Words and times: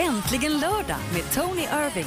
Äntligen 0.00 0.52
lördag 0.52 0.96
med 1.12 1.22
Tony 1.34 1.62
Irving. 1.62 2.06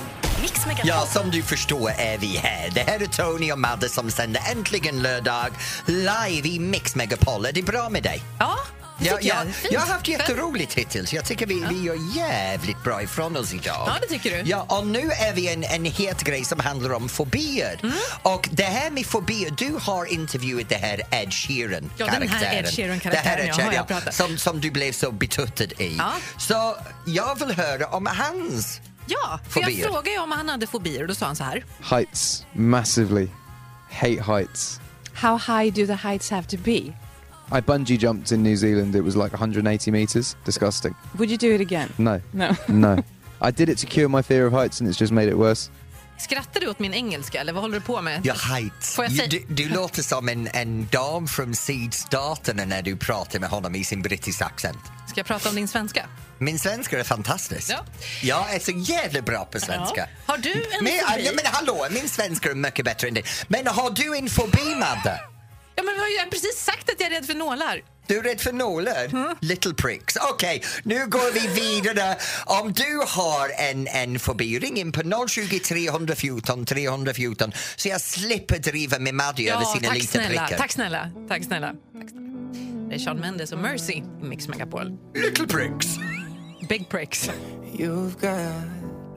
Ja, 0.83 1.05
som 1.05 1.31
du 1.31 1.41
förstår 1.41 1.89
är 1.89 2.17
vi 2.17 2.27
här. 2.27 2.69
Det 2.73 2.79
här 2.79 2.99
är 3.01 3.05
Tony 3.05 3.51
och 3.51 3.59
Madde 3.59 3.89
som 3.89 4.11
sänder 4.11 4.41
Äntligen 4.51 5.01
lördag 5.01 5.47
live 5.85 6.47
i 6.47 6.59
Mix 6.59 6.95
Megapol. 6.95 7.45
Är 7.45 7.51
det 7.51 7.61
bra 7.61 7.89
med 7.89 8.03
dig? 8.03 8.21
Ja, 8.39 8.55
Ja, 9.05 9.17
ja, 9.21 9.35
jag. 9.45 9.55
Fint. 9.55 9.73
jag 9.73 9.79
har 9.81 9.87
haft 9.87 10.07
jätteroligt 10.07 10.73
hittills. 10.73 11.13
Jag 11.13 11.25
tycker 11.25 11.45
vi, 11.45 11.65
vi 11.69 11.81
gör 11.81 12.15
jävligt 12.17 12.83
bra 12.83 13.01
ifrån 13.03 13.37
oss 13.37 13.53
idag. 13.53 13.63
Ja, 13.87 13.93
det 14.01 14.07
tycker 14.07 14.43
du. 14.43 14.49
Ja, 14.49 14.65
och 14.69 14.87
nu 14.87 14.99
är 15.11 15.33
vi 15.33 15.53
en, 15.53 15.63
en 15.63 15.85
het 15.85 16.23
grej 16.23 16.45
som 16.45 16.59
handlar 16.59 16.93
om 16.93 17.09
fobier. 17.09 17.79
Mm. 17.83 17.95
Och 18.21 18.49
det 18.51 18.63
här 18.63 18.91
med 18.91 19.05
fobier, 19.05 19.51
du 19.57 19.77
har 19.81 20.05
intervjuat 20.05 20.69
det 20.69 20.75
här 20.75 21.01
Ed 21.11 21.33
Sheeran 21.33 21.91
Ja, 21.97 22.05
den 22.05 22.27
här 22.29 22.59
Ed 22.59 22.65
Sheeran-karaktären, 22.65 23.11
Det 23.11 23.29
här 23.29 23.39
Ed 23.39 23.47
ja, 23.47 23.53
Sheeran, 23.53 23.73
jag 23.73 23.87
pratat. 23.87 24.15
som, 24.15 24.37
som 24.37 24.61
du 24.61 24.71
blev 24.71 24.91
så 24.91 25.11
betuttad 25.11 25.63
i. 25.81 25.95
Ja. 25.97 26.11
Så 26.37 26.75
jag 27.05 27.39
vill 27.39 27.55
höra 27.57 27.87
om 27.87 28.05
hans 28.05 28.81
Ja, 29.05 29.39
för 29.49 29.59
jag 29.59 29.69
Fobier. 29.69 29.87
frågade 29.87 30.09
ju 30.09 30.19
om 30.19 30.31
han 30.31 30.49
hade 30.49 30.67
fobier 30.67 31.01
och 31.01 31.07
då 31.07 31.15
sa 31.15 31.25
han 31.25 31.35
så 31.35 31.43
här. 31.43 31.65
Heights, 31.81 32.45
massively. 32.53 33.27
Hate 33.91 34.23
heights. 34.23 34.79
How 35.13 35.37
high 35.37 35.73
do 35.73 35.87
the 35.87 36.07
heights 36.07 36.29
have 36.29 36.47
to 36.47 36.57
be? 36.57 36.81
I 37.51 37.61
bungee 37.61 37.97
jumped 37.97 38.31
in 38.31 38.43
New 38.43 38.55
Zealand. 38.55 38.95
It 38.95 39.03
was 39.03 39.15
like 39.15 39.31
180 39.33 39.91
meters. 39.91 40.35
Disgusting. 40.45 40.95
Would 41.17 41.29
you 41.29 41.37
do 41.37 41.55
it 41.55 41.61
again? 41.61 41.89
No. 41.97 42.21
No. 42.31 42.55
no. 42.67 43.03
I 43.41 43.51
did 43.51 43.69
it 43.69 43.77
to 43.79 43.87
cure 43.87 44.07
my 44.07 44.21
fear 44.21 44.45
of 44.47 44.53
heights 44.53 44.79
and 44.81 44.89
it's 44.89 45.01
just 45.01 45.11
made 45.11 45.27
it 45.27 45.37
worse. 45.37 45.69
Skrattar 46.17 46.59
du 46.59 46.67
åt 46.67 46.79
min 46.79 46.93
engelska 46.93 47.41
eller 47.41 47.53
vad 47.53 47.61
håller 47.61 47.75
du 47.75 47.81
på 47.81 48.01
med? 48.01 48.21
Ja, 48.25 48.33
heights. 48.33 48.95
Får 48.95 49.05
jag 49.05 49.13
säga- 49.13 49.27
Du, 49.27 49.45
du 49.49 49.69
låter 49.69 50.03
som 50.03 50.29
en, 50.29 50.47
en 50.53 50.87
dam 50.91 51.27
från 51.27 51.55
sydstaterna 51.55 52.65
när 52.65 52.81
du 52.81 52.95
pratar 52.97 53.39
med 53.39 53.49
honom 53.49 53.75
i 53.75 53.83
sin 53.83 54.01
brittiska 54.01 54.45
accent. 54.45 54.77
Ska 55.07 55.19
jag 55.19 55.25
prata 55.25 55.49
om 55.49 55.55
din 55.55 55.67
svenska? 55.67 56.05
Min 56.37 56.59
svenska 56.59 56.99
är 56.99 57.03
fantastisk. 57.03 57.69
Ja. 57.71 57.85
Jag 58.21 58.53
är 58.55 58.59
så 58.59 58.71
jävla 58.71 59.21
bra 59.21 59.45
på 59.45 59.59
svenska. 59.59 60.01
Ja. 60.01 60.33
Har 60.33 60.37
du 60.37 60.51
en 60.51 60.83
men, 60.83 60.93
fobi? 61.07 61.25
ja, 61.25 61.31
men 61.35 61.45
hallå, 61.45 61.87
min 61.91 62.09
svenska 62.09 62.51
är 62.51 62.55
mycket 62.55 62.85
bättre 62.85 63.07
än 63.07 63.13
din. 63.13 63.23
Men 63.47 63.67
har 63.67 63.89
du 63.91 64.17
en 64.17 64.29
fobi, 64.29 64.75
Madde? 64.79 65.19
Ja, 65.75 65.83
men 65.83 65.93
vi 65.95 65.99
har 65.99 66.25
ju 66.25 66.29
precis 66.31 66.63
sagt 66.63 66.89
att 66.89 66.99
jag 66.99 67.11
är 67.11 67.15
rädd 67.15 67.25
för 67.25 67.33
nålar. 67.33 67.81
Du 68.07 68.17
är 68.17 68.23
rädd 68.23 68.41
för 68.41 68.51
nålar? 68.53 69.35
Little 69.45 69.73
pricks. 69.73 70.15
Okej, 70.31 70.63
nu 70.83 71.07
går 71.07 71.33
vi 71.33 71.61
vidare. 71.61 72.15
Om 72.45 72.73
du 72.73 73.01
har 73.07 73.49
en, 73.69 73.87
en 73.87 74.19
fobi, 74.19 74.59
ring 74.59 74.77
in 74.77 74.91
på 74.91 75.27
020 75.27 75.59
314 75.59 76.65
314 76.65 77.51
så 77.75 77.87
jag 77.89 78.01
slipper 78.01 78.59
driva 78.59 78.99
med 78.99 79.13
Madde 79.13 79.43
över 79.43 79.63
sina 79.65 79.87
tack 79.87 79.95
lite 79.95 80.07
snälla. 80.07 80.27
prickar. 80.27 80.57
tack 80.57 80.71
snälla. 80.71 81.09
Tack 81.29 81.43
snälla. 81.43 81.73
Tack 81.99 82.09
snälla. 82.09 82.29
Det 82.89 82.95
är 82.95 82.99
Shawn 82.99 83.19
Mendes 83.19 83.51
och 83.51 83.59
Mercy 83.59 83.93
i 83.93 84.03
Mix 84.21 84.47
Megapol. 84.47 84.97
Little 85.15 85.47
pricks. 85.47 85.87
Big 86.69 86.89
pricks. 86.89 87.29
You've 87.73 88.13
got 88.21 88.63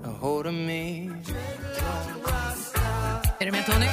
a 0.04 0.16
hold 0.20 0.46
of 0.46 0.54
me. 0.54 1.10
Är 3.40 3.46
du 3.46 3.52
med 3.52 3.66
Tony? 3.66 3.86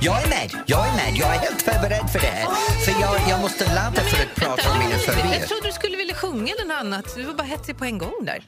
Jag 0.00 0.22
är 0.22 0.28
med, 0.28 0.50
jag 0.66 0.88
är 0.88 0.92
med. 0.92 1.16
Jag 1.16 1.34
är 1.34 1.38
helt 1.38 1.62
förberedd 1.62 2.10
för 2.10 2.18
det 2.20 2.26
här. 2.26 2.46
För 2.84 3.00
jag, 3.00 3.28
jag 3.30 3.40
måste 3.40 3.74
ladda 3.74 4.00
för 4.02 4.22
att 4.22 4.34
prata 4.34 4.70
om 4.72 4.78
mina 4.78 4.90
Jag 4.90 5.00
fobier. 5.00 5.46
trodde 5.46 5.66
du 5.68 5.72
skulle 5.72 5.96
vilja 5.96 6.14
sjunga 6.14 6.52
eller 6.54 6.64
något 6.68 6.80
annat. 6.80 7.04
Du 7.16 7.22
var 7.24 7.34
bara 7.34 7.42
hetsig 7.46 7.78
på 7.78 7.84
en 7.84 7.98
gång 7.98 8.12
där. 8.22 8.46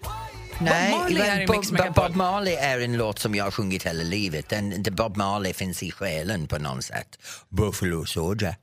Nej, 0.58 0.92
Bob 0.92 1.00
Marley 1.00 1.22
är 1.22 1.46
Bob, 1.46 1.64
Bob. 1.76 1.94
Bob 1.94 2.16
Marley 2.16 2.54
är 2.54 2.80
en 2.80 2.96
låt 2.96 3.18
som 3.18 3.34
jag 3.34 3.44
har 3.44 3.50
sjungit 3.50 3.86
hela 3.86 4.02
livet. 4.02 4.48
Den, 4.48 4.82
Bob 4.90 5.16
Marley 5.16 5.52
finns 5.52 5.82
i 5.82 5.90
själen 5.90 6.46
på 6.46 6.58
något 6.58 6.84
sätt. 6.84 7.18
Buffalo 7.48 8.04
Soldier. 8.06 8.56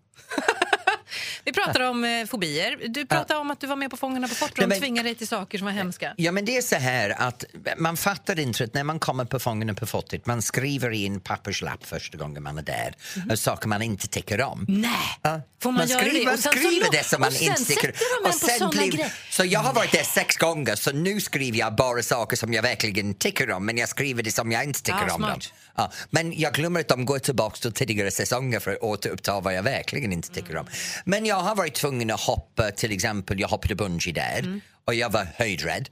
Vi 1.46 1.54
pratar 1.54 1.82
om 1.82 2.04
eh, 2.04 2.26
fobier. 2.26 2.80
Du 2.88 3.06
pratade 3.06 3.40
om 3.40 3.52
att 3.52 3.60
du 3.62 3.68
var 3.68 3.76
med 3.76 3.92
på 3.92 3.98
Fångarna 3.98 4.28
på 4.28 4.36
fortet 4.36 4.64
och 4.64 4.70
de 4.70 4.80
tvingade 4.80 5.08
dig 5.08 5.16
till 5.16 5.28
saker 5.28 5.58
som 5.58 5.66
var 5.66 5.72
hemska. 5.72 6.14
Ja, 6.18 6.32
men 6.32 6.46
det 6.46 6.58
är 6.58 6.62
så 6.62 6.76
här 6.76 7.10
att 7.10 7.46
man 7.78 7.98
fattar 7.98 8.40
inte 8.40 8.64
att 8.64 8.74
när 8.74 8.84
man 8.84 9.00
kommer 9.00 9.26
på 9.26 9.40
Fångarna 9.40 9.74
på 9.74 9.86
fortet, 9.86 10.26
man 10.26 10.42
skriver 10.42 10.94
i 10.94 11.06
en 11.06 11.20
papperslapp 11.20 11.86
första 11.86 12.18
gången 12.18 12.44
man 12.44 12.58
är 12.58 12.62
där, 12.62 12.96
mm. 13.16 13.38
saker 13.38 13.68
man 13.68 13.82
inte 13.82 14.08
tycker 14.08 14.42
om. 14.42 14.66
Nej! 14.70 14.92
Ja. 15.22 15.42
Får 15.62 15.72
man, 15.72 15.88
göra 15.88 16.00
skriver, 16.00 16.20
det? 16.20 16.26
man 16.26 16.34
Och 16.34 16.40
sen 16.40 16.52
så 16.54 16.58
skriver 16.58 16.86
lo- 16.86 16.92
det 16.92 17.04
som 17.04 17.22
man 17.22 17.28
och 17.28 17.34
sen 17.34 17.48
inte 17.48 17.66
tycker 17.66 17.92
sätter 17.92 18.06
de 18.24 18.28
en 18.28 18.40
på 18.40 18.48
såna 18.48 18.70
blir-. 18.70 19.14
Så 19.32 19.46
jag 19.46 19.60
har 19.60 19.74
varit 19.74 19.92
där 19.92 20.04
sex 20.04 20.38
gånger, 20.38 20.76
så 20.76 20.92
nu 20.92 21.22
skriver 21.22 21.60
jag 21.60 21.76
bara 21.76 22.04
saker 22.04 22.38
som 22.38 22.54
jag 22.54 22.62
verkligen 22.62 23.14
tycker 23.14 23.52
om, 23.52 23.66
men 23.66 23.78
jag 23.78 23.90
skriver 23.90 24.24
det 24.24 24.32
som 24.32 24.52
jag 24.52 24.64
inte 24.64 24.82
tycker 24.82 25.06
Ja, 25.08 25.14
om. 25.16 25.22
Dem. 25.22 25.40
Ja, 25.76 25.92
men 26.10 26.40
jag 26.40 26.54
glömmer 26.54 26.80
att 26.80 26.88
de 26.88 27.06
går 27.06 27.20
tillbaka 27.20 27.58
till 27.58 27.72
tidigare 27.72 28.12
säsonger 28.12 28.60
för 28.60 28.72
att 28.72 28.82
återuppta 28.82 29.40
vad 29.40 29.54
jag 29.54 29.64
verkligen 29.64 30.12
inte 30.14 30.30
tycker 30.30 30.58
om. 30.58 30.68
Men 31.06 31.26
jag 31.32 31.40
har 31.40 31.56
varit 31.56 31.74
tvungen 31.76 32.12
att 32.12 32.20
hoppa, 32.22 32.72
till 32.72 32.92
exempel, 32.92 33.40
jag 33.40 33.48
hoppade 33.48 33.76
bungee 33.76 34.14
där 34.14 34.40
Mm. 34.40 34.62
och 34.88 34.96
jag 34.96 35.10
var 35.10 35.28
höjdrädd. 35.36 35.90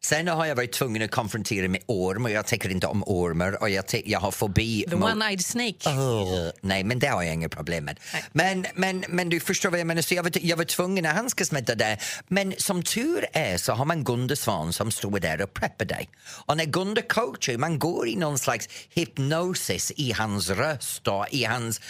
Sen 0.00 0.28
har 0.28 0.46
jag 0.46 0.56
varit 0.56 0.72
tvungen 0.72 1.02
att 1.02 1.10
konfrontera 1.10 1.68
med 1.68 1.82
orm 1.86 2.24
och 2.24 2.30
jag 2.30 2.46
tycker 2.46 2.68
inte 2.70 2.86
om 2.86 3.02
ormar 3.06 3.62
och 3.62 3.70
jag, 3.70 3.84
jag 4.04 4.20
har 4.20 4.30
fobi 4.30 4.84
The 4.90 4.96
one-eyed 4.96 5.38
snake. 5.38 5.90
Ugh, 5.90 6.50
nej, 6.60 6.84
men 6.84 6.98
det 6.98 7.06
har 7.06 7.22
jag 7.22 7.34
inga 7.34 7.48
problem 7.48 7.84
med. 7.84 8.00
Nej. 8.12 8.24
Men, 8.32 8.66
men, 8.74 9.04
men 9.08 9.28
du 9.28 9.40
förstår 9.40 9.70
vad 9.70 9.80
jag 9.80 9.86
menar, 9.86 10.02
så 10.02 10.14
jag 10.14 10.22
var, 10.22 10.32
jag 10.40 10.56
var 10.56 10.64
tvungen 10.64 11.06
att 11.06 11.14
handskas 11.14 11.52
med 11.52 11.64
det 11.64 11.74
där. 11.74 12.02
Men 12.28 12.54
som 12.58 12.82
tur 12.82 13.26
är 13.32 13.56
så 13.56 13.72
har 13.72 13.84
man 13.84 14.04
Gunde 14.04 14.36
Svan 14.36 14.72
som 14.72 14.90
står 14.90 15.18
där 15.18 15.42
och 15.42 15.54
preppar 15.54 15.84
dig. 15.84 16.08
Och 16.46 16.56
när 16.56 16.64
Gunde 16.64 17.02
coachar, 17.02 17.56
man 17.58 17.78
går 17.78 18.08
i 18.08 18.16
någon 18.16 18.38
slags 18.38 18.68
hypnosis 18.94 19.92
i 19.96 20.12
hans 20.12 20.50
röst 20.50 21.08
och 21.08 21.26
i 21.30 21.44
hans 21.44 21.80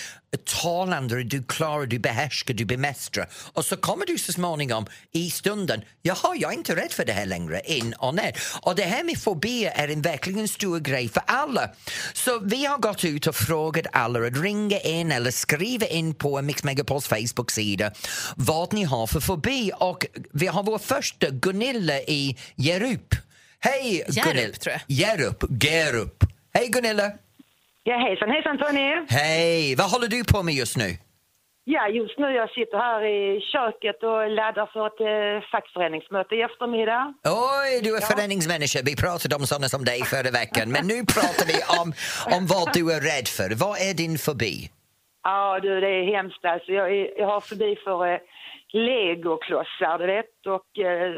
talande. 0.44 1.22
Du 1.25 1.42
klarar, 1.42 1.87
du 1.87 1.98
behärskar, 1.98 2.54
du 2.54 2.64
bemästrar. 2.64 3.28
Och 3.53 3.64
så 3.64 3.76
kommer 3.76 4.06
du 4.06 4.19
så 4.19 4.32
småningom 4.32 4.87
i 5.12 5.31
stunden, 5.31 5.82
jaha, 6.03 6.37
jag 6.37 6.53
är 6.53 6.56
inte 6.56 6.76
rädd 6.76 6.92
för 6.92 7.04
det 7.04 7.12
här 7.12 7.26
längre, 7.26 7.60
in 7.64 7.92
och 7.92 8.14
ner. 8.14 8.36
Och 8.62 8.75
det 8.75 8.82
här 8.82 9.04
med 9.04 9.19
fobier 9.19 9.72
är 9.75 9.88
en 9.88 10.03
verkligen 10.03 10.48
stor 10.48 10.81
grej 10.81 11.09
för 11.09 11.22
alla. 11.26 11.70
Så 12.12 12.38
vi 12.38 12.65
har 12.65 12.78
gått 12.78 13.04
ut 13.04 13.26
och 13.26 13.34
frågat 13.34 13.86
alla 13.92 14.26
att 14.26 14.36
ringa 14.36 14.81
in 14.81 15.12
eller 15.12 15.31
skriva 15.31 15.86
in 15.86 16.15
på 16.15 16.42
Mix 16.42 16.65
Megapols 16.65 17.06
Facebook-sida 17.06 17.92
vad 18.36 18.72
ni 18.72 18.84
har 18.84 19.06
för 19.06 19.20
fobi. 19.20 19.72
Och 19.78 20.06
vi 20.32 20.47
har 20.47 20.62
vår 20.62 20.78
första, 20.78 21.31
Gunilla 21.31 22.00
i 22.00 22.36
Jerup. 22.54 23.15
Hej 23.60 24.04
Hjärup, 24.09 24.25
Gunilla! 24.25 24.81
Hjärup, 24.86 25.44
Gerup. 25.62 26.25
Hej 26.54 26.69
Gunilla! 26.69 27.12
Ja, 27.88 27.97
hejsan, 27.98 28.30
hejsan 28.30 28.58
Tony. 28.58 28.88
Hej! 29.08 29.74
Vad 29.78 29.91
håller 29.91 30.08
du 30.08 30.24
på 30.24 30.42
med 30.42 30.54
just 30.54 30.76
nu? 30.76 30.88
Ja, 31.64 31.88
just 31.88 32.19
nu 32.19 32.26
jag 32.41 32.50
sitter 32.50 32.78
här 32.78 33.00
i 33.04 33.41
köket 33.52 33.98
och 34.02 34.30
laddar 34.38 34.66
för 34.72 34.86
ett 34.91 35.00
eh, 35.10 35.48
fackföreningsmöte 35.52 36.34
i 36.34 36.42
eftermiddag. 36.42 37.14
Oj, 37.24 37.80
du 37.84 37.91
är 37.97 38.00
föreningsmänniska. 38.00 38.78
Vi 38.84 38.97
pratade 38.97 39.34
om 39.36 39.47
sådana 39.47 39.69
som 39.69 39.84
dig 39.84 40.00
förra 40.14 40.30
veckan. 40.42 40.66
Men 40.74 40.86
nu 40.92 40.98
pratar 41.16 41.47
vi 41.52 41.58
om, 41.80 41.88
om 42.36 42.42
vad 42.54 42.66
du 42.76 42.82
är 42.97 43.00
rädd 43.12 43.28
för. 43.36 43.48
Vad 43.64 43.74
är 43.88 43.94
din 44.03 44.18
fobi? 44.18 44.56
Ja, 45.22 45.58
du, 45.62 45.80
det 45.80 45.92
är 46.00 46.04
hemskt 46.16 46.44
alltså. 46.44 46.72
Jag, 46.72 46.88
är, 46.97 47.04
jag 47.20 47.26
har 47.34 47.41
förbi 47.41 47.70
för 47.84 47.98
eh, 48.12 48.18
legoklossar, 48.72 49.98
du 49.98 50.06
vet, 50.06 50.34
och 50.56 50.70
eh, 50.91 51.12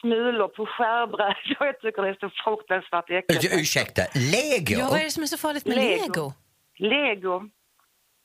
smulor 0.00 0.48
på 0.48 0.66
skärbrädor. 0.66 1.36
Jag 1.66 1.80
tycker 1.80 2.02
det 2.02 2.08
är 2.08 2.18
så 2.20 2.30
fruktansvärt 2.44 3.10
äckligt. 3.10 3.44
Ur- 3.44 3.60
Ursäkta, 3.60 4.02
lego? 4.34 4.74
Ja, 4.80 4.88
vad 4.90 5.00
är 5.00 5.04
det 5.04 5.10
som 5.10 5.22
är 5.22 5.26
så 5.26 5.38
farligt 5.38 5.66
med 5.66 5.76
Lego. 5.76 6.02
lego? 6.02 6.32
Lego. 6.78 7.34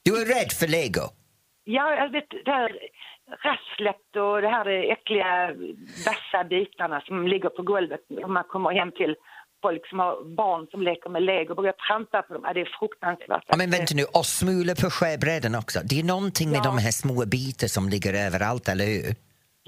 Du 0.05 0.21
är 0.21 0.25
rädd 0.25 0.51
för 0.59 0.67
lego? 0.67 1.01
Ja, 1.63 1.85
jag 1.95 2.09
vet, 2.11 2.29
det 2.45 2.51
här 2.51 2.71
rasslet 3.47 4.05
och 4.15 4.41
det 4.41 4.47
här 4.49 4.67
äckliga 4.95 5.51
vassa 6.05 6.43
bitarna 6.49 7.01
som 7.01 7.27
ligger 7.27 7.49
på 7.49 7.61
golvet 7.61 7.99
om 8.23 8.33
man 8.33 8.43
kommer 8.43 8.71
hem 8.79 8.91
till 8.91 9.15
folk 9.61 9.87
som 9.89 9.99
har 9.99 10.35
barn 10.35 10.67
som 10.71 10.81
leker 10.81 11.09
med 11.09 11.23
lego 11.23 11.49
och 11.49 11.55
börjar 11.55 11.73
trampa 11.87 12.21
på 12.21 12.33
dem. 12.33 12.41
Ja, 12.45 12.53
det 12.53 12.61
är 12.61 12.77
fruktansvärt. 12.79 13.43
Ja, 13.47 13.57
men 13.57 13.71
vänta 13.71 13.93
nu, 13.95 14.03
och 14.03 14.25
smula 14.25 14.75
på 14.75 14.89
skärbrädan 14.89 15.55
också. 15.55 15.79
Det 15.89 15.99
är 15.99 16.03
någonting 16.03 16.49
med 16.49 16.57
Ja. 16.57 16.63
de 16.63 16.77
här 16.77 16.91
små 16.91 17.25
bitar 17.25 17.67
som 17.67 17.89
ligger 17.89 18.13
överallt, 18.27 18.69
eller 18.69 18.85
hur? 18.85 19.15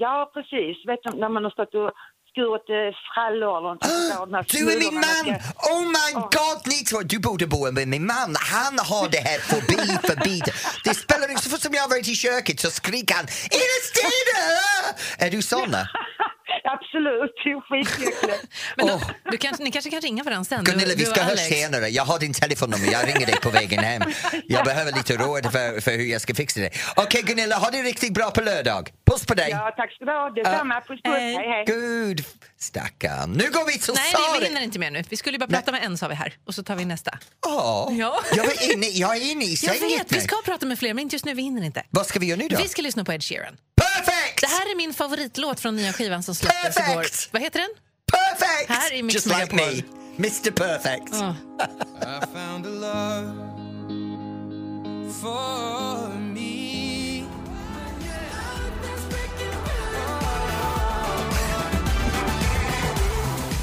Ja, 0.04 0.30
precis. 0.34 0.74
Vet 0.88 1.00
du, 1.04 1.10
när 1.22 1.28
man 1.28 1.44
har 1.44 1.50
stått 1.50 1.74
och 1.82 1.90
skurit 2.30 2.66
eh, 2.78 2.90
frallor 3.14 3.58
eller 3.58 4.20
de 4.26 4.34
här 4.34 4.44
Du 4.54 4.72
är 4.72 4.78
min 4.78 4.94
man! 4.94 5.24
ska- 5.24 5.70
Oh 5.72 5.82
my 5.98 6.10
god, 6.36 6.58
ni 6.66 6.78
två! 6.88 6.98
Du 7.12 7.18
borde 7.18 7.46
bo 7.46 7.72
med 7.72 7.88
min 7.88 8.06
man. 8.06 8.30
Han 8.54 8.74
har 8.90 9.08
det 9.14 9.22
här 9.28 9.38
fobi 9.50 9.76
för 10.08 10.16
bitar. 10.24 10.54
Det 10.84 10.94
spelar 10.94 11.30
inte 11.30 11.42
så 11.42 11.50
fort 11.50 11.60
som 11.60 11.74
jag 11.74 11.82
har 11.82 11.88
varit 11.88 12.08
i 12.08 12.14
köket 12.14 12.60
så 12.60 12.70
skriker 12.70 13.14
han 13.14 13.24
Är 13.58 13.66
det 13.72 13.80
stenar? 13.90 15.26
Är 15.26 15.30
du 15.30 15.42
såna? 15.42 15.88
Absolut, 16.64 17.36
är. 17.46 18.76
Men 18.76 18.86
då, 18.86 18.92
Åh. 18.94 19.10
du 19.30 19.36
kan, 19.38 19.54
ni 19.58 19.70
kanske 19.70 19.90
kan 19.90 20.00
ringa 20.00 20.22
varandra 20.24 20.44
sen? 20.44 20.64
du- 20.64 20.70
Gunilla, 20.72 20.94
vi 20.96 21.04
ska 21.04 21.22
höras 21.22 21.48
senare. 21.48 21.88
Jag 21.88 22.04
har 22.04 22.18
din 22.18 22.32
telefonnummer, 22.32 22.92
jag 22.92 23.08
ringer 23.08 23.26
dig 23.26 23.36
på 23.42 23.50
vägen 23.50 23.78
hem. 23.84 24.02
Jag 24.46 24.64
behöver 24.64 24.92
lite 24.92 25.16
råd 25.16 25.52
för, 25.52 25.80
för 25.80 25.90
hur 25.90 26.04
jag 26.04 26.20
ska 26.20 26.34
fixa 26.34 26.60
det. 26.60 26.70
Okej 26.96 27.22
Gunilla, 27.22 27.56
ha 27.56 27.70
det 27.70 27.82
riktigt 27.82 28.14
bra 28.14 28.30
på 28.30 28.40
lördag. 28.40 28.90
Puss 29.10 29.26
på 29.26 29.34
dig! 29.34 29.50
Ja, 29.50 29.74
tack 29.76 29.92
ska 29.92 30.04
du 30.04 30.10
ha. 30.10 30.30
Detsamma. 30.30 30.80
Puss, 30.80 30.88
puss. 30.88 31.00
hej. 31.04 31.34
Hej, 31.34 31.48
hej. 31.48 31.64
Gud, 31.66 32.24
stackarn. 32.60 33.32
Nu 33.32 33.50
går 33.50 33.66
vi 33.66 33.78
till 33.78 33.94
Nej, 33.94 34.12
nej, 34.14 34.40
vi 34.40 34.46
hinner 34.46 34.60
inte 34.60 34.78
mer 34.78 34.90
nu. 34.90 35.04
Vi 35.08 35.16
skulle 35.16 35.34
ju 35.34 35.38
bara 35.38 35.46
prata 35.48 35.72
med 35.72 35.84
en 35.84 35.98
sa 35.98 36.08
vi 36.08 36.14
här 36.14 36.34
och 36.46 36.54
så 36.54 36.62
tar 36.62 36.76
vi 36.76 36.84
nästa. 36.84 37.18
Ja, 37.46 37.88
Ja. 37.92 38.20
Jag, 38.36 38.46
är 38.46 38.72
inne, 38.74 38.86
jag 38.86 39.16
är 39.16 39.30
inne 39.30 39.44
i 39.44 39.48
Jag 39.62 39.76
sängen 39.76 39.98
vet, 39.98 40.12
vi 40.12 40.20
ska 40.20 40.36
prata 40.44 40.66
med 40.66 40.78
fler 40.78 40.94
men 40.94 41.02
inte 41.02 41.14
just 41.14 41.24
nu, 41.24 41.34
vi 41.34 41.42
hinner 41.42 41.62
inte. 41.62 41.82
Vad 41.90 42.06
ska 42.06 42.18
vi 42.18 42.26
göra 42.26 42.38
nu 42.38 42.48
då? 42.48 42.56
Vi 42.62 42.68
ska 42.68 42.82
lyssna 42.82 43.04
på 43.04 43.12
Ed 43.12 43.22
Sheeran. 43.24 43.56
Perfekt! 43.78 44.40
Det 44.40 44.46
här 44.46 44.70
är 44.72 44.76
min 44.76 44.94
favoritlåt 44.94 45.60
från 45.60 45.76
nya 45.76 45.92
skivan 45.92 46.22
som 46.22 46.34
släpptes 46.34 46.74
Perfect! 46.74 46.90
igår. 46.90 47.06
Vad 47.32 47.42
heter 47.42 47.60
den? 47.60 47.70
Perfect! 48.12 48.70
Här 48.70 49.02
Mix 49.02 49.14
Just 49.14 49.26
like 49.26 49.54
me. 49.56 49.82
Mr 50.18 50.50
Perfect. 50.50 51.08
Ja. 51.12 51.34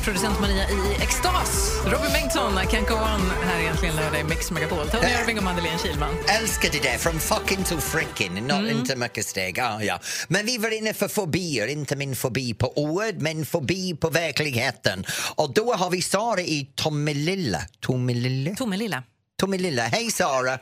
Producent 0.05 0.39
Maria 0.39 0.63
i 0.69 1.01
extas. 1.03 1.81
Robin 1.85 2.11
Bengtsson, 2.13 2.53
I 2.53 2.65
can't 2.65 2.87
go 2.87 2.93
on. 2.95 3.21
Här 3.43 3.57
är 3.57 3.61
egentligen 3.61 3.95
lördag 3.95 4.19
i 4.19 4.23
Mix 4.23 4.51
Megapol. 4.51 4.87
Tony 4.87 5.07
Irving 5.21 5.37
och 5.37 5.43
Madeleine 5.43 5.77
Kilman. 5.79 6.15
Älskar 6.41 6.69
det 6.71 6.83
där, 6.83 6.97
från 6.97 7.19
fucking 7.19 7.63
till 7.63 7.77
frickin. 7.77 8.33
Not 8.33 8.51
Mm. 8.51 8.69
inte 8.77 8.95
mycket 8.95 9.25
steg. 9.25 9.59
Ah, 9.59 9.81
ja. 9.81 9.99
Men 10.27 10.45
vi 10.45 10.57
var 10.57 10.77
inne 10.77 10.93
för 10.93 11.07
fobier, 11.07 11.67
inte 11.67 11.95
min 11.95 12.15
fobi 12.15 12.53
på 12.53 12.73
ord, 12.75 13.15
men 13.17 13.45
fobi 13.45 13.95
på 13.97 14.09
verkligheten. 14.09 15.03
Och 15.35 15.53
då 15.53 15.73
har 15.73 15.89
vi 15.89 16.01
Sara 16.01 16.41
i 16.41 16.69
Tomelilla. 16.75 17.61
Tomelilla? 17.79 18.55
Tomelilla. 18.55 19.03
Tomelilla. 19.39 19.83
Hej 19.83 20.11
Sara! 20.11 20.57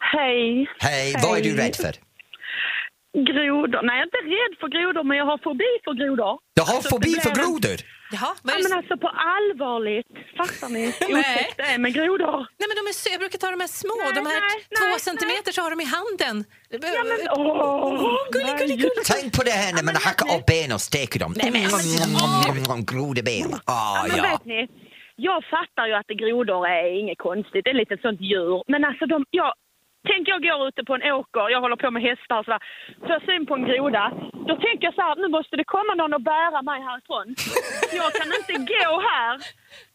Hej. 0.00 0.66
Hej, 0.78 1.14
vad 1.22 1.38
är 1.38 1.42
du 1.42 1.56
rädd 1.56 1.76
för? 1.76 1.94
Grodor. 3.30 3.80
Nej, 3.86 3.94
jag 3.98 4.02
är 4.04 4.08
inte 4.10 4.22
rädd 4.36 4.52
för 4.60 4.68
grodor, 4.74 5.04
men 5.08 5.16
jag 5.20 5.26
har 5.32 5.38
fobi 5.48 5.70
för 5.84 5.94
grodor. 6.00 6.32
Du 6.56 6.60
har 6.62 6.74
Alltså, 6.74 6.88
fobi 6.94 7.12
för 7.24 7.32
grodor? 7.40 7.78
Jaha, 8.14 8.30
vad 8.42 8.54
Ja, 8.54 8.58
är 8.58 8.62
det? 8.62 8.68
men 8.68 8.78
alltså 8.80 8.94
på 9.04 9.08
allvarligt. 9.34 10.10
Fattar 10.40 10.68
ni 10.74 10.80
hur 11.00 11.12
Nej. 11.14 11.20
otäckt 11.34 11.56
det 11.60 11.62
är 11.74 11.78
med 11.84 11.92
grodor? 11.98 12.38
Nej, 12.58 12.66
men 12.70 12.76
de 12.80 12.82
är, 12.92 12.94
så- 13.00 13.08
jag 13.14 13.20
brukar 13.24 13.38
ta 13.44 13.48
de 13.56 13.60
här 13.66 13.72
små, 13.82 13.94
Nej, 14.02 14.12
de 14.20 14.24
här 14.32 14.40
nej, 14.48 14.58
två 14.80 14.88
nej, 14.94 15.00
centimeter 15.08 15.50
så 15.56 15.60
har 15.64 15.70
de 15.74 15.78
i 15.86 15.88
handen. 15.96 16.36
Ja, 16.96 17.02
men 17.12 17.20
åh! 17.40 18.16
gullig, 18.32 18.46
nej, 18.46 18.58
gullig, 18.60 18.78
just- 18.84 19.12
Tänk 19.14 19.26
på 19.36 19.42
det 19.48 19.56
här 19.62 19.70
när 19.76 19.82
man 19.88 19.94
men 19.96 20.02
hackar 20.08 20.26
upp 20.34 20.46
ben 20.52 20.70
och 20.76 20.82
steker 20.90 21.18
dem. 21.24 21.32
Nej, 21.40 21.50
men- 21.54 21.64
Mm, 21.68 22.84
Grodeben. 22.90 23.50
Ah, 23.66 23.96
Ja, 23.96 24.04
men 24.08 24.16
ja. 24.16 24.22
vet 24.30 24.44
ni, 24.52 24.60
jag 25.28 25.38
fattar 25.54 25.84
ju 25.90 25.94
att 26.00 26.10
grodor 26.22 26.60
är 26.78 26.86
inget 27.00 27.18
konstigt, 27.28 27.62
det 27.64 27.70
är 27.74 27.80
lite 27.84 27.96
sånt 28.04 28.20
djur. 28.30 28.56
Men 28.72 28.80
alltså, 28.88 29.04
de, 29.12 29.18
jag, 29.40 29.52
tänk 30.08 30.28
jag 30.28 30.42
går 30.42 30.68
ute 30.68 30.84
på 30.84 30.94
en 30.94 31.12
åker, 31.12 31.50
jag 31.50 31.60
håller 31.60 31.76
på 31.76 31.90
med 31.90 32.02
hästar 32.02 32.38
och 32.38 32.44
sådär, 32.44 32.62
får 33.00 33.10
jag 33.10 33.22
syn 33.22 33.46
på 33.46 33.54
en 33.54 33.64
groda, 33.64 34.12
då 34.48 34.56
tänker 34.56 34.84
jag 34.88 34.94
så 34.94 35.00
här, 35.00 35.16
nu 35.16 35.28
måste 35.28 35.56
det 35.56 35.64
komma 35.64 35.94
någon 35.94 36.14
och 36.14 36.22
bära 36.22 36.62
mig 36.62 36.80
härifrån. 36.88 37.26
Jag 38.00 38.12
kan 38.18 38.28
inte 38.38 38.72
gå 38.72 39.00
här. 39.10 39.34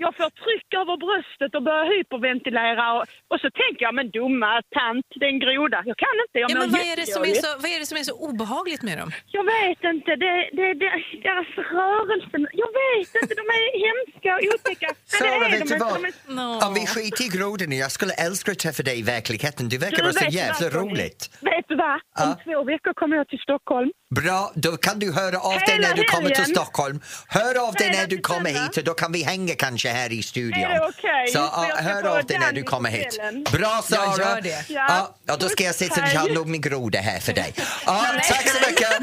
Jag 0.04 0.12
får 0.18 0.30
tryck 0.44 0.70
över 0.82 0.96
bröstet 1.06 1.52
och 1.58 1.64
börjar 1.70 1.86
hyperventilera 1.98 2.86
och, 2.98 3.04
och 3.32 3.40
så 3.44 3.50
tänker 3.62 3.82
jag, 3.88 3.94
men 4.00 4.08
dumma 4.18 4.52
tant, 4.80 5.06
det 5.20 5.26
är 5.30 5.34
en 5.36 5.44
groda. 5.46 5.80
Jag 5.92 5.98
kan 6.06 6.16
inte, 6.26 6.38
jag 6.44 6.50
Ja, 6.52 6.56
men 6.62 6.70
vad, 6.76 6.82
är 6.92 6.96
det 7.02 7.08
som 7.16 7.22
är 7.32 7.36
så, 7.46 7.50
vad 7.64 7.70
är 7.76 7.80
det 7.82 7.86
som 7.92 7.98
är 8.02 8.06
så 8.12 8.16
obehagligt 8.28 8.84
med 8.90 8.96
dem? 9.02 9.10
Jag 9.38 9.46
vet 9.56 9.82
inte. 9.94 10.12
Det, 10.24 10.36
det, 10.58 10.68
det, 10.82 10.92
deras 11.28 11.50
rörelser. 11.78 12.40
Jag 12.64 12.72
vet 12.82 13.12
inte. 13.22 13.34
De 13.42 13.46
är 13.58 13.64
hemska 13.86 14.30
och 14.38 14.44
otäcka. 14.56 14.88
Sara, 15.06 15.40
vet 15.40 15.52
du 15.52 15.58
inte. 15.58 15.78
vad? 15.86 15.94
De 16.02 16.06
är- 16.06 16.14
No. 16.40 16.48
Om 16.68 16.74
vi 16.74 16.84
skiter 16.94 17.24
i 17.28 17.30
grodorna, 17.38 17.76
jag 17.86 17.92
skulle 17.98 18.14
älska 18.26 18.52
att 18.52 18.60
träffa 18.60 18.84
dig 18.84 19.00
i 19.00 19.04
verkligheten. 19.16 19.70
Du 19.70 19.78
verkar 19.78 19.98
Du, 19.98 20.04
vara 20.04 20.14
så 20.14 20.26
jävla 20.42 20.70
vad, 20.70 20.74
roligt. 20.82 21.22
Vet 21.42 21.66
du 21.68 21.76
vad? 21.76 21.94
Om 22.24 22.30
Ja. 22.32 22.40
två 22.44 22.64
veckor 22.64 22.94
kommer 22.94 23.16
jag 23.18 23.28
till 23.28 23.40
Stockholm. 23.40 23.90
Bra, 24.16 24.52
då 24.56 24.78
kan 24.78 25.00
du 25.00 25.14
höra 25.14 25.40
av 25.40 25.52
dig 25.52 25.64
Hela 25.68 25.88
när 25.88 25.96
du 25.96 26.04
kommer 26.04 26.30
till. 26.30 26.46
Stockholm. 26.46 27.02
Hör 27.28 27.68
av 27.68 27.74
dig 27.74 27.88
Hela 27.88 28.00
när 28.00 28.08
du 28.08 28.18
kommer 28.18 28.50
hit 28.50 28.78
och 28.78 28.84
då 28.84 28.94
kan 28.94 29.12
vi 29.12 29.24
hänga 29.24 29.56
kanske 29.56 29.90
här 29.90 30.14
i 30.14 30.24
studion. 30.24 30.64
Är 30.64 30.74
det 30.74 30.88
okej? 30.88 31.28
Så 31.28 31.38
ja, 31.40 31.66
jag 31.68 31.78
ska 31.78 31.84
hör 31.88 32.18
av 32.18 32.26
dig 32.26 32.40
när 32.40 32.52
du 32.52 32.64
kommer 32.64 32.90
hit. 32.90 33.20
Bra 33.52 33.82
Sara! 33.84 34.20
gör 34.20 34.42
det. 34.42 34.70
Ja. 34.70 35.16
Ja, 35.26 35.36
då 35.38 35.50
ska 35.50 35.64
jag 35.64 35.76
se 35.76 35.88
till 35.88 36.04
att 36.04 36.14
jag 36.14 36.22
har 36.22 36.30
nog 36.30 36.48
min 36.48 36.62
groda 36.62 37.00
här 37.00 37.20
för 37.20 37.34
dig. 37.34 37.54
Ja, 37.86 38.06
tack 38.30 38.48
så 38.50 38.70
mycket! 38.70 38.90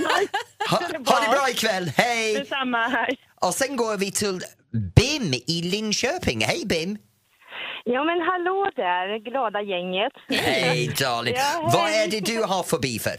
Ha, 0.68 0.76
ha 0.76 1.20
det 1.20 1.28
bra. 1.36 1.48
ikväll, 1.50 1.92
hej! 1.96 2.34
Detsamma. 2.34 2.88
Hej. 2.88 3.16
Och 3.40 3.54
sen 3.54 3.76
går 3.76 3.96
vi 3.96 4.12
till 4.12 4.40
Bim 4.96 5.34
i 5.46 5.62
Linköping. 5.62 6.40
Hej 6.44 6.62
Bim! 6.66 6.98
Ja 7.84 8.04
men 8.04 8.20
hallå 8.20 8.70
där, 8.76 9.30
glada 9.30 9.60
gänget. 9.62 10.12
Hej 10.46 10.94
darling! 11.00 11.34
Ja, 11.36 11.42
hej. 11.42 11.70
Vad 11.72 11.90
är 11.90 12.08
det 12.10 12.20
du 12.20 12.42
har 12.42 12.62
fobi 12.62 12.98
för? 12.98 13.16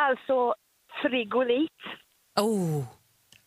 Alltså, 0.00 0.54
frigolit. 1.02 1.70
Oh. 2.40 2.84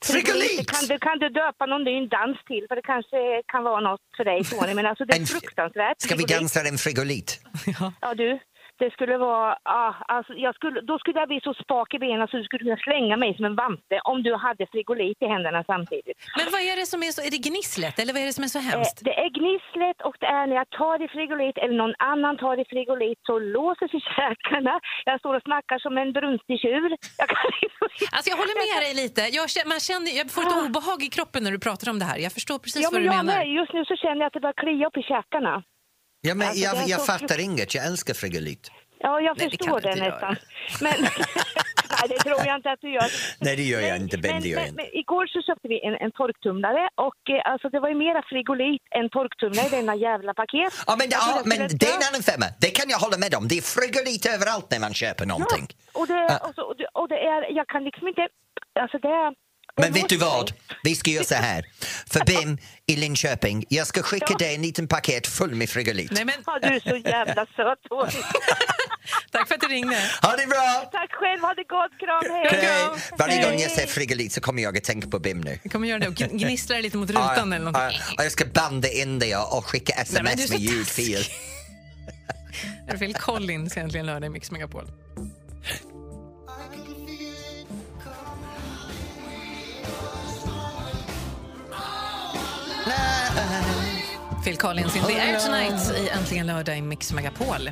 Frigolit! 0.05 0.71
Kan 0.71 0.85
du, 0.87 0.99
kan 0.99 1.19
du 1.19 1.29
döpa 1.29 1.65
någon 1.65 1.83
ny 1.83 2.07
dans 2.07 2.37
till? 2.47 2.65
För 2.67 2.75
det 2.75 2.81
kanske 2.81 3.41
kan 3.51 3.63
vara 3.63 3.79
något 3.79 4.01
för 4.17 4.23
dig 4.23 4.43
Tony. 4.43 4.73
Men 4.73 4.85
alltså 4.85 5.05
det 5.05 5.15
är 5.15 5.25
fruktansvärt. 5.25 6.01
Ska 6.01 6.15
vi 6.15 6.23
Frigolit. 6.23 6.39
dansa 6.39 6.69
en 6.69 6.77
frigolit? 6.77 7.29
Ja 8.01 8.13
du, 8.13 8.39
det 8.79 8.91
skulle 8.95 9.17
vara... 9.17 9.57
Ah, 9.63 9.93
alltså, 10.15 10.33
jag 10.33 10.55
skulle, 10.55 10.81
då 10.81 10.99
skulle 10.99 11.19
jag 11.19 11.27
bli 11.27 11.39
så 11.43 11.53
spak 11.53 11.93
i 11.93 11.99
benen 11.99 12.27
så 12.27 12.37
du 12.37 12.43
skulle 12.43 12.63
kunna 12.67 12.77
slänga 12.87 13.15
mig 13.23 13.35
som 13.35 13.45
en 13.45 13.55
vante 13.55 13.95
om 14.11 14.23
du 14.23 14.35
hade 14.35 14.63
frigolit 14.73 15.17
i 15.21 15.27
händerna 15.33 15.63
samtidigt. 15.73 16.17
Men 16.37 16.47
vad 16.53 16.61
är 16.61 16.75
det 16.81 16.85
som 16.93 16.99
är 17.07 17.11
så, 17.17 17.21
är 17.27 17.31
det 17.35 17.41
gnisslet 17.49 17.95
eller 17.99 18.13
vad 18.13 18.21
är 18.21 18.25
det 18.25 18.33
som 18.39 18.43
är 18.43 18.47
så 18.57 18.59
Eh, 18.59 18.63
hemskt? 18.71 18.97
det 19.07 19.15
är 19.23 19.29
gnisslet 19.39 19.97
och 20.07 20.15
det 20.19 20.25
är 20.39 20.47
när 20.47 20.55
jag 20.61 20.69
tar 20.69 20.97
i 21.05 21.07
frigolit 21.15 21.57
eller 21.57 21.75
någon 21.83 21.95
annan 22.13 22.37
tar 22.37 22.55
i 22.63 22.65
frigolit 22.73 23.19
så 23.29 23.39
låser 23.39 23.87
sig 23.93 24.01
käkarna. 24.17 24.79
Jag 25.05 25.19
står 25.19 25.33
och 25.35 25.43
snackar 25.49 25.77
som 25.85 25.93
en 25.97 26.09
brunstig 26.17 26.57
tjur. 26.63 26.89
Jag 27.21 27.27
kan 27.29 27.37
Alltså 28.15 28.29
jag 28.31 28.37
håller 28.41 28.57
med 28.65 28.77
dig 28.85 28.93
lite. 29.03 29.21
Jag, 29.37 29.45
känner, 29.53 29.67
man 29.73 29.79
känner, 29.89 30.09
jag 30.19 30.25
får 30.35 30.41
ett 30.41 30.53
Ah. 30.57 30.65
obehag 30.65 30.99
i 31.07 31.09
kroppen 31.17 31.41
när 31.43 31.51
du 31.55 31.59
pratar 31.67 31.87
om 31.91 31.99
det 32.01 32.05
här. 32.11 32.17
Jag 32.25 32.33
förstår 32.37 32.57
precis 32.65 32.83
Ja, 32.83 32.89
vad 32.91 33.01
du 33.01 33.05
jag 33.05 33.15
menar. 33.25 33.37
med. 33.37 33.47
Just 33.59 33.73
nu 33.73 33.81
så 33.85 33.95
känner 34.03 34.19
jag 34.21 34.27
att 34.27 34.33
det 34.33 34.39
börjar 34.45 34.59
klia 34.63 34.87
upp 34.87 34.97
i 34.97 35.03
käkarna. 35.13 35.53
Ja, 36.21 36.35
men 36.35 36.47
Alltså, 36.47 36.61
det 36.61 36.79
jag, 36.79 36.89
jag 36.89 36.99
så 36.99 37.05
fattar 37.05 37.39
inget, 37.39 37.75
jag 37.75 37.85
älskar 37.85 38.13
frigolit. 38.13 38.71
Ja, 38.99 39.19
jag 39.21 39.37
Nej, 39.37 39.47
det 39.49 39.57
förstår 39.57 39.79
det, 39.81 39.89
inte 39.91 40.03
nästan. 40.09 40.35
Men, 40.81 40.93
nej, 41.95 42.05
det 42.09 42.17
tror 42.27 42.39
jag 42.45 42.55
inte 42.55 42.71
att 42.71 42.81
du 42.81 42.89
gör. 42.93 43.07
Nej, 43.45 43.55
det 43.55 43.63
gör 43.63 43.81
jag 43.81 43.91
Men- 43.91 44.01
inte, 44.01 44.17
Ben, 44.17 44.31
men, 44.33 44.41
det 44.41 44.47
gör 44.49 44.59
jag 44.59 44.67
inte. 44.67 44.83
men, 44.83 44.97
igår 45.03 45.25
så 45.33 45.41
köpte 45.47 45.67
vi 45.73 45.77
en, 45.87 45.95
en 46.05 46.11
torktumlare 46.11 46.83
och 47.07 47.21
eh, 47.35 47.51
alltså, 47.51 47.67
det 47.73 47.79
var 47.79 47.89
ju 47.89 47.95
mera 48.05 48.21
frigolit 48.31 48.81
än 48.97 49.09
torktumlare 49.09 49.67
i 49.67 49.69
denna 49.69 49.95
jävla 49.95 50.33
paket. 50.33 50.73
Ja, 50.87 50.95
men, 50.99 51.07
Jag 51.15 51.21
ja, 51.21 51.41
men 51.51 51.57
det 51.81 51.85
är 51.91 51.95
en 51.99 52.07
annan 52.09 52.23
femma, 52.31 52.45
det 52.63 52.71
kan 52.77 52.87
jag 52.93 52.99
hålla 53.05 53.17
med 53.23 53.31
om. 53.39 53.43
Det 53.51 53.57
är 53.61 53.65
frigolit 53.77 54.23
överallt 54.35 54.67
när 54.73 54.79
man 54.85 54.93
köper 55.01 55.25
någonting. 55.33 55.65
Ja, 55.69 55.99
och 55.99 56.05
det, 56.11 56.23
och, 56.47 56.53
så, 56.55 56.61
och, 56.69 56.75
det, 56.79 56.87
och 56.99 57.07
det 57.13 57.19
är, 57.33 57.41
jag 57.59 57.67
kan 57.73 57.81
liksom 57.89 58.05
inte, 58.11 58.23
alltså 58.83 58.97
det 59.05 59.13
är... 59.23 59.29
Men 59.79 59.93
vet 59.93 60.09
du 60.09 60.17
vad? 60.17 60.51
Vi 60.83 60.95
ska 60.95 61.11
göra 61.11 61.23
så 61.23 61.35
här. 61.35 61.65
För 62.07 62.25
Bim 62.25 62.57
i 62.87 62.95
Linköping, 62.95 63.65
jag 63.69 63.87
ska 63.87 64.01
skicka 64.03 64.25
Ja. 64.29 64.37
dig 64.37 64.55
en 64.55 64.61
liten 64.61 64.87
paket 64.87 65.27
full 65.27 65.55
med 65.55 65.69
frigolit. 65.69 66.11
Nej, 66.11 66.25
men, 66.25 66.35
Ja, 66.45 66.59
du 66.61 66.67
är 66.67 66.79
så 66.79 66.95
jävla 67.09 67.45
söt, 67.45 67.79
tack 69.31 69.47
för 69.47 69.55
att 69.55 69.61
du 69.61 69.67
ringde. 69.67 69.95
Ha 70.21 70.35
det 70.35 70.47
bra! 70.47 70.89
Tack 70.91 71.11
själv, 71.11 71.41
ha 71.41 71.53
det 71.53 71.63
gott, 71.63 71.91
kram, 71.99 72.35
hej! 72.35 72.61
Hej! 72.61 73.01
Varje 73.19 73.33
Hej. 73.33 73.43
gång 73.51 73.59
jag 73.59 73.71
säger 73.71 73.87
frigolit 73.87 74.33
så 74.33 74.41
kommer 74.41 74.63
jag 74.63 74.77
att 74.77 74.83
tänka 74.83 75.07
på 75.07 75.19
Bim 75.19 75.41
nu. 75.41 75.59
Jag 75.63 75.71
kommer 75.71 75.87
göra 75.87 75.99
det 75.99 76.07
och 76.07 76.13
gn- 76.13 76.37
gnissla 76.37 76.79
lite 76.79 76.97
mot 76.97 77.09
Ja, 77.09 77.15
rutan 77.33 77.53
eller 77.53 77.65
någonting. 77.71 77.99
ja, 77.99 78.13
ja, 78.17 78.23
jag 78.23 78.31
ska 78.31 78.45
banda 78.45 78.91
in 78.91 79.19
det 79.19 79.35
och 79.35 79.65
skicka 79.65 79.93
Nej, 80.11 80.23
men 80.23 80.25
du 80.25 80.29
är 80.31 80.45
sms 80.45 80.47
så 80.47 80.53
med 80.53 80.61
ljudfil. 80.61 81.17
Är 82.87 82.91
det 82.91 82.97
Phil 82.97 83.13
Collins 83.15 83.77
egentligen 83.77 84.05
lördag 84.05 84.27
i 84.27 84.29
Mix 84.29 84.51
Megapol? 84.51 84.85
Phil 94.43 94.57
Collins 94.57 94.95
in 94.95 95.03
the 95.03 95.19
air 95.19 95.39
tonight 95.39 95.91
i 95.97 96.09
Äntligen 96.09 96.47
lördag 96.47 96.77
i 96.77 96.81
Mix 96.81 97.13
Megapol. 97.13 97.71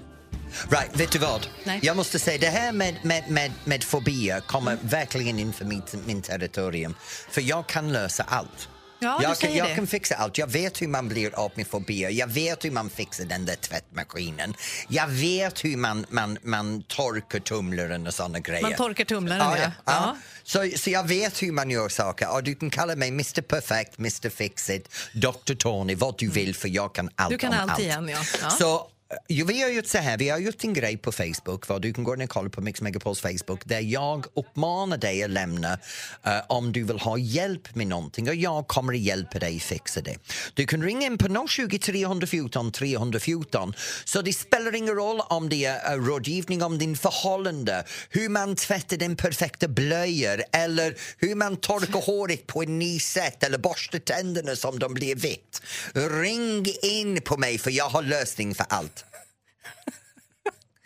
Right, 0.69 0.99
vet 0.99 1.11
du 1.11 1.19
vad? 1.19 1.47
Nej. 1.63 1.79
Jag 1.83 1.97
måste 1.97 2.19
säga, 2.19 2.37
det 2.37 2.47
här 2.47 2.71
med, 2.71 2.95
med, 3.03 3.23
med, 3.29 3.51
med 3.63 3.83
fobier 3.83 4.39
kommer 4.39 4.77
verkligen 4.81 5.39
in 5.39 5.53
för 5.53 5.65
mitt, 5.65 5.95
min 6.05 6.21
territorium. 6.21 6.95
För 7.29 7.41
jag 7.41 7.67
kan 7.67 7.93
lösa 7.93 8.23
allt. 8.23 8.69
Ja, 8.99 9.19
jag, 9.23 9.37
kan, 9.37 9.55
jag 9.55 9.75
kan 9.75 9.87
fixa 9.87 10.15
allt. 10.15 10.37
Jag 10.37 10.47
vet 10.47 10.81
hur 10.81 10.87
man 10.87 11.07
blir 11.07 11.35
av 11.39 11.51
med 11.55 11.67
fobier. 11.67 12.09
Jag 12.09 12.27
vet 12.27 12.65
hur 12.65 12.71
man 12.71 12.89
fixar 12.89 13.25
den 13.25 13.45
där 13.45 13.55
tvättmaskinen. 13.55 14.53
Jag 14.87 15.07
vet 15.07 15.65
hur 15.65 15.77
man, 15.77 16.05
man, 16.09 16.37
man 16.43 16.83
torkar 16.83 17.39
tumlaren 17.39 18.07
och 18.07 18.13
såna 18.13 18.39
grejer. 18.39 18.61
Man 18.61 18.73
torkar 18.73 19.05
tumlaren, 19.05 19.41
ja. 19.41 19.57
ja. 19.61 19.71
ja. 19.85 20.17
Så, 20.43 20.71
så 20.77 20.89
jag 20.89 21.07
vet 21.07 21.43
hur 21.43 21.51
man 21.51 21.69
gör 21.69 21.89
saker. 21.89 22.33
Och 22.33 22.43
du 22.43 22.55
kan 22.55 22.69
kalla 22.69 22.95
mig 22.95 23.07
Mr 23.07 23.41
Perfect, 23.41 23.99
Mr 23.99 24.29
Fix 24.29 24.69
It, 24.69 24.89
Dr 25.13 25.53
Tony, 25.53 25.95
vad 25.95 26.17
du 26.17 26.29
vill 26.29 26.55
för 26.55 26.67
jag 26.67 26.95
kan 26.95 27.09
allt 27.15 27.29
Du 27.31 27.37
kan 27.37 27.53
allt 27.53 27.71
allt. 27.71 27.79
igen, 27.79 28.09
ja. 28.41 28.49
Så 28.49 28.87
vi 29.27 29.61
har 29.61 29.69
gjort 29.69 29.85
så 29.85 29.97
här, 29.97 30.17
vi 30.17 30.29
har 30.29 30.39
gjort 30.39 30.63
en 30.63 30.73
grej 30.73 30.97
på 30.97 31.11
Facebook, 31.11 31.67
vad 31.67 31.81
du 31.81 31.93
kan 31.93 32.03
gå 32.03 32.13
in 32.13 32.21
och 32.21 32.29
kolla 32.29 32.49
på 32.49 32.61
Mix 32.61 32.81
Megapols 32.81 33.19
Facebook, 33.19 33.65
där 33.65 33.79
jag 33.79 34.25
uppmanar 34.33 34.97
dig 34.97 35.23
att 35.23 35.29
lämna 35.29 35.73
uh, 35.73 36.31
om 36.47 36.71
du 36.71 36.83
vill 36.83 36.99
ha 36.99 37.17
hjälp 37.17 37.75
med 37.75 37.87
någonting 37.87 38.29
och 38.29 38.35
jag 38.35 38.67
kommer 38.67 38.93
att 38.93 38.99
hjälpa 38.99 39.39
dig 39.39 39.59
fixa 39.59 40.01
det. 40.01 40.17
Du 40.53 40.65
kan 40.65 40.83
ringa 40.83 41.05
in 41.05 41.17
på 41.17 41.47
020 41.47 41.79
314 41.79 42.71
314, 42.71 43.73
så 44.05 44.21
det 44.21 44.33
spelar 44.33 44.75
ingen 44.75 44.95
roll 44.95 45.21
om 45.29 45.49
det 45.49 45.65
är 45.65 45.97
uh, 45.97 46.05
rådgivning 46.05 46.63
om 46.63 46.77
din 46.77 46.97
förhållande, 46.97 47.83
hur 48.09 48.29
man 48.29 48.55
tvättar 48.55 48.97
den 48.97 49.15
perfekta 49.15 49.67
blöjor 49.67 50.43
eller 50.51 50.95
hur 51.17 51.35
man 51.35 51.57
torkar 51.57 52.05
håret 52.05 52.47
på 52.47 52.63
en 52.63 52.79
ny 52.79 52.99
sätt 52.99 53.43
eller 53.43 53.57
borstar 53.57 53.99
tänderna 53.99 54.55
som 54.55 54.79
de 54.79 54.93
blir 54.93 55.15
vitt. 55.15 55.61
Ring 55.93 56.65
in 56.81 57.21
på 57.21 57.37
mig 57.37 57.57
för 57.57 57.71
jag 57.71 57.89
har 57.89 58.01
lösning 58.01 58.55
för 58.55 58.65
allt. 58.69 58.96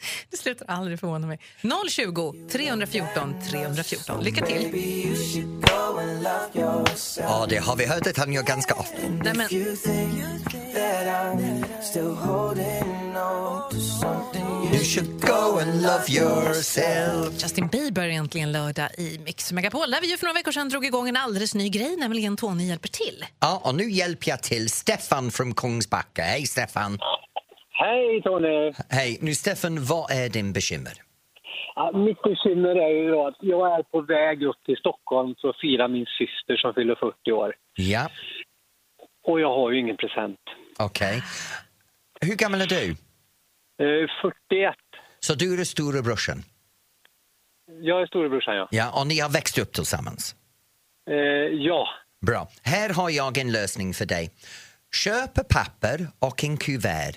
Det 0.30 0.38
slutar 0.38 0.66
aldrig 0.68 1.00
förvåna 1.00 1.28
mig. 1.28 1.40
020 1.90 2.34
314 2.52 3.36
314. 3.50 4.24
Lycka 4.24 4.46
till. 4.46 4.72
Ja, 7.18 7.46
det 7.50 7.58
har 7.58 7.76
vi 7.76 7.86
hört 7.86 8.08
att 8.08 8.18
han 8.18 8.34
gör 8.34 8.44
ganska 8.44 8.74
ofta. 8.74 8.98
Nej, 9.24 9.34
men, 9.36 9.48
You 14.74 14.84
should 14.84 15.22
go 15.22 15.60
and 15.60 15.82
love 15.82 16.08
yourself. 16.08 17.44
Justin 17.44 17.68
Bieber 17.68 18.08
äntligen 18.10 18.52
lördag 18.52 18.90
i 18.98 19.20
Mix 19.26 19.52
Megapol 19.52 19.92
där 19.92 20.02
vi 20.02 20.12
ju 20.12 20.18
för 20.18 20.26
några 20.26 20.34
veckor 20.34 20.52
sedan 20.52 20.70
drog 20.70 20.86
igång 20.86 21.10
en 21.10 21.18
alldeles 21.18 21.56
ny 21.56 21.70
grej, 21.70 21.96
nämligen 21.96 22.38
Tony 22.38 22.68
hjälper 22.68 22.90
till. 22.90 23.26
Ja, 23.40 23.62
och 23.64 23.76
nu 23.76 23.92
hjälper 23.92 24.30
jag 24.30 24.44
till 24.44 24.70
Stefan 24.70 25.32
från 25.32 25.54
Kungsbacka. 25.54 26.24
Hej 26.24 26.48
Stefan! 26.48 27.00
Hej 27.84 28.22
Tony! 28.24 28.72
Hej, 28.90 29.18
nu 29.22 29.36
Stefan, 29.36 29.86
vad 29.86 30.12
är 30.12 30.30
din 30.30 30.54
bekymmer? 30.54 30.94
Ja, 31.76 31.92
mitt 32.08 32.22
bekymmer 32.22 32.76
är 32.76 32.90
ju 33.04 33.12
då 33.12 33.28
att 33.28 33.36
jag 33.40 33.80
är 33.80 33.84
på 33.84 34.02
väg 34.02 34.44
upp 34.44 34.64
till 34.66 34.78
Stockholm 34.78 35.36
för 35.42 35.50
att 35.50 35.60
fira 35.62 35.88
min 35.88 36.06
syster 36.06 36.56
som 36.58 36.74
fyller 36.74 36.96
40 36.96 37.32
år. 37.32 37.54
Ja, 37.76 38.10
Och 39.24 39.40
jag 39.42 39.56
har 39.56 39.72
ju 39.72 39.80
ingen 39.80 39.98
present. 39.98 40.40
okej. 40.80 41.24
Hur 42.22 42.36
gammal 42.36 42.62
är 42.62 42.66
du? 42.68 42.90
Eh, 43.86 44.08
41. 44.22 44.76
Så 45.20 45.34
du 45.34 45.54
är 45.54 45.58
den 45.58 45.66
stora 45.66 46.02
brorsan? 46.02 46.44
Jag 47.82 48.02
är 48.02 48.06
storebrorsan, 48.08 48.56
ja. 48.56 48.68
Ja, 48.72 49.00
och 49.02 49.08
ni 49.08 49.20
har 49.20 49.30
växt 49.30 49.58
upp 49.58 49.74
tillsammans? 49.74 50.36
Eh, 51.10 51.16
ja. 51.68 51.88
Bra. 52.28 52.48
Här 52.64 52.90
har 52.94 53.10
jag 53.10 53.38
en 53.38 53.52
lösning 53.52 53.94
för 53.94 54.06
dig. 54.06 54.32
Köp 55.04 55.34
papper 55.50 56.08
och 56.20 56.44
en 56.44 56.58
kuvert. 56.58 57.14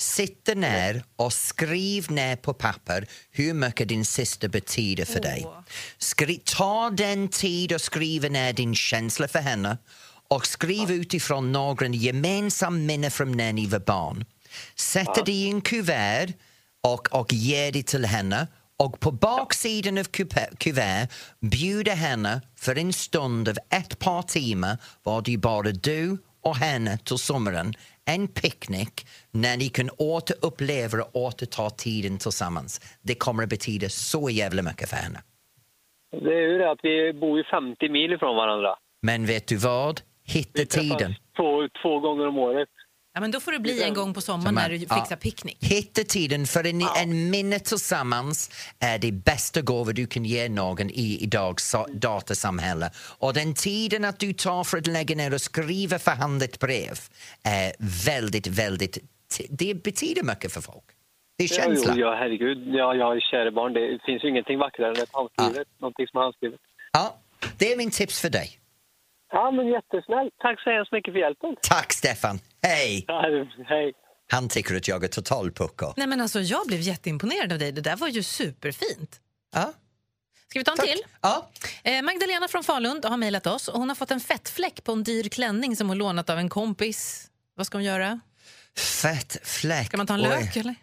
Sitta 0.00 0.54
ner 0.54 1.04
och 1.16 1.32
skriv 1.32 2.10
ner 2.10 2.36
på 2.36 2.54
papper 2.54 3.06
hur 3.30 3.54
mycket 3.54 3.88
din 3.88 4.04
syster 4.04 4.48
betyder 4.48 5.04
för 5.04 5.20
dig. 5.20 5.46
Skri- 5.98 6.42
ta 6.44 6.90
den 6.90 7.28
tid 7.28 7.72
och 7.72 7.80
skriva 7.80 8.28
ner 8.28 8.52
din 8.52 8.74
känsla 8.74 9.28
för 9.28 9.38
henne 9.38 9.78
och 10.28 10.46
skriv 10.46 10.90
utifrån 10.90 11.52
några 11.52 11.86
gemensamma 11.86 12.76
minnen 12.76 13.10
från 13.10 13.32
när 13.36 13.52
ni 13.52 13.66
var 13.66 13.78
barn. 13.78 14.24
Sätt 14.76 15.26
det 15.26 15.32
i 15.32 15.48
en 15.48 15.60
kuvert 15.60 16.28
och, 16.82 17.14
och 17.14 17.32
ge 17.32 17.70
det 17.70 17.82
till 17.82 18.04
henne. 18.04 18.46
Och 18.78 19.00
på 19.00 19.12
baksidan 19.12 19.98
av 19.98 20.04
kupe- 20.04 20.56
kuvert 20.58 21.08
bjuda 21.40 21.94
henne 21.94 22.40
för 22.56 22.78
en 22.78 22.92
stund 22.92 23.48
av 23.48 23.56
ett 23.70 23.98
par 23.98 24.22
timmar 24.22 24.78
var 25.02 25.22
det 25.22 25.36
bara 25.38 25.70
du 25.70 26.18
och 26.42 26.56
henne 26.56 26.98
till 26.98 27.18
sommaren 27.18 27.74
en 28.14 28.28
picknick 28.28 29.06
när 29.30 29.56
ni 29.56 29.68
kan 29.68 29.90
återuppleva 29.98 31.02
och 31.02 31.22
återta 31.26 31.70
tiden 31.70 32.18
tillsammans. 32.18 32.98
Det 33.02 33.14
kommer 33.14 33.42
att 33.42 33.48
betyda 33.48 33.88
så 33.88 34.30
jävla 34.30 34.62
mycket 34.62 34.88
för 34.90 34.96
henne. 34.96 35.20
Det 36.24 36.34
är 36.34 36.46
ju 36.52 36.58
det 36.58 36.70
att 36.70 36.80
vi 36.82 37.12
bor 37.12 37.38
ju 37.38 37.44
50 37.44 37.88
mil 37.88 38.12
ifrån 38.12 38.36
varandra. 38.36 38.76
Men 39.02 39.26
vet 39.26 39.46
du 39.48 39.56
vad? 39.56 40.00
Hitta 40.24 40.60
Vi 40.62 40.66
tiden. 40.66 41.14
Två, 41.36 41.68
två 41.82 42.00
gånger 42.00 42.26
om 42.26 42.38
året. 42.38 42.68
Ja, 43.14 43.20
men 43.20 43.30
då 43.30 43.40
får 43.40 43.52
det 43.52 43.58
bli 43.58 43.82
en 43.82 43.94
gång 43.94 44.14
på 44.14 44.20
sommaren 44.20 44.54
när 44.54 44.68
du 44.70 44.76
Ja. 44.76 44.94
fixar 44.94 45.16
picknick. 45.16 45.58
Hitta 45.64 46.04
tiden 46.04 46.46
för 46.46 46.66
en, 46.66 46.82
en 47.02 47.30
minne 47.30 47.58
tillsammans 47.58 48.50
är 48.78 48.98
det 48.98 49.12
bästa 49.12 49.60
gåva 49.60 49.92
du 49.92 50.06
kan 50.06 50.24
ge 50.24 50.48
någon 50.48 50.90
i 50.90 51.18
idags 51.22 51.74
so- 51.74 51.92
datasamhälle. 51.94 52.90
Och 53.18 53.34
den 53.34 53.54
tiden 53.54 54.04
att 54.04 54.18
du 54.18 54.32
tar 54.32 54.64
för 54.64 54.78
att 54.78 54.86
lägga 54.86 55.16
ner 55.16 55.34
och 55.34 55.40
skriva 55.40 55.98
förhandlat 55.98 56.58
brev 56.58 56.98
är 57.42 57.72
väldigt, 58.06 58.46
väldigt... 58.46 58.98
Det 59.50 59.74
betyder 59.74 60.22
mycket 60.22 60.52
för 60.52 60.60
folk. 60.60 60.84
Det 61.38 61.44
är 61.44 61.48
känsla. 61.48 61.92
Ja, 61.92 61.94
jo, 61.96 62.00
ja, 62.00 62.14
herregud. 62.14 62.58
Ja, 62.74 62.94
jag 62.94 63.16
är 63.16 63.20
kära 63.20 63.50
barn. 63.50 63.72
Det 63.72 63.98
finns 64.06 64.24
ju 64.24 64.28
ingenting 64.28 64.58
vackrare 64.58 64.90
än 64.96 65.02
ett 65.02 65.10
handskrivet. 65.12 65.68
Någonting 65.80 66.06
som 66.06 66.18
är 66.18 66.22
handskrivet. 66.22 66.60
Ja, 66.92 67.16
det 67.58 67.72
är 67.72 67.76
min 67.76 67.90
tips 67.90 68.20
för 68.20 68.30
dig. 68.30 68.58
Ja, 69.30 69.50
men 69.50 69.66
jättesnällt. 69.68 70.32
Tack 70.42 70.60
så 70.62 70.70
hemskt 70.70 70.92
mycket 70.92 71.14
för 71.14 71.18
hjälpen. 71.20 71.56
Tack 71.62 71.92
Stefan. 71.92 72.40
Hej! 72.62 73.04
Ja, 73.08 73.22
hej. 73.68 73.92
Han 74.32 74.48
tycker 74.48 74.76
att 74.76 74.88
jag 74.88 75.04
är 75.04 75.08
total 75.08 75.50
pucko. 75.52 75.92
Nej, 75.96 76.06
men 76.06 76.20
alltså, 76.20 76.40
jag 76.40 76.66
blev 76.66 76.80
jätteimponerad 76.80 77.52
av 77.52 77.58
dig. 77.58 77.72
Det 77.72 77.80
där 77.80 77.96
var 77.96 78.08
ju 78.08 78.22
superfint. 78.22 79.20
Ja. 79.54 79.72
Ska 80.48 80.58
vi 80.58 80.64
ta 80.64 80.70
en 80.70 80.76
Tack. 80.76 80.86
till? 80.86 81.02
Ja. 81.20 81.50
Eh, 81.82 82.02
Magdalena 82.02 82.48
från 82.48 82.64
Falun 82.64 83.00
har 83.04 83.16
mejlat 83.16 83.46
oss. 83.46 83.68
och 83.68 83.78
Hon 83.78 83.88
har 83.88 83.96
fått 83.96 84.10
en 84.10 84.20
fettfläck 84.20 84.84
på 84.84 84.92
en 84.92 85.04
dyr 85.04 85.28
klänning 85.28 85.76
som 85.76 85.88
hon 85.88 85.98
lånat 85.98 86.30
av 86.30 86.38
en 86.38 86.48
kompis. 86.48 87.30
Vad 87.56 87.66
ska 87.66 87.78
hon 87.78 87.84
göra? 87.84 88.20
Fett 88.78 89.36
fläck. 89.42 89.86
Ska 89.86 89.96
man 89.96 90.06
ta 90.06 90.14
en 90.14 90.20
Oj. 90.20 90.28
lök? 90.28 90.56
Eller? 90.56 90.74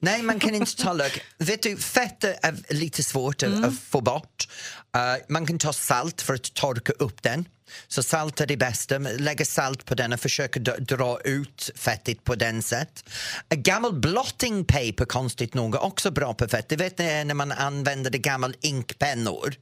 Nej, 0.00 0.22
man 0.22 0.40
kan 0.40 0.54
inte 0.54 0.76
ta 0.76 0.92
lök. 0.92 1.22
Vet 1.38 1.62
du, 1.62 1.76
fett 1.76 2.24
är 2.24 2.74
lite 2.74 3.02
svårt 3.02 3.42
att, 3.42 3.64
att 3.64 3.78
få 3.80 4.00
bort. 4.00 4.48
Eh, 4.96 5.24
man 5.28 5.46
kan 5.46 5.58
ta 5.58 5.72
salt 5.72 6.22
för 6.22 6.34
att 6.34 6.54
torka 6.54 6.92
upp 6.92 7.22
den. 7.22 7.44
Så 7.88 8.02
salt 8.02 8.40
är 8.40 8.46
det 8.46 8.56
bästa. 8.56 8.98
Lägga 8.98 9.44
salt 9.44 9.84
på 9.84 9.94
den 9.94 10.12
och 10.12 10.20
försöka 10.20 10.60
d- 10.60 10.72
dra 10.78 11.20
ut 11.24 11.70
fettet 11.74 12.24
på 12.24 12.34
den 12.34 12.62
sätt. 12.62 13.04
Gammal 13.48 14.00
blotting 14.00 14.64
paper, 14.64 15.04
konstigt 15.04 15.54
nog, 15.54 15.74
är 15.74 15.82
också 15.82 16.10
bra 16.10 16.34
på 16.34 16.48
fett. 16.48 16.68
Du 16.68 16.76
vet 16.76 16.98
när 16.98 17.24
när 17.24 17.34
man 17.34 17.52
använder 17.52 18.10
det 18.10 18.18
gamla 18.18 18.52
inkpennor. 18.60 19.54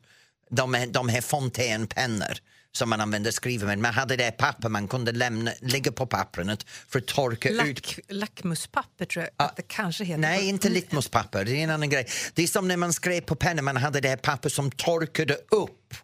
De, 0.51 0.87
de 0.93 1.09
här 1.09 1.21
fontänpennor 1.21 2.39
som 2.73 2.91
man 2.91 3.01
använder 3.01 3.31
skriva 3.31 3.67
med. 3.67 3.79
Man 3.79 3.95
hade 3.95 4.17
det 4.17 4.31
papper 4.31 4.69
man 4.69 4.89
kunde 4.89 5.13
lämna, 5.13 5.51
lägga 5.61 5.93
på 5.93 6.07
pappret 6.07 6.67
för 6.89 6.99
att 6.99 7.07
torka 7.07 7.49
ut 7.49 7.57
Lack, 7.57 7.99
lackmuspapper 8.09 9.05
tror 9.05 9.25
jag 9.25 9.47
att 9.47 9.57
det 9.57 9.63
kanske 9.63 10.05
heter. 10.05 10.21
Nej, 10.21 10.49
inte 10.49 10.69
litmuspapper. 10.69 11.45
Det 11.45 11.51
är 11.53 11.65
en 11.65 11.71
annan 11.71 11.91
grej. 11.91 12.07
Det 12.35 12.43
är 12.43 12.47
som 12.47 12.69
när 12.69 12.77
man 12.77 12.93
skrev 12.93 13.21
på 13.21 13.35
pennan, 13.35 13.65
man 13.65 13.77
hade 13.77 14.01
det 14.01 14.09
här 14.09 14.17
papper 14.17 14.49
som 14.49 14.71
torkade 14.71 15.35
upp 15.35 15.95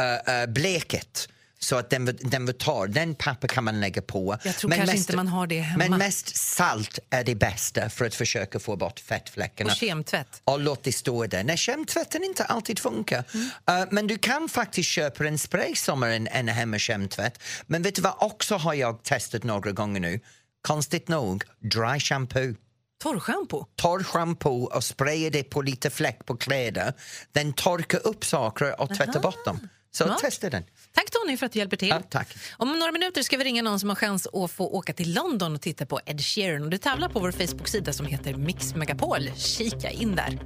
uh, 0.00 0.34
uh, 0.34 0.46
bleket 0.52 1.28
så 1.64 1.76
att 1.76 1.90
den 1.90 2.18
den 2.20 2.46
var 2.46 2.52
torr. 2.52 2.86
Den 2.86 3.14
papper 3.14 3.48
kan 3.48 3.64
man 3.64 3.80
lägga 3.80 4.02
på. 4.02 4.38
Jag 4.44 4.56
tror 4.56 4.70
kanske 4.70 4.96
inte 4.96 5.16
man 5.16 5.28
har 5.28 5.46
det 5.46 5.60
hemma. 5.60 5.88
Men 5.88 5.98
mest 5.98 6.36
salt 6.36 6.98
är 7.10 7.24
det 7.24 7.34
bästa 7.34 7.90
för 7.90 8.04
att 8.04 8.14
försöka 8.14 8.58
få 8.58 8.76
bort 8.76 9.00
fettfläckarna. 9.00 9.70
Och 9.70 9.76
kemtvätt. 9.76 10.42
Och 10.44 10.60
låt 10.60 10.84
det 10.84 10.92
stå 10.92 11.26
där. 11.26 11.44
Nej, 11.44 11.56
kemtvätten 11.56 12.24
inte 12.24 12.44
alltid 12.44 12.78
funkar. 12.78 13.24
Mm. 13.34 13.80
Uh, 13.80 13.88
men 13.90 14.06
du 14.06 14.18
kan 14.18 14.48
faktiskt 14.48 14.88
köpa 14.88 15.26
en 15.26 15.38
spray 15.38 15.74
som 15.74 16.02
är 16.02 16.10
en, 16.10 16.28
en 16.28 16.48
hemma 16.48 16.78
kemtvätt. 16.78 17.42
Men 17.66 17.82
vet 17.82 17.94
du 17.94 18.02
vad 18.02 18.14
också 18.18 18.54
har 18.56 18.74
jag 18.74 19.02
testat 19.02 19.44
några 19.44 19.72
gånger 19.72 20.00
nu? 20.00 20.20
Konstigt 20.62 21.08
nog, 21.08 21.44
dry 21.60 22.00
shampoo. 22.00 22.54
Torrschampo? 23.02 23.66
Torr 23.76 24.02
shampoo 24.02 24.64
och 24.64 24.84
spraya 24.84 25.30
det 25.30 25.42
på 25.42 25.62
lite 25.62 25.90
fläck 25.90 26.26
på 26.26 26.36
kläder. 26.36 26.92
Den 27.32 27.52
torkar 27.52 28.06
upp 28.06 28.24
saker 28.24 28.80
och 28.80 28.94
tvättar 28.96 29.20
bort 29.20 29.44
dem. 29.44 29.68
Så 29.90 30.04
Smart. 30.04 30.18
testa 30.18 30.50
den. 30.50 30.64
Tack 30.94 31.10
Tony 31.10 31.36
för 31.36 31.46
att 31.46 31.52
du 31.52 31.58
hjälper 31.58 31.76
till. 31.76 31.88
Ja, 31.88 32.00
tack. 32.08 32.28
Om 32.56 32.78
några 32.78 32.92
minuter 32.92 33.22
ska 33.22 33.36
vi 33.36 33.44
ringa 33.44 33.62
någon 33.62 33.80
som 33.80 33.88
har 33.88 33.96
chans 33.96 34.26
att 34.32 34.50
få 34.50 34.68
åka 34.68 34.92
till 34.92 35.14
London 35.14 35.54
och 35.54 35.60
titta 35.60 35.86
på 35.86 36.00
Ed 36.06 36.20
Sheeran. 36.20 36.62
Och 36.62 36.70
du 36.70 36.78
tävlar 36.78 37.08
på 37.08 37.20
vår 37.20 37.32
Facebook-sida 37.32 37.92
som 37.92 38.06
heter 38.06 38.34
Mix 38.34 38.74
Megapol. 38.74 39.30
Kika 39.36 39.90
in 39.90 40.16
där. 40.16 40.38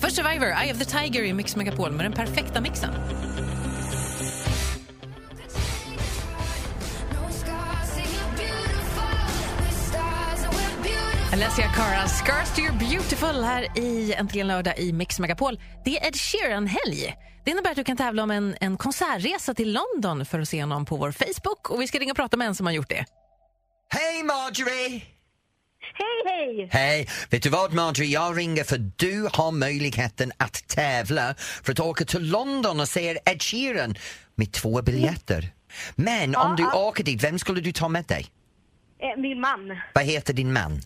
Först 0.00 0.16
Survivor, 0.16 0.46
Eye 0.46 0.72
of 0.72 0.78
the 0.78 0.84
Tiger 0.84 1.22
i 1.22 1.32
Mix 1.32 1.56
Megapol 1.56 1.92
med 1.92 2.04
den 2.04 2.12
perfekta 2.12 2.60
mixen. 2.60 2.90
Alessia 11.32 11.68
Cara, 11.68 12.08
Scars 12.08 12.54
to 12.54 12.60
your 12.60 12.72
beautiful 12.72 13.42
här 13.42 13.78
i 13.78 14.12
Äntligen 14.12 14.46
lördag 14.46 14.78
i 14.78 14.92
Mix 14.92 15.18
Megapol. 15.18 15.60
Det 15.84 15.98
är 15.98 16.08
Ed 16.08 16.14
Sheeran-helg. 16.16 17.14
Det 17.44 17.50
innebär 17.50 17.70
att 17.70 17.76
du 17.76 17.84
kan 17.84 17.96
tävla 17.96 18.22
om 18.22 18.30
en, 18.30 18.56
en 18.60 18.76
konsertresa 18.76 19.54
till 19.54 19.72
London 19.72 20.26
för 20.26 20.40
att 20.40 20.48
se 20.48 20.60
honom 20.60 20.84
på 20.84 20.96
vår 20.96 21.12
Facebook. 21.12 21.70
Och 21.70 21.80
Vi 21.82 21.86
ska 21.86 21.98
ringa 21.98 22.12
och 22.12 22.16
prata 22.16 22.36
med 22.36 22.46
en 22.46 22.54
som 22.54 22.66
har 22.66 22.72
gjort 22.72 22.88
det. 22.88 23.04
Hej 23.88 24.22
Marjorie! 24.22 25.02
Hej, 25.94 26.22
hej! 26.26 26.68
Hej! 26.72 27.08
Vet 27.30 27.42
du 27.42 27.48
vad 27.48 27.72
Marjorie, 27.72 28.10
jag 28.12 28.38
ringer 28.38 28.64
för 28.64 28.78
du 28.96 29.28
har 29.32 29.52
möjligheten 29.52 30.32
att 30.36 30.68
tävla 30.68 31.34
för 31.64 31.72
att 31.72 31.80
åka 31.80 32.04
till 32.04 32.30
London 32.30 32.80
och 32.80 32.88
se 32.88 33.18
Ed 33.24 33.42
Sheeran 33.42 33.94
med 34.34 34.52
två 34.52 34.82
biljetter. 34.82 35.52
Men 35.94 36.36
om 36.36 36.56
du 36.56 36.66
åker 36.72 37.04
dit, 37.04 37.24
vem 37.24 37.38
skulle 37.38 37.60
du 37.60 37.72
ta 37.72 37.88
med 37.88 38.04
dig? 38.04 38.26
Eh, 39.00 39.20
Min 39.20 39.40
man, 39.40 39.60
Vad 39.94 40.04
heter 40.04 40.34
din 40.34 40.52
man? 40.52 40.80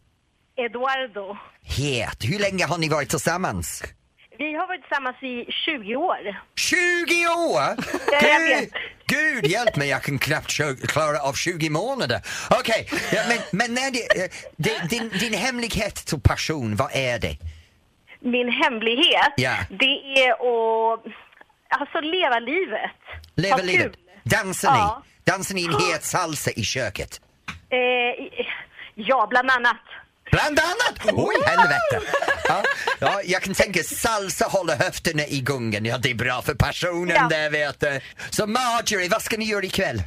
Eduardo. 0.57 1.37
Het. 1.63 2.25
Hur 2.25 2.39
länge 2.39 2.65
har 2.67 2.79
ni 2.79 2.89
varit 2.89 3.09
tillsammans? 3.11 3.83
Vi 4.39 4.55
har 4.55 4.67
varit 4.67 4.81
tillsammans 4.83 5.17
i 5.23 5.53
20 5.53 5.97
år. 5.97 6.41
20 6.57 7.27
år? 7.29 7.77
Gud. 8.61 8.73
Gud 9.09 9.47
hjälp 9.47 9.77
mig, 9.77 9.89
jag 9.89 10.03
kan 10.03 10.19
knappt 10.19 10.53
klara 10.89 11.19
av 11.21 11.33
20 11.33 11.71
månader. 11.71 12.21
Okej, 12.51 12.89
ja, 13.13 13.23
men, 13.29 13.39
men 13.53 13.75
när 13.75 13.91
det, 13.91 14.23
eh, 14.25 14.31
det, 14.57 14.89
din, 14.91 15.09
din 15.21 15.35
hemlighet 15.35 15.95
till 15.95 16.21
passion, 16.21 16.77
vad 16.77 16.91
är 16.93 17.19
det? 17.19 17.37
Min 18.21 18.49
hemlighet, 18.53 19.33
Ja. 19.37 19.55
det 19.71 20.21
är 20.25 20.31
att 20.33 21.01
alltså, 21.69 22.01
leva 22.01 22.39
livet. 22.39 22.91
Leva 23.37 23.57
Ha 23.57 23.63
livet. 23.63 23.83
kul. 23.93 23.97
Dansar 24.25 24.73
ni? 24.73 24.79
Ja. 24.79 25.03
Dansar 25.25 25.55
ni 25.55 25.65
en 25.65 25.73
het 25.93 26.05
salsa 26.05 26.51
i 26.51 26.63
köket? 26.65 27.21
Eh, 27.71 27.79
ja, 28.95 29.27
bland 29.31 29.51
annat. 29.51 29.77
Bland 30.31 30.59
annat! 30.59 31.15
Oj, 31.15 31.35
helvete! 31.47 32.07
Ja, 32.49 32.63
ja, 33.01 33.21
jag 33.25 33.43
kan 33.43 33.55
tänka 33.55 33.83
salsa 33.83 34.45
håller 34.45 34.77
höfterna 34.77 35.27
i 35.27 35.41
gungen. 35.41 35.85
Ja, 35.85 35.99
det 35.99 36.11
är 36.11 36.15
bra 36.15 36.43
för 36.43 36.55
passionen 36.55 37.17
Ja. 37.17 37.29
där 37.31 37.51
vet 37.51 37.81
du. 37.81 38.01
Så 38.31 38.47
Marjorie, 38.47 39.09
vad 39.09 39.23
ska 39.23 39.37
ni 39.37 39.45
göra 39.45 39.65
ikväll? 39.65 40.03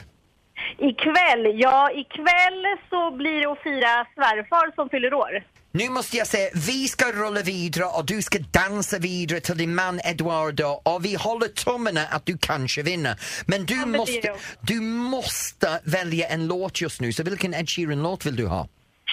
Ikväll, 0.80 1.60
ja 1.60 1.90
ikväll 1.92 2.64
så 2.90 3.12
blir 3.18 3.42
det 3.42 3.52
att 3.52 3.64
fira 3.64 4.06
svärfar 4.16 4.76
som 4.76 4.90
fyller 4.90 5.14
år. 5.14 5.44
Nu 5.72 5.90
måste 5.90 6.18
jag 6.18 6.28
säga, 6.28 6.50
vi 6.54 6.88
ska 6.88 7.12
rulla 7.12 7.42
vidare 7.42 7.86
och 7.86 8.06
du 8.06 8.22
ska 8.22 8.40
dansa 8.40 8.98
vidare 8.98 9.40
till 9.40 9.58
din 9.58 9.76
man 9.76 10.00
Eduardo 10.04 10.82
och 10.84 11.06
vi 11.06 11.16
håller 11.16 11.48
tummarna 11.48 12.02
att 12.12 12.26
du 12.26 12.38
kanske 12.38 12.84
vinner. 12.84 13.20
Men 13.46 13.66
du, 13.66 13.80
det 13.80 13.86
måste, 13.86 14.34
du 14.62 14.80
måste 14.82 15.80
välja 15.84 16.28
en 16.28 16.48
låt 16.48 16.82
just 16.82 17.02
nu, 17.02 17.14
så 17.14 17.24
vilken 17.24 17.54
Ed 17.54 17.70
Sheeran-låt 17.70 18.26
vill 18.26 18.36
du 18.36 18.48
ha? 18.48 18.68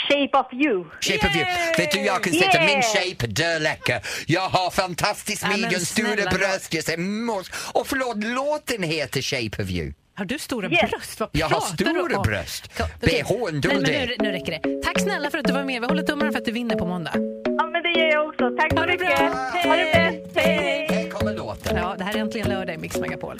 Shape 0.08 0.38
of 0.38 0.46
you. 0.52 0.84
Shape 1.00 1.26
of 1.28 1.36
you. 1.36 1.44
Vet 1.78 1.90
du, 1.92 2.00
jag 2.00 2.22
kan 2.24 2.32
sätta 2.32 2.60
min 2.60 2.82
shape 2.82 3.26
dörläcker. 3.26 4.00
Jag 4.26 4.48
har 4.48 4.70
fantastiskt 4.70 5.42
Ja, 5.42 5.48
midjan, 5.56 5.80
stora 5.80 6.30
bröst, 6.30 6.74
jag 6.74 6.84
ser 6.84 6.96
mors. 6.98 7.50
Och 7.72 7.86
förlåt, 7.86 8.24
låten 8.24 8.82
heter 8.82 9.22
Shape 9.22 9.62
of 9.62 9.70
you. 9.70 9.92
Har 10.14 10.24
du 10.24 10.38
stora 10.38 10.70
Yes. 10.70 10.90
bröst? 10.90 11.20
Vad 11.20 11.28
Jag 11.32 11.48
har 11.48 11.62
du 11.76 11.84
stora 11.84 12.20
bröst. 12.22 12.70
Ka- 12.78 12.88
okej. 13.02 13.22
BH 13.22 13.30
en 13.48 13.60
Nej, 13.64 13.74
men 13.74 13.82
nu, 13.82 14.16
nu 14.18 14.32
räcker 14.32 14.52
det. 14.52 14.82
Tack 14.84 15.00
snälla 15.00 15.30
för 15.30 15.38
att 15.38 15.44
du 15.46 15.52
var 15.52 15.64
med. 15.64 15.80
Vi 15.80 15.86
håller 15.86 16.02
tummarna 16.02 16.32
för 16.32 16.38
att 16.38 16.44
du 16.44 16.52
vinner 16.52 16.76
på 16.76 16.86
måndag. 16.86 17.12
Ja 17.58 17.66
men 17.66 17.82
det 17.82 17.90
gör 18.00 18.06
jag 18.06 18.28
också. 18.28 18.50
Tack 18.56 18.72
så 18.72 18.78
Ha 18.78 18.86
det 18.86 18.92
mycket. 18.92 19.18
bra. 19.18 19.28
Ha 19.64 19.76
det 19.76 19.92
bäst. 19.94 20.36
Hej 20.46 20.56
hej. 20.56 20.86
Här 20.90 21.10
kommer 21.10 21.34
låten. 21.34 21.76
Ja, 21.76 21.94
det 21.98 22.04
här 22.04 22.14
är 22.14 22.18
äntligen 22.18 22.48
lördag 22.48 22.74
i 22.74 22.78
Mix 22.78 22.96
Megapol. 22.96 23.36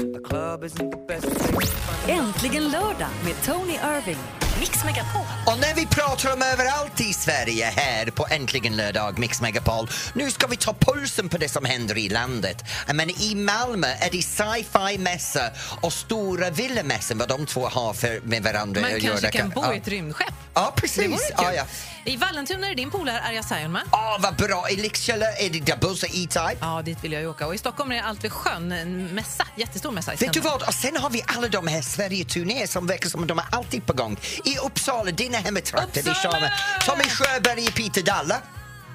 Äntligen 2.09 2.69
lördag 2.71 3.09
med 3.25 3.35
Tony 3.45 3.73
Irving. 3.73 4.19
Mix 4.61 4.85
Megapol. 4.85 5.23
Och 5.47 5.59
när 5.59 5.75
vi 5.75 5.87
pratar 5.87 6.33
om 6.33 6.43
överallt 6.43 7.01
i 7.01 7.13
Sverige 7.13 7.73
här 7.77 8.07
på 8.11 8.27
Äntligen 8.31 8.77
lördag, 8.77 9.19
Mix 9.19 9.41
Megapol, 9.41 9.89
nu 10.15 10.31
ska 10.31 10.47
vi 10.47 10.57
ta 10.57 10.75
pulsen 10.81 11.29
på 11.29 11.39
det 11.39 11.49
som 11.49 11.65
händer 11.65 11.99
i 11.99 12.09
landet. 12.09 12.65
Men 12.95 13.11
i 13.11 13.35
Malmö 13.35 13.87
är 13.87 14.11
det 14.11 14.23
sci-fi 14.23 14.99
mässa 14.99 15.51
och 15.81 15.93
stora 15.93 16.51
villamässan, 16.51 17.19
vad 17.19 17.29
de 17.29 17.47
två 17.47 17.69
har 17.69 17.93
för, 17.95 18.21
med 18.21 18.43
varandra 18.43 18.81
Man 18.81 18.95
att 18.95 19.03
kanske 19.03 19.31
kan 19.31 19.51
bo 19.51 19.63
ja. 19.65 19.75
i 19.75 19.77
ett 19.79 19.89
rymdskepp. 19.89 20.35
Ja, 20.55 20.73
Det 20.77 20.99
vore 20.99 21.09
precis. 21.09 21.27
kul. 21.27 21.35
Ja, 21.39 21.53
ja. 21.53 21.65
I 22.05 22.17
Vallentuna 22.17 22.69
är 22.71 22.75
din 22.75 22.91
polare 22.91 23.21
Arja 23.21 23.43
Saijonmaa. 23.43 23.83
Åh, 23.93 24.17
vad 24.21 24.37
bra! 24.37 24.71
I 24.71 24.77
Lycksele 24.77 25.27
är 25.39 25.51
det 25.51 25.61
Dabusa 25.61 26.07
E-Type. 26.07 26.57
Ja, 26.61 26.83
dit 26.83 27.05
vill 27.05 27.13
jag 27.13 27.23
ju 27.23 27.29
åka. 27.29 27.47
Och 27.47 27.55
i 27.55 27.59
Stockholm 27.59 27.93
är 27.93 27.97
det 27.97 28.03
Allt 28.03 28.25
vid 28.25 28.33
sjön, 28.33 28.73
en 28.73 29.15
mässa, 29.15 29.47
jättestor 29.57 29.91
mässa. 29.91 30.13
Vet 30.15 30.33
du 30.33 30.41
vad? 30.41 30.63
Och 30.63 30.75
sen 30.75 30.97
har 30.97 31.11
vi 31.11 31.23
alla 31.27 31.49
de 31.49 31.67
här 31.67 31.83
Sverige-turnéer 31.83 32.67
som 32.67 32.87
verkar 32.87 33.09
som 33.09 33.23
att 33.23 33.29
de 33.29 33.39
är 33.39 33.45
alltid 33.51 33.87
på 33.87 33.93
gång. 33.93 34.17
I 34.47 34.59
Uppsala, 34.59 35.11
dina 35.11 35.39
är 35.39 35.53
Uppsala! 35.59 36.15
Sharma. 36.15 36.51
Tommy 36.87 37.05
Sjöberg 37.05 37.65
i 37.65 37.71
Peter 37.71 38.03
Dalla. 38.03 38.43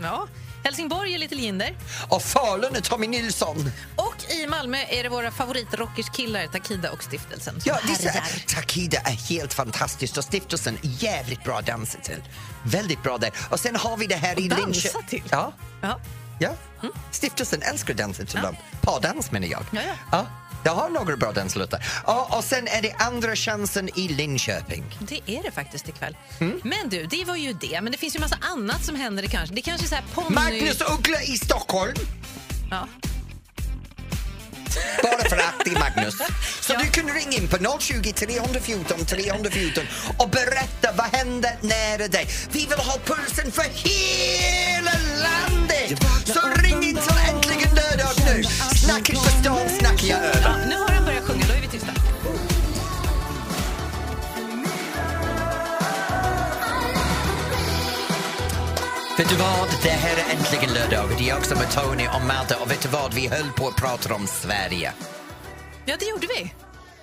Ja. 0.01 0.27
Helsingborg 0.63 1.13
är 1.13 1.19
Little 1.19 1.41
Jinder. 1.41 1.77
Och 2.09 2.23
Falun 2.23 2.75
är 2.75 2.81
Tommy 2.81 3.07
Nilsson. 3.07 3.71
Och 3.95 4.15
i 4.31 4.47
Malmö 4.47 4.77
är 4.89 5.03
det 5.03 5.09
våra 5.09 5.31
favoritrockerskillar 5.31 6.47
Takida 6.47 6.91
och 6.91 7.03
Stiftelsen 7.03 7.61
Ja, 7.65 7.77
är 7.89 8.09
här, 8.09 8.43
Takida 8.55 8.99
är 8.99 9.11
helt 9.29 9.53
fantastiskt 9.53 10.17
och 10.17 10.23
stiftelsen 10.23 10.77
jävligt 10.83 11.43
bra 11.43 11.61
dansa 11.61 11.97
till. 11.99 12.23
Väldigt 12.63 13.03
bra 13.03 13.17
där. 13.17 13.31
Och 13.49 13.59
sen 13.59 13.75
har 13.75 13.97
vi 13.97 14.07
det 14.07 14.15
här 14.15 14.39
i 14.39 14.47
dansa 14.47 14.65
Linköping. 14.65 15.07
till? 15.07 15.23
Ja, 15.31 15.53
Ja. 15.81 15.99
ja. 16.39 16.51
Stiftelsen 17.11 17.61
älskar 17.61 17.93
att 17.93 17.97
dansa 17.97 18.25
till 18.25 18.41
dem. 18.41 18.55
Pardans 18.81 19.31
menar 19.31 19.47
jag. 19.47 19.63
Ja, 19.71 19.81
ja. 19.81 19.93
ja. 20.11 20.25
Jag 20.63 20.71
har 20.75 20.89
några 20.89 21.17
bra 21.17 21.31
danslåtar. 21.31 21.85
Ja, 22.07 22.27
och 22.37 22.43
sen 22.43 22.67
är 22.67 22.81
det 22.81 22.93
andra 22.93 23.35
chansen 23.35 23.89
i 23.99 24.07
Linköping. 24.07 24.83
Det 24.99 25.21
är 25.37 25.43
det 25.43 25.51
faktiskt 25.51 25.89
ikväll. 25.89 26.17
Mm. 26.39 26.59
Men 26.63 26.89
du, 26.89 27.05
det 27.05 27.25
var 27.25 27.35
ju 27.35 27.53
det. 27.53 27.81
Men 27.81 27.91
det 27.91 27.97
finns 27.97 28.15
ju 28.15 28.19
massa 28.19 28.37
annat 28.41 28.85
som 28.85 28.95
händer. 28.95 29.23
Det 29.23 29.29
kanske, 29.29 29.55
det 29.55 29.61
kanske 29.61 29.85
är 29.85 29.89
så 29.89 29.95
här 29.95 30.03
ponny... 30.13 30.35
Magnus 30.35 30.81
Uggla 30.81 31.21
i 31.21 31.37
Stockholm. 31.37 31.93
Ja. 32.71 32.87
Bara 35.03 35.29
för 35.29 35.37
att 35.37 35.53
det 35.65 35.71
är 35.71 35.79
Magnus. 35.79 36.15
Så 36.61 36.73
Ja. 36.73 36.79
du 36.83 36.89
kan 36.89 37.09
ringa 37.13 37.37
in 37.37 37.47
på 37.47 37.79
020 37.79 38.11
314 38.13 39.05
314 39.05 39.83
och 40.17 40.29
berätta 40.29 40.91
vad 40.95 41.05
hände 41.05 41.57
nära 41.61 42.07
dig. 42.07 42.27
Vi 42.51 42.59
vill 42.59 42.77
ha 42.79 42.97
pulsen 43.05 43.51
för 43.51 43.63
hela 43.63 44.91
landet! 45.23 46.03
Så 46.25 46.39
ring 46.61 46.83
in 46.89 46.95
till 46.95 47.17
Äntligen 47.29 47.75
lördag 47.75 48.13
nu! 48.25 48.43
Snacket 48.75 49.19
för 49.19 49.43
jag 50.07 50.19
över. 50.19 50.41
Ja, 50.43 50.55
nu 50.69 50.75
har 50.75 50.89
han 50.89 51.05
börjat 51.05 51.23
sjunga, 51.23 51.45
då 51.47 51.53
är 51.53 51.61
vi 51.61 51.67
tysta. 51.67 51.91
Vet 59.17 59.29
du 59.29 59.35
vad? 59.35 59.69
Det 59.83 59.89
här 59.89 60.17
är 60.17 60.37
Äntligen 60.37 60.73
lördag. 60.73 61.09
Det 61.17 61.23
är 61.23 61.27
jag 61.27 61.45
som 61.45 61.57
är 61.57 61.65
Tony 61.65 62.07
och 62.07 62.21
Madde 62.27 62.55
och 62.55 62.71
vet 62.71 62.81
du 62.81 62.89
vad? 62.89 63.13
Vi 63.13 63.27
höll 63.27 63.51
på 63.51 63.67
att 63.67 63.75
prata 63.75 64.15
om 64.15 64.27
Sverige. 64.27 64.93
Ja, 65.85 65.95
det 65.99 66.05
gjorde 66.05 66.27
vi. 66.27 66.53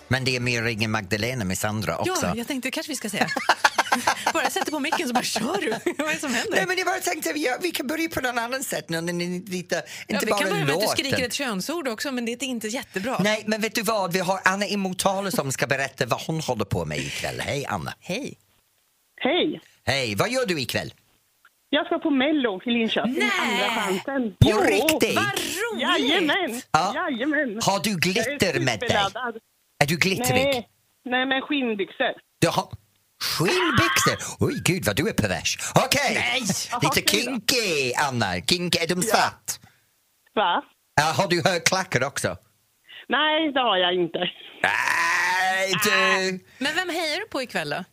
Men 0.08 0.24
det 0.24 0.36
är 0.36 0.40
mer 0.40 0.62
ringer 0.62 0.88
Magdalena 0.88 1.44
med 1.44 1.58
Sandra 1.58 1.98
också. 1.98 2.26
Ja, 2.26 2.32
jag 2.36 2.46
tänkte 2.46 2.70
kanske 2.70 2.92
vi 2.92 2.96
ska 2.96 3.10
säga. 3.10 3.26
bara 4.32 4.42
jag 4.42 4.52
sätter 4.52 4.72
på 4.72 4.80
micken 4.80 5.08
så 5.08 5.14
bara 5.14 5.24
kör 5.24 5.60
du. 5.60 5.70
Vad 5.98 6.08
är 6.08 6.14
det 6.14 6.20
som 6.20 6.34
händer? 6.34 6.56
Nej, 6.56 6.66
men 6.66 6.76
jag 6.76 6.86
bara 6.86 7.00
tänkte 7.00 7.32
vi, 7.32 7.56
vi 7.62 7.70
kan 7.70 7.86
börja 7.86 8.08
på 8.08 8.20
något 8.20 8.38
annat 8.38 8.64
sätt. 8.64 8.88
När 8.88 9.00
ni, 9.02 9.44
lite, 9.46 9.52
inte 9.56 9.84
ja, 10.06 10.18
vi 10.20 10.26
bara 10.26 10.40
kan 10.40 10.50
börja 10.50 10.64
med 10.64 10.74
att 10.74 10.80
du 10.80 10.86
skriker 10.86 11.26
ett 11.26 11.32
könsord 11.32 11.88
också, 11.88 12.12
men 12.12 12.24
det 12.24 12.32
är 12.32 12.44
inte 12.44 12.68
jättebra. 12.68 13.16
Nej, 13.20 13.44
men 13.46 13.60
vet 13.60 13.74
du 13.74 13.82
vad? 13.82 14.12
Vi 14.12 14.18
har 14.18 14.40
Anna 14.44 14.66
i 14.66 14.76
Motala 14.76 15.30
som 15.30 15.52
ska 15.52 15.66
berätta 15.66 16.06
vad 16.06 16.20
hon 16.26 16.40
håller 16.40 16.64
på 16.64 16.84
med 16.84 16.98
ikväll. 16.98 17.40
Hej, 17.40 17.66
Anna. 17.66 17.94
Hej. 18.00 18.38
Hej! 19.20 19.60
Hej, 19.84 20.14
vad 20.14 20.30
gör 20.30 20.46
du 20.46 20.60
ikväll? 20.60 20.92
Jag 21.70 21.86
ska 21.86 21.98
på 21.98 22.10
Mello 22.10 22.60
i 22.64 22.70
Linköping, 22.70 23.14
Nej! 23.18 23.30
andra 23.40 23.80
chansen. 23.80 24.30
På 24.40 24.50
Jo. 24.50 24.60
riktigt? 24.60 25.16
Vad 25.16 25.24
roligt! 25.24 25.82
Jajamän! 25.82 26.62
Ja. 26.72 26.92
Jajamän! 26.94 27.60
Har 27.62 27.80
du 27.84 27.96
glitter 27.96 28.60
med 28.60 28.80
dig? 28.80 28.96
Är 29.84 29.86
du 29.86 29.96
glittrig? 29.96 30.44
Nej, 30.44 30.68
nej, 31.04 31.26
men 31.26 31.42
skinnbyxor. 31.42 32.12
Du 32.40 32.48
har 32.48 32.68
skinnbyxor? 33.20 34.16
Oj, 34.46 34.54
gud 34.64 34.84
vad 34.84 34.96
du 34.96 35.08
är 35.08 35.12
pervers. 35.12 35.58
Okej, 35.74 36.14
Nej! 36.14 36.40
lite 36.82 37.10
kinky, 37.10 37.92
Anna. 38.08 38.34
Kinky, 38.34 38.78
är 38.78 38.86
de 38.88 39.02
svart? 39.02 39.44
Va? 40.34 40.62
Ja, 41.00 41.02
har 41.16 41.28
du 41.28 41.42
högklackar 41.44 42.04
också? 42.06 42.36
Nej, 43.08 43.52
det 43.52 43.60
har 43.60 43.76
jag 43.76 43.94
inte. 43.94 44.18
Nej, 44.62 45.72
du! 45.84 46.40
Men 46.58 46.74
vem 46.74 46.88
hejar 46.88 47.20
du 47.20 47.26
på 47.28 47.42
ikväll 47.42 47.70
då? 47.70 47.84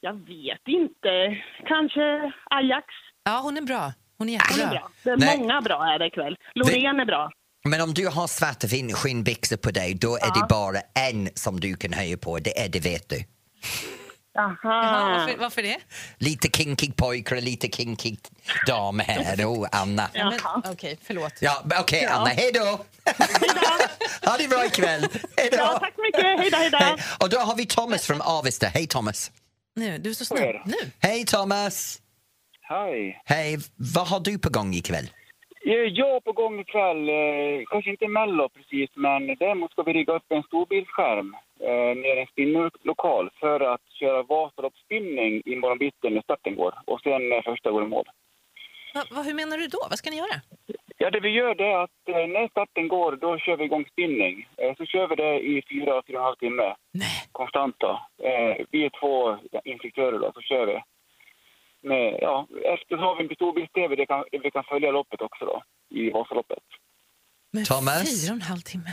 Jag 0.00 0.12
vet 0.14 0.64
inte. 0.66 1.36
Kanske 1.68 2.32
Ajax. 2.50 2.86
Ja, 3.24 3.40
hon 3.42 3.56
är 3.56 3.62
bra. 3.62 3.92
Hon 4.18 4.28
är 4.28 4.32
Hon 4.50 4.60
är 4.60 4.64
jättebra. 4.64 4.70
bra. 4.70 4.90
Det 5.04 5.10
är 5.10 5.16
Nej. 5.16 5.38
många 5.38 5.60
bra 5.60 5.82
här 5.82 6.06
ikväll. 6.06 6.36
Loreen 6.54 7.00
är 7.00 7.04
bra. 7.04 7.30
Men 7.64 7.80
om 7.80 7.94
du 7.94 8.06
har 8.08 8.26
svarta 8.26 8.66
skinnbyxor 8.94 9.56
på 9.56 9.70
dig, 9.70 9.94
då 9.94 10.16
är 10.16 10.34
det 10.40 10.46
bara 10.48 10.78
en 11.08 11.28
som 11.34 11.60
du 11.60 11.76
kan 11.76 11.92
höja 11.92 12.16
på. 12.16 12.38
Det 12.38 12.58
är 12.60 12.68
det, 12.68 12.80
vet 12.80 13.08
du. 13.08 13.24
Aha. 14.38 14.56
Jaha, 14.62 15.18
varför, 15.18 15.38
varför 15.38 15.62
det? 15.62 15.78
Lite 16.18 16.48
kinkig 16.48 16.96
pojkar 16.96 17.36
och 17.36 17.42
lite 17.42 17.68
kinkig 17.68 18.18
dam 18.66 18.98
här. 19.00 19.44
Oh, 19.44 19.68
Anna. 19.72 20.08
Ja, 20.12 20.30
men-. 20.30 20.72
Okej, 20.72 20.98
förlåt. 21.02 21.32
Ja, 21.40 21.64
okej, 21.80 22.04
Anna. 22.06 22.28
Hej 22.28 22.52
då! 22.52 22.60
ha 24.30 24.36
det 24.38 24.48
bra 24.48 24.66
ikväll. 24.66 25.06
Hej 25.36 25.48
då! 25.50 25.56
Ja, 25.56 25.78
tack 25.80 25.94
så 25.94 26.02
mycket. 26.02 26.22
Hej 26.22 26.50
då, 26.50 26.56
hej 26.56 26.70
då. 26.70 26.78
Hej. 26.78 26.96
Och 27.20 27.28
då 27.28 27.38
har 27.38 27.56
vi 27.56 27.66
Thomas 27.66 28.06
från 28.06 28.20
Avesta. 28.22 28.66
Hej, 28.66 28.86
Thomas. 28.86 29.30
Nu, 29.76 29.98
du 29.98 30.10
är 30.10 30.14
så 30.14 30.24
snabb. 30.24 30.40
Nu. 30.64 30.90
Hej, 30.98 31.24
Thomas. 31.24 32.00
Hej. 32.60 33.22
Hej, 33.24 33.58
vad 33.76 34.08
har 34.08 34.20
du 34.20 34.38
på 34.38 34.50
gång 34.50 34.74
ikväll? 34.74 35.10
Jag 35.70 36.16
är 36.16 36.20
på 36.20 36.32
gång 36.32 36.60
ikväll, 36.60 37.08
eh, 37.08 37.64
kanske 37.70 37.90
inte 37.90 38.08
Mello 38.08 38.48
precis, 38.48 38.90
men 38.94 39.26
däremot 39.26 39.72
ska 39.72 39.82
vi 39.82 39.92
rigga 39.92 40.12
upp 40.12 40.24
en 40.28 40.42
storbildsskärm 40.42 41.36
eh, 41.60 41.96
nere 41.96 42.18
i 42.18 42.20
en 42.20 42.26
spinnlokal 42.26 43.30
för 43.40 43.60
att 43.60 43.80
köra 43.90 44.22
Vasaloppsspinning 44.22 45.42
imorgon 45.46 45.78
bitti 45.78 46.10
när 46.10 46.22
starten 46.22 46.56
går 46.56 46.74
och 46.84 47.00
sen 47.00 47.42
första 47.44 47.70
går 47.70 47.82
i 47.84 47.86
mål. 47.86 48.04
Va, 48.94 49.04
va, 49.10 49.22
hur 49.22 49.34
menar 49.34 49.58
du 49.58 49.66
då? 49.66 49.78
Vad 49.90 49.98
ska 49.98 50.10
ni 50.10 50.16
göra? 50.16 50.40
Ja, 50.98 51.10
det 51.10 51.20
vi 51.20 51.28
gör 51.28 51.54
det 51.54 51.66
är 51.66 51.78
att 51.84 52.08
eh, 52.08 52.26
när 52.26 52.48
starten 52.48 52.88
går, 52.88 53.12
då 53.12 53.38
kör 53.38 53.56
vi 53.56 53.64
igång 53.64 53.84
spinning. 53.92 54.48
Så 54.76 54.84
kör 54.84 55.06
vi 55.08 55.14
det 55.16 55.40
i 55.40 55.62
fyra, 55.70 55.84
fyra 55.84 56.00
och 56.00 56.10
en 56.10 56.22
halv 56.22 56.36
timme 56.36 56.74
Nej. 56.92 57.18
konstant 57.32 57.76
då. 57.78 58.00
Vi 58.70 58.84
är 58.84 59.00
två 59.00 59.36
instruktörer 59.64 60.18
då, 60.18 60.32
så 60.34 60.40
kör 60.40 60.66
vi. 60.66 60.82
Med, 61.82 62.18
ja, 62.20 62.46
efter 62.74 62.96
har 62.96 63.16
vi 63.16 63.22
en 63.28 63.34
storbilds-tv 63.34 63.96
där 63.96 64.06
kan, 64.06 64.24
vi 64.44 64.50
kan 64.50 64.64
följa 64.64 64.90
loppet 64.90 65.20
också 65.22 65.44
då, 65.44 65.62
i 65.90 66.10
Vasaloppet. 66.10 66.58
Men 67.52 67.64
Thomas? 67.64 68.22
Fyra 68.22 68.32
och 68.32 68.36
en 68.36 68.42
halv 68.42 68.60
timme. 68.60 68.90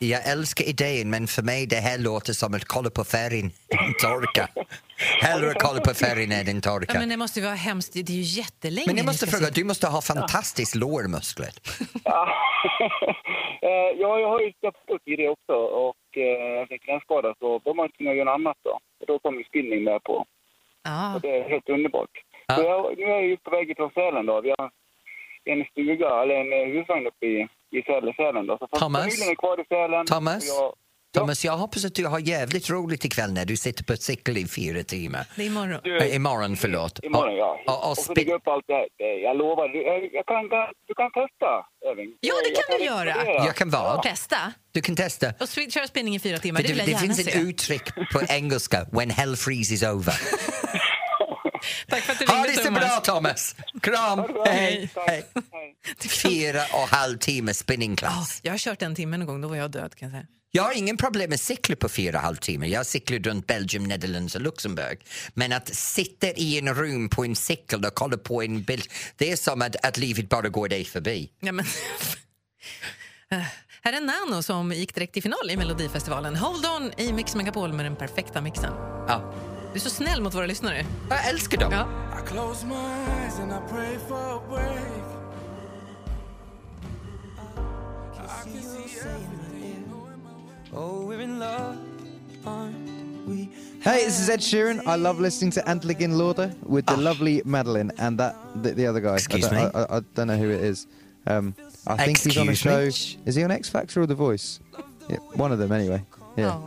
Jag 0.00 0.28
älskar 0.32 0.64
idén, 0.68 1.10
men 1.10 1.26
för 1.26 1.42
mig 1.42 1.66
det 1.66 1.76
här 1.76 1.98
låter 1.98 2.32
som 2.32 2.54
att 2.54 2.64
kolla 2.64 2.90
på 2.90 3.04
färgen, 3.04 3.50
den 3.68 3.94
torka. 4.02 4.48
Hellre 5.22 5.54
kolla 5.58 5.80
på 5.80 5.94
färgen 5.94 6.32
än 6.32 6.44
den 6.46 6.54
Ja, 6.56 6.60
torka. 6.60 6.98
men 6.98 7.08
det 7.08 7.16
måste 7.16 7.40
ju 7.40 7.44
vara 7.46 7.54
hemskt. 7.54 7.92
Det 7.92 8.00
är 8.12 8.16
ju 8.16 8.22
jättelänge 8.42 8.86
Men 8.86 8.96
jag 8.96 9.02
ni 9.04 9.06
måste 9.06 9.26
fråga, 9.26 9.46
sitta- 9.46 9.54
du 9.60 9.64
måste 9.64 9.86
ha 9.86 10.00
fantastiskt 10.02 10.74
lårmuskler. 10.74 11.50
Ja, 12.04 12.28
Eh, 13.62 13.90
ja, 14.02 14.18
jag 14.18 14.28
har 14.28 14.40
ju 14.40 14.52
stött 14.52 14.74
upp 14.94 15.08
i 15.08 15.16
det 15.16 15.28
också 15.28 15.52
och 15.86 16.04
eh, 16.16 16.22
jag 16.58 16.68
fick 16.68 16.82
knäskada 16.82 17.34
så 17.38 17.44
då 17.48 17.60
var 17.64 17.74
man 17.74 17.88
tvungen 17.92 18.10
att 18.12 18.16
göra 18.18 18.30
något 18.30 18.34
annat 18.40 18.56
då. 18.64 18.70
Och 19.00 19.06
då 19.06 19.18
kom 19.18 19.34
ju 19.38 19.44
spinning 19.44 19.84
med 19.84 20.02
på. 20.04 20.24
Ja. 20.84 21.14
Och 21.14 21.20
det 21.20 21.28
är 21.38 21.48
helt 21.48 21.68
underbart. 21.68 22.10
Så 22.56 22.62
jag, 22.62 22.98
nu 22.98 23.04
är 23.04 23.08
jag 23.10 23.24
ju 23.26 23.36
på 23.36 23.50
väg 23.50 23.76
från 23.76 23.90
Sälen 23.90 24.26
då. 24.26 24.40
Vi 24.40 24.50
har 24.58 24.70
en 25.44 25.64
stuga, 25.70 26.08
eller 26.22 26.34
en 26.34 26.52
eh, 26.52 26.78
husvagn 26.78 27.06
uppe 27.06 27.26
i, 27.26 27.48
i 27.78 27.82
Sälen, 27.82 28.12
Sälen 28.16 28.46
då. 28.46 28.58
Så 28.58 28.66
Thomas? 28.66 29.02
familjen 29.02 29.30
är 29.30 29.34
kvar 29.34 29.60
i 29.60 29.64
Sälen. 29.68 30.06
Thomas? 30.06 30.44
Jag, 30.48 30.72
Thomas, 31.16 31.44
jag 31.44 31.52
hoppas 31.56 31.84
att 31.84 31.94
du 31.94 32.06
har 32.06 32.18
jävligt 32.18 32.70
roligt 32.70 33.04
ikväll 33.04 33.32
när 33.32 33.44
du 33.44 33.56
sitter 33.56 33.84
på 33.84 33.96
cykel 33.96 34.38
i 34.38 34.46
fyra 34.46 34.82
timmar. 34.82 35.26
Det 35.36 35.42
är 35.42 35.46
imorgon. 35.46 35.80
Du- 35.84 35.98
Äh, 35.98 36.14
imorgon, 36.16 36.56
förlåt. 36.56 37.04
imorgon, 37.04 37.36
ja. 37.36 37.60
Och, 37.66 37.72
och, 37.74 37.84
och 37.84 37.90
Och 37.90 37.98
så 37.98 38.14
lägga 38.14 38.34
upp 38.34 38.48
allt 38.48 38.64
det 38.66 38.74
här. 38.74 38.86
Jag 39.22 39.36
lovar, 39.36 39.68
du, 39.68 39.82
jag, 40.16 40.26
kan, 40.26 40.42
du 40.88 40.94
kan 40.94 41.10
testa, 41.10 41.50
Öving. 41.90 42.08
Ja, 42.20 42.34
det 42.44 42.54
Jag 42.54 42.64
kan 42.66 42.78
du 42.78 42.84
göra. 42.84 43.04
rekommendera. 43.20 43.44
jag 43.46 43.54
kan 43.56 43.70
vad? 43.70 44.02
Testa. 44.02 44.36
Du 44.72 44.80
kan 44.82 44.96
testa. 44.96 45.26
Och 45.28 45.46
sp- 45.46 45.70
köra 45.70 45.86
spinning 45.86 46.14
i 46.14 46.20
fyra 46.20 46.38
timmar. 46.38 46.60
För 46.60 46.68
Det 46.68 46.74
det, 46.74 46.84
det 46.84 46.90
gärna 46.90 47.00
finns 47.00 47.28
ett 47.28 47.36
uttryck 47.36 47.94
på 48.12 48.20
engelska, 48.28 48.86
when 48.92 49.10
hell 49.10 49.36
freezes 49.36 49.82
over. 49.82 50.14
Tack 51.88 52.02
för 52.02 52.12
att 52.12 52.18
du 52.18 52.26
Ha 52.26 52.34
ringde, 52.46 52.60
det 52.60 52.64
så 52.66 52.70
bra, 52.72 53.00
Thomas! 53.04 53.56
Kram! 53.82 54.22
Hej! 54.46 54.90
Hej. 55.06 55.24
Fyra 56.22 56.62
och 56.72 56.88
halv 56.88 57.18
timme 57.18 57.54
spinning 57.54 57.96
class. 57.96 58.40
Jag 58.42 58.52
har 58.52 58.58
kört 58.58 58.82
en 58.82 58.94
timme 58.94 59.16
någon 59.16 59.26
gång, 59.26 59.40
då 59.40 59.48
var 59.48 59.56
jag 59.56 59.70
död 59.70 59.94
kan 59.94 60.08
jag 60.08 60.12
säga. 60.12 60.26
Jag 60.50 60.62
har 60.62 60.72
ingen 60.72 60.96
problem 60.96 61.30
med 61.30 61.40
cykla 61.40 61.76
på 61.76 61.88
fyra 61.88 62.18
och 62.18 62.24
halv 62.24 62.36
timme. 62.36 62.66
Jag 62.66 62.86
cyklar 62.86 63.18
runt 63.18 63.46
Belgien, 63.46 63.84
Netherlands 63.84 64.34
och 64.34 64.40
Luxemburg. 64.40 64.98
Men 65.34 65.52
att 65.52 65.74
sitta 65.74 66.26
i 66.26 66.58
en 66.58 66.74
rum 66.74 67.08
på 67.08 67.24
en 67.24 67.36
cykel 67.36 67.84
och 67.84 67.94
kolla 67.94 68.16
på 68.16 68.42
en 68.42 68.62
bild, 68.62 68.84
det 69.16 69.32
är 69.32 69.36
som 69.36 69.62
att, 69.62 69.86
att 69.86 69.96
livet 69.96 70.28
bara 70.28 70.48
går 70.48 70.68
dig 70.68 70.84
förbi. 70.84 71.30
Ja, 71.40 71.52
men... 71.52 71.64
Eh, 73.30 73.38
Här 73.82 73.92
är 73.92 74.00
Nano 74.00 74.42
som 74.42 74.72
gick 74.72 74.94
direkt 74.94 75.12
till 75.12 75.22
final 75.22 75.50
i 75.50 75.56
Melodifestivalen. 75.56 76.36
Hold 76.36 76.66
on 76.66 76.92
i 76.96 77.12
Mix 77.12 77.34
Megapol 77.34 77.72
med 77.72 77.84
den 77.86 77.96
perfekta 77.96 78.40
mixen. 78.40 78.72
Ja. 79.08 79.34
Du 79.78 79.82
är 79.82 79.88
så 79.88 79.96
snäll 79.96 80.22
mot 80.22 80.34
våra 80.34 80.46
lyssnare. 80.46 80.84
Jag 81.08 81.28
älskar 81.28 81.58
dem. 81.58 81.72
Ja. 81.72 81.88
I 82.18 82.26
close 82.26 82.66
my 82.66 82.74
eyes 82.74 83.38
and 83.38 83.52
I 83.52 83.72
pray 83.72 83.98
for 84.08 84.16
a 84.16 84.40
break. 84.48 85.04
I 88.16 88.52
can 88.52 88.62
see 88.62 88.98
everything 89.00 89.84
going 89.90 90.22
my 90.22 90.32
way. 90.48 90.82
Oh, 90.82 91.06
we're 91.06 91.22
in 91.22 91.38
love, 91.38 91.76
aren't 92.44 93.28
we? 93.28 93.48
Hey, 93.80 94.04
this 94.04 94.20
is 94.20 94.28
Ed 94.28 94.40
Sheeran. 94.40 94.82
I 94.84 94.96
love 94.96 95.20
listening 95.20 95.52
to 95.52 95.60
Antligin 95.60 96.16
Lauder 96.16 96.52
with 96.66 96.86
the 96.86 96.96
lovely 96.96 97.42
Madeline 97.44 97.92
and 97.98 98.18
that 98.18 98.34
the, 98.62 98.72
the 98.72 98.86
other 98.86 99.00
guy. 99.00 99.14
Excuse 99.14 99.44
I 99.44 99.50
don't, 99.50 99.74
me? 99.74 99.80
I, 99.80 99.82
I, 99.82 99.98
I 99.98 100.00
don't 100.14 100.26
know 100.26 100.38
who 100.38 100.50
it 100.50 100.64
is. 100.64 100.88
Um, 101.26 101.54
I 101.86 102.04
think 102.04 102.18
he's 102.18 102.36
on 102.36 102.48
a 102.48 102.54
show. 102.54 102.80
Me? 102.80 103.18
Is 103.26 103.36
he 103.36 103.44
on 103.44 103.52
X 103.52 103.68
Factor 103.68 104.00
or 104.02 104.06
The 104.06 104.16
Voice? 104.16 104.58
Yeah, 105.08 105.18
one 105.36 105.52
of 105.52 105.60
them 105.60 105.70
anyway. 105.70 106.02
Yeah. 106.36 106.58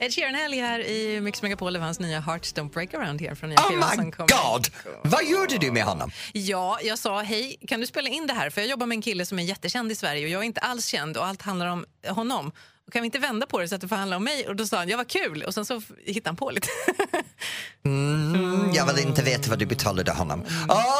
Ed 0.00 0.14
Sheeran 0.14 0.34
helg 0.34 0.56
här 0.60 0.80
i 0.80 1.20
Mix 1.20 1.42
Megapol 1.42 1.76
över 1.76 1.84
hans 1.86 2.00
nya 2.00 2.20
Hearts 2.20 2.54
Don't 2.54 2.72
Break 2.72 2.94
Around 2.94 3.20
Here 3.20 3.34
från 3.34 3.52
Oh 3.52 3.72
my 3.72 4.10
god! 4.10 4.66
Vad 5.02 5.24
gjorde 5.24 5.58
du 5.58 5.70
med 5.72 5.84
honom? 5.84 6.10
Ja, 6.32 6.78
jag 6.82 6.98
sa 6.98 7.22
hej, 7.22 7.56
kan 7.68 7.80
du 7.80 7.86
spela 7.86 8.08
in 8.08 8.26
det 8.26 8.32
här? 8.32 8.50
För 8.50 8.60
jag 8.60 8.70
jobbar 8.70 8.86
med 8.86 8.96
en 8.96 9.02
kille 9.02 9.26
som 9.26 9.38
är 9.38 9.42
jättekänd 9.42 9.92
i 9.92 9.94
Sverige 9.94 10.24
och 10.24 10.30
jag 10.30 10.40
är 10.40 10.44
inte 10.46 10.60
alls 10.60 10.86
känd 10.86 11.16
och 11.16 11.26
allt 11.26 11.42
handlar 11.42 11.66
om 11.66 11.84
honom. 12.06 12.52
Och 12.88 12.92
kan 12.92 13.02
vi 13.02 13.06
inte 13.06 13.18
vända 13.18 13.46
på 13.46 13.58
det 13.60 13.68
så 13.68 13.74
att 13.74 13.80
det 13.80 13.88
får 13.88 13.96
handla 13.96 14.16
om 14.16 14.24
mig? 14.24 14.48
Och 14.48 14.56
då 14.56 14.66
sa 14.66 14.76
han, 14.76 14.88
ja 14.88 14.96
vad 14.96 15.08
kul. 15.08 15.42
Och 15.42 15.54
sen 15.54 15.64
så 15.64 15.82
hittade 16.06 16.28
han 16.28 16.36
på 16.36 16.50
lite. 16.50 16.68
Mm, 17.84 18.72
jag 18.74 18.86
vill 18.86 18.98
inte 19.06 19.22
veta 19.22 19.50
vad 19.50 19.58
du 19.58 19.66
betalade 19.66 20.12
honom. 20.12 20.44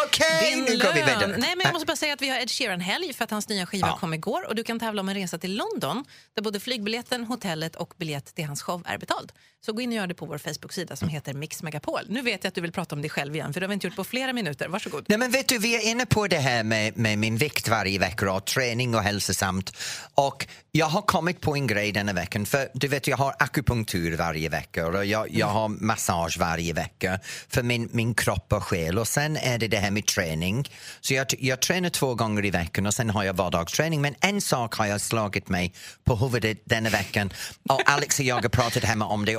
Okej, 0.06 0.54
Din 0.54 0.64
nu 0.64 0.78
går 0.78 0.92
vi 0.94 1.00
vidare. 1.00 1.26
Nej, 1.26 1.56
men 1.56 1.60
jag 1.64 1.72
måste 1.72 1.86
bara 1.86 1.96
säga 1.96 2.12
att 2.12 2.22
vi 2.22 2.28
har 2.28 2.38
Ed 2.38 2.50
Sheeran-helg 2.50 3.12
för 3.12 3.24
att 3.24 3.30
hans 3.30 3.48
nya 3.48 3.66
skiva 3.66 3.86
Ja. 3.88 3.96
kom 4.00 4.14
igår. 4.14 4.46
Och 4.48 4.54
du 4.54 4.64
kan 4.64 4.80
tävla 4.80 5.00
om 5.02 5.08
en 5.08 5.14
resa 5.14 5.38
till 5.38 5.56
London 5.56 6.04
där 6.34 6.42
både 6.42 6.60
flygbiljetten, 6.60 7.24
hotellet 7.24 7.76
och 7.76 7.94
biljett 7.96 8.34
till 8.34 8.44
hans 8.44 8.62
show 8.62 8.82
är 8.86 8.98
betald. 8.98 9.32
Så 9.66 9.72
gå 9.72 9.80
in 9.80 9.88
och 9.88 9.94
gör 9.94 10.06
det 10.06 10.14
på 10.14 10.26
vår 10.26 10.38
Facebook-sida 10.38 10.96
som 10.96 11.08
heter 11.08 11.34
Mix 11.34 11.62
Megapol. 11.62 12.00
Nu 12.08 12.22
vet 12.22 12.44
jag 12.44 12.48
att 12.48 12.54
du 12.54 12.60
vill 12.60 12.72
prata 12.72 12.94
om 12.94 13.02
dig 13.02 13.10
själv 13.10 13.34
igen 13.34 13.52
för 13.52 13.60
det 13.60 13.66
har 13.66 13.68
vi 13.68 13.74
inte 13.74 13.86
gjort 13.86 13.96
på 13.96 14.04
flera 14.04 14.32
minuter. 14.32 14.68
Varsågod. 14.68 15.04
Nej, 15.08 15.18
men 15.18 15.30
vet 15.30 15.48
du, 15.48 15.58
vi 15.58 15.76
är 15.76 15.90
inne 15.90 16.06
på 16.06 16.26
det 16.26 16.38
här 16.38 16.64
med, 16.64 16.96
med 16.96 17.18
min 17.18 17.36
vikt 17.36 17.68
varje 17.68 17.98
vecka 17.98 18.32
och 18.32 18.44
träning 18.44 18.94
och 18.94 19.02
hälsosamt. 19.02 19.76
Och 20.14 20.46
jag 20.72 20.86
har 20.86 21.02
kommit 21.02 21.40
på 21.40 21.54
en 21.54 21.66
grej 21.66 21.92
denna 21.92 22.12
veckan. 22.12 22.46
För 22.46 22.68
du 22.74 22.88
vet, 22.88 23.06
jag 23.06 23.16
har 23.16 23.34
akupunktur 23.38 24.16
varje 24.16 24.48
vecka 24.48 24.86
och 24.86 25.06
jag, 25.06 25.30
jag 25.30 25.46
har 25.46 25.68
massage 25.68 26.38
varje 26.38 26.72
vecka 26.72 27.20
för 27.48 27.62
min, 27.62 27.88
min 27.92 28.14
kropp 28.14 28.52
och 28.52 28.64
själ. 28.64 28.98
Och 28.98 29.08
sen 29.08 29.36
är 29.36 29.58
det 29.58 29.68
det 29.68 29.76
här 29.76 29.90
med 29.90 30.06
träning. 30.06 30.68
Så 31.00 31.14
jag, 31.14 31.26
jag 31.38 31.60
tränar 31.60 31.90
två 31.90 32.14
gånger 32.14 32.44
i 32.44 32.50
veckan 32.50 32.86
och 32.86 32.94
sen 32.94 33.10
har 33.10 33.24
jag 33.24 33.34
vardagsträning. 33.34 34.00
Men 34.00 34.14
en 34.20 34.40
sak 34.40 34.74
har 34.74 34.86
jag 34.86 35.00
slagit 35.00 35.48
mig 35.48 35.72
på 36.04 36.16
huvudet 36.16 36.58
denna 36.64 36.90
veckan 36.90 37.32
och 37.68 37.90
Alex 37.90 38.18
och 38.18 38.24
jag 38.24 38.34
har 38.42 38.48
pratat 38.48 38.84
hemma 38.84 39.06
om 39.06 39.24
det 39.24 39.36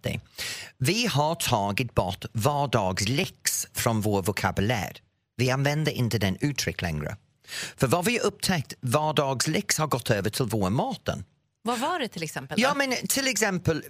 det. 0.00 0.20
Vi 0.78 1.06
har 1.06 1.34
tagit 1.34 1.94
bort 1.94 2.24
vardagslyx 2.32 3.66
från 3.72 4.00
vår 4.00 4.22
vokabulär. 4.22 5.00
Vi 5.36 5.50
använder 5.50 5.92
inte 5.92 6.18
den 6.18 6.36
uttryck 6.40 6.82
längre. 6.82 7.16
För 7.76 7.86
vad 7.86 8.04
vi 8.04 8.18
har 8.18 8.24
upptäckt, 8.24 8.74
vardagslyx 8.80 9.78
har 9.78 9.86
gått 9.86 10.10
över 10.10 10.30
till 10.30 10.44
vår 10.44 10.70
maten. 10.70 11.24
Vad 11.62 11.78
var 11.78 11.98
det 11.98 12.08
till 12.08 12.22
exempel? 12.22 12.60
Ja, 12.60 12.68
då? 12.68 12.74
men 12.74 12.94
till 13.08 13.28
exempel, 13.28 13.84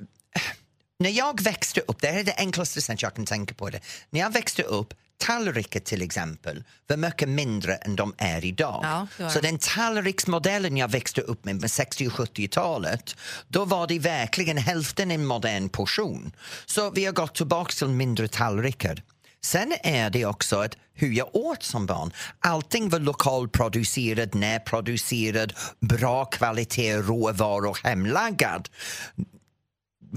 när 0.98 1.10
jag 1.10 1.42
växte 1.42 1.80
upp, 1.80 2.00
det 2.00 2.08
här 2.08 2.18
är 2.18 2.24
det 2.24 2.34
enklaste 2.36 2.82
sättet 2.82 3.02
jag 3.02 3.14
kan 3.14 3.26
tänka 3.26 3.54
på 3.54 3.70
det. 3.70 3.80
När 4.10 4.20
jag 4.20 4.32
växte 4.32 4.62
upp, 4.62 4.94
tallrikar 5.18 5.80
till 5.80 6.02
exempel 6.02 6.64
var 6.86 6.96
mycket 6.96 7.28
mindre 7.28 7.74
än 7.74 7.96
de 7.96 8.14
är 8.18 8.44
idag. 8.44 9.06
Ja, 9.18 9.28
Så 9.30 9.40
den 9.40 9.58
tallriksmodellen 9.58 10.76
jag 10.76 10.90
växte 10.90 11.20
upp 11.20 11.44
med, 11.44 11.60
med 11.60 11.70
60 11.70 12.06
och 12.06 12.12
70-talet, 12.12 13.16
då 13.48 13.64
var 13.64 13.86
det 13.86 13.98
verkligen 13.98 14.56
hälften 14.56 15.10
en 15.10 15.26
modern 15.26 15.68
portion. 15.68 16.32
Så 16.66 16.90
vi 16.90 17.04
har 17.04 17.12
gått 17.12 17.34
tillbaka 17.34 17.72
till 17.72 17.88
mindre 17.88 18.28
tallrikar. 18.28 19.02
Sen 19.44 19.72
är 19.82 20.10
det 20.10 20.26
också 20.26 20.56
att 20.56 20.76
hur 20.94 21.12
jag 21.12 21.34
åt 21.36 21.62
som 21.62 21.86
barn. 21.86 22.12
Allting 22.38 22.88
var 22.88 22.98
lokalproducerad, 22.98 24.34
närproducerad, 24.34 25.52
bra 25.80 26.24
kvalitet, 26.24 26.96
råvaror, 26.96 27.78
hemlagad 27.84 28.68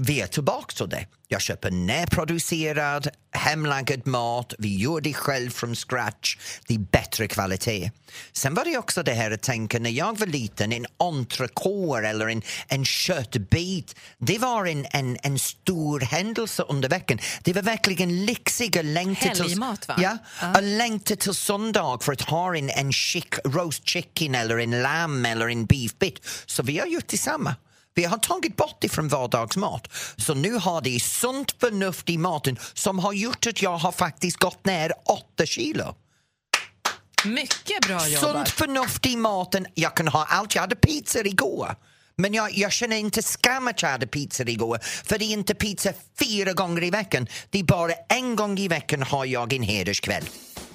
vi 0.00 0.20
är 0.20 0.26
tillbaka 0.26 0.74
till 0.76 0.88
det. 0.88 1.06
Jag 1.28 1.40
köper 1.40 1.70
närproducerad, 1.70 3.08
hemlagad 3.32 4.06
mat, 4.06 4.54
vi 4.58 4.76
gör 4.76 5.00
det 5.00 5.14
själv 5.14 5.50
från 5.50 5.74
scratch, 5.74 6.36
det 6.66 6.74
är 6.74 6.78
bättre 6.78 7.28
kvalitet. 7.28 7.90
Sen 8.32 8.54
var 8.54 8.64
det 8.64 8.78
också 8.78 9.02
det 9.02 9.12
här 9.12 9.30
att 9.30 9.42
tänka, 9.42 9.78
när 9.78 9.90
jag 9.90 10.18
var 10.18 10.26
liten, 10.26 10.72
en 10.72 10.86
entrecote 10.96 12.08
eller 12.08 12.28
en, 12.28 12.42
en 12.68 12.84
köttbit, 12.84 13.96
det 14.18 14.38
var 14.38 14.66
en, 14.66 14.86
en, 14.90 15.16
en 15.22 15.38
stor 15.38 16.00
händelse 16.00 16.62
under 16.62 16.88
veckan. 16.88 17.18
Det 17.42 17.52
var 17.52 17.62
verkligen 17.62 18.24
lyxigt 18.24 18.76
att 18.76 18.84
längta 18.84 19.28
till, 19.34 19.60
va? 19.60 19.76
ja, 19.86 20.18
Ja. 20.40 20.46
att 20.46 20.64
längta 20.64 21.16
till 21.16 21.34
söndag 21.34 21.98
för 22.02 22.12
att 22.12 22.22
ha 22.22 22.56
en, 22.56 22.70
en 22.70 22.92
chick, 22.92 23.34
roast 23.44 23.88
chicken 23.88 24.34
eller 24.34 24.58
en 24.58 24.82
lamm 24.82 25.26
eller 25.26 25.48
en 25.48 25.66
beef 25.66 25.98
bit. 25.98 26.26
Så 26.46 26.62
vi 26.62 26.78
har 26.78 26.86
gjort 26.86 27.08
detsamma. 27.08 27.54
Vi 27.98 28.04
har 28.04 28.18
tagit 28.18 28.56
bort 28.56 28.76
det 28.80 28.88
från 28.88 29.08
vardagsmat. 29.08 29.88
Så 30.16 30.34
nu 30.34 30.52
har 30.52 30.80
det 30.80 31.00
sunt 31.00 31.54
förnuft 31.60 32.10
i 32.10 32.18
maten 32.18 32.58
som 32.74 32.98
har 32.98 33.12
gjort 33.12 33.46
att 33.46 33.62
jag 33.62 33.76
har 33.76 33.92
faktiskt 33.92 34.36
gått 34.36 34.64
ner 34.64 34.92
8 35.04 35.46
kilo. 35.46 35.94
Mycket 37.24 37.86
bra 37.86 38.08
jobbat. 38.08 38.30
Sunt 38.30 38.48
förnuft 38.48 39.06
i 39.06 39.16
maten. 39.16 39.66
Jag 39.74 39.96
kan 39.96 40.08
ha 40.08 40.24
allt. 40.24 40.54
Jag 40.54 40.62
hade 40.62 40.76
pizza 40.76 41.20
igår. 41.20 41.76
Men 42.16 42.34
jag, 42.34 42.58
jag 42.58 42.72
känner 42.72 42.96
inte 42.96 43.22
skam 43.22 43.68
att 43.68 43.82
jag 43.82 43.88
hade 43.88 44.06
pizza 44.06 44.42
igår. 44.42 44.78
För 44.82 45.18
det 45.18 45.24
är 45.24 45.32
inte 45.32 45.54
pizza 45.54 45.92
fyra 46.18 46.52
gånger 46.52 46.82
i 46.82 46.90
veckan. 46.90 47.26
Det 47.50 47.58
är 47.58 47.64
bara 47.64 47.92
en 48.08 48.36
gång 48.36 48.58
i 48.58 48.68
veckan 48.68 49.02
har 49.02 49.24
jag 49.24 49.52
en 49.52 49.62
hederskväll. 49.62 50.24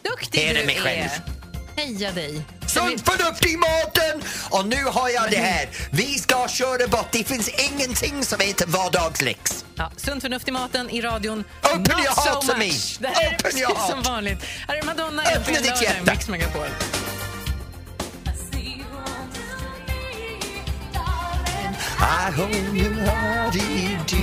Duktig 0.02 0.48
det 0.48 0.60
du 0.60 0.66
mig 0.66 0.76
själv? 0.76 1.10
är. 1.76 1.82
Heja 1.82 2.12
dig. 2.12 2.42
Sunt 2.74 3.10
förnuft 3.10 3.46
i 3.46 3.58
maten! 3.58 4.22
Och 4.50 4.66
nu 4.68 4.84
har 4.86 5.10
jag 5.10 5.32
det 5.32 5.38
här. 5.38 5.70
Vi 5.92 6.20
ska 6.20 6.48
köra 6.48 6.88
bort. 6.88 7.08
Det 7.12 7.24
finns 7.24 7.50
ingenting 7.50 8.24
som 8.26 8.40
heter 8.40 8.66
vardagslyx. 8.68 9.66
Ja, 9.76 9.92
sunt 9.98 10.22
förnuft 10.22 10.48
i 10.48 10.52
maten 10.52 10.90
i 10.90 11.02
radion. 11.02 11.44
Open 11.64 11.80
Not 11.80 11.90
your 11.90 12.14
so 12.16 12.22
heart 12.22 12.42
to 12.42 12.48
much. 12.58 13.00
me. 13.02 13.08
Det 13.08 13.08
här 13.16 13.24
är 13.24 13.36
Open 13.36 13.58
your 13.60 13.74
precis 13.74 13.90
som 13.90 14.02
vanligt. 14.04 14.44
Här 14.68 14.76
är 14.76 14.84
Madonna 14.84 15.22
Öppna 15.24 15.60
ditt 15.60 15.82
hjärta. 15.82 16.12
Mix 16.12 16.28
Megapol. 16.30 16.68
I 22.00 22.32
hope 22.36 22.54
you 22.76 22.90
heard 22.94 23.56
it 23.56 24.03
do. 24.08 24.18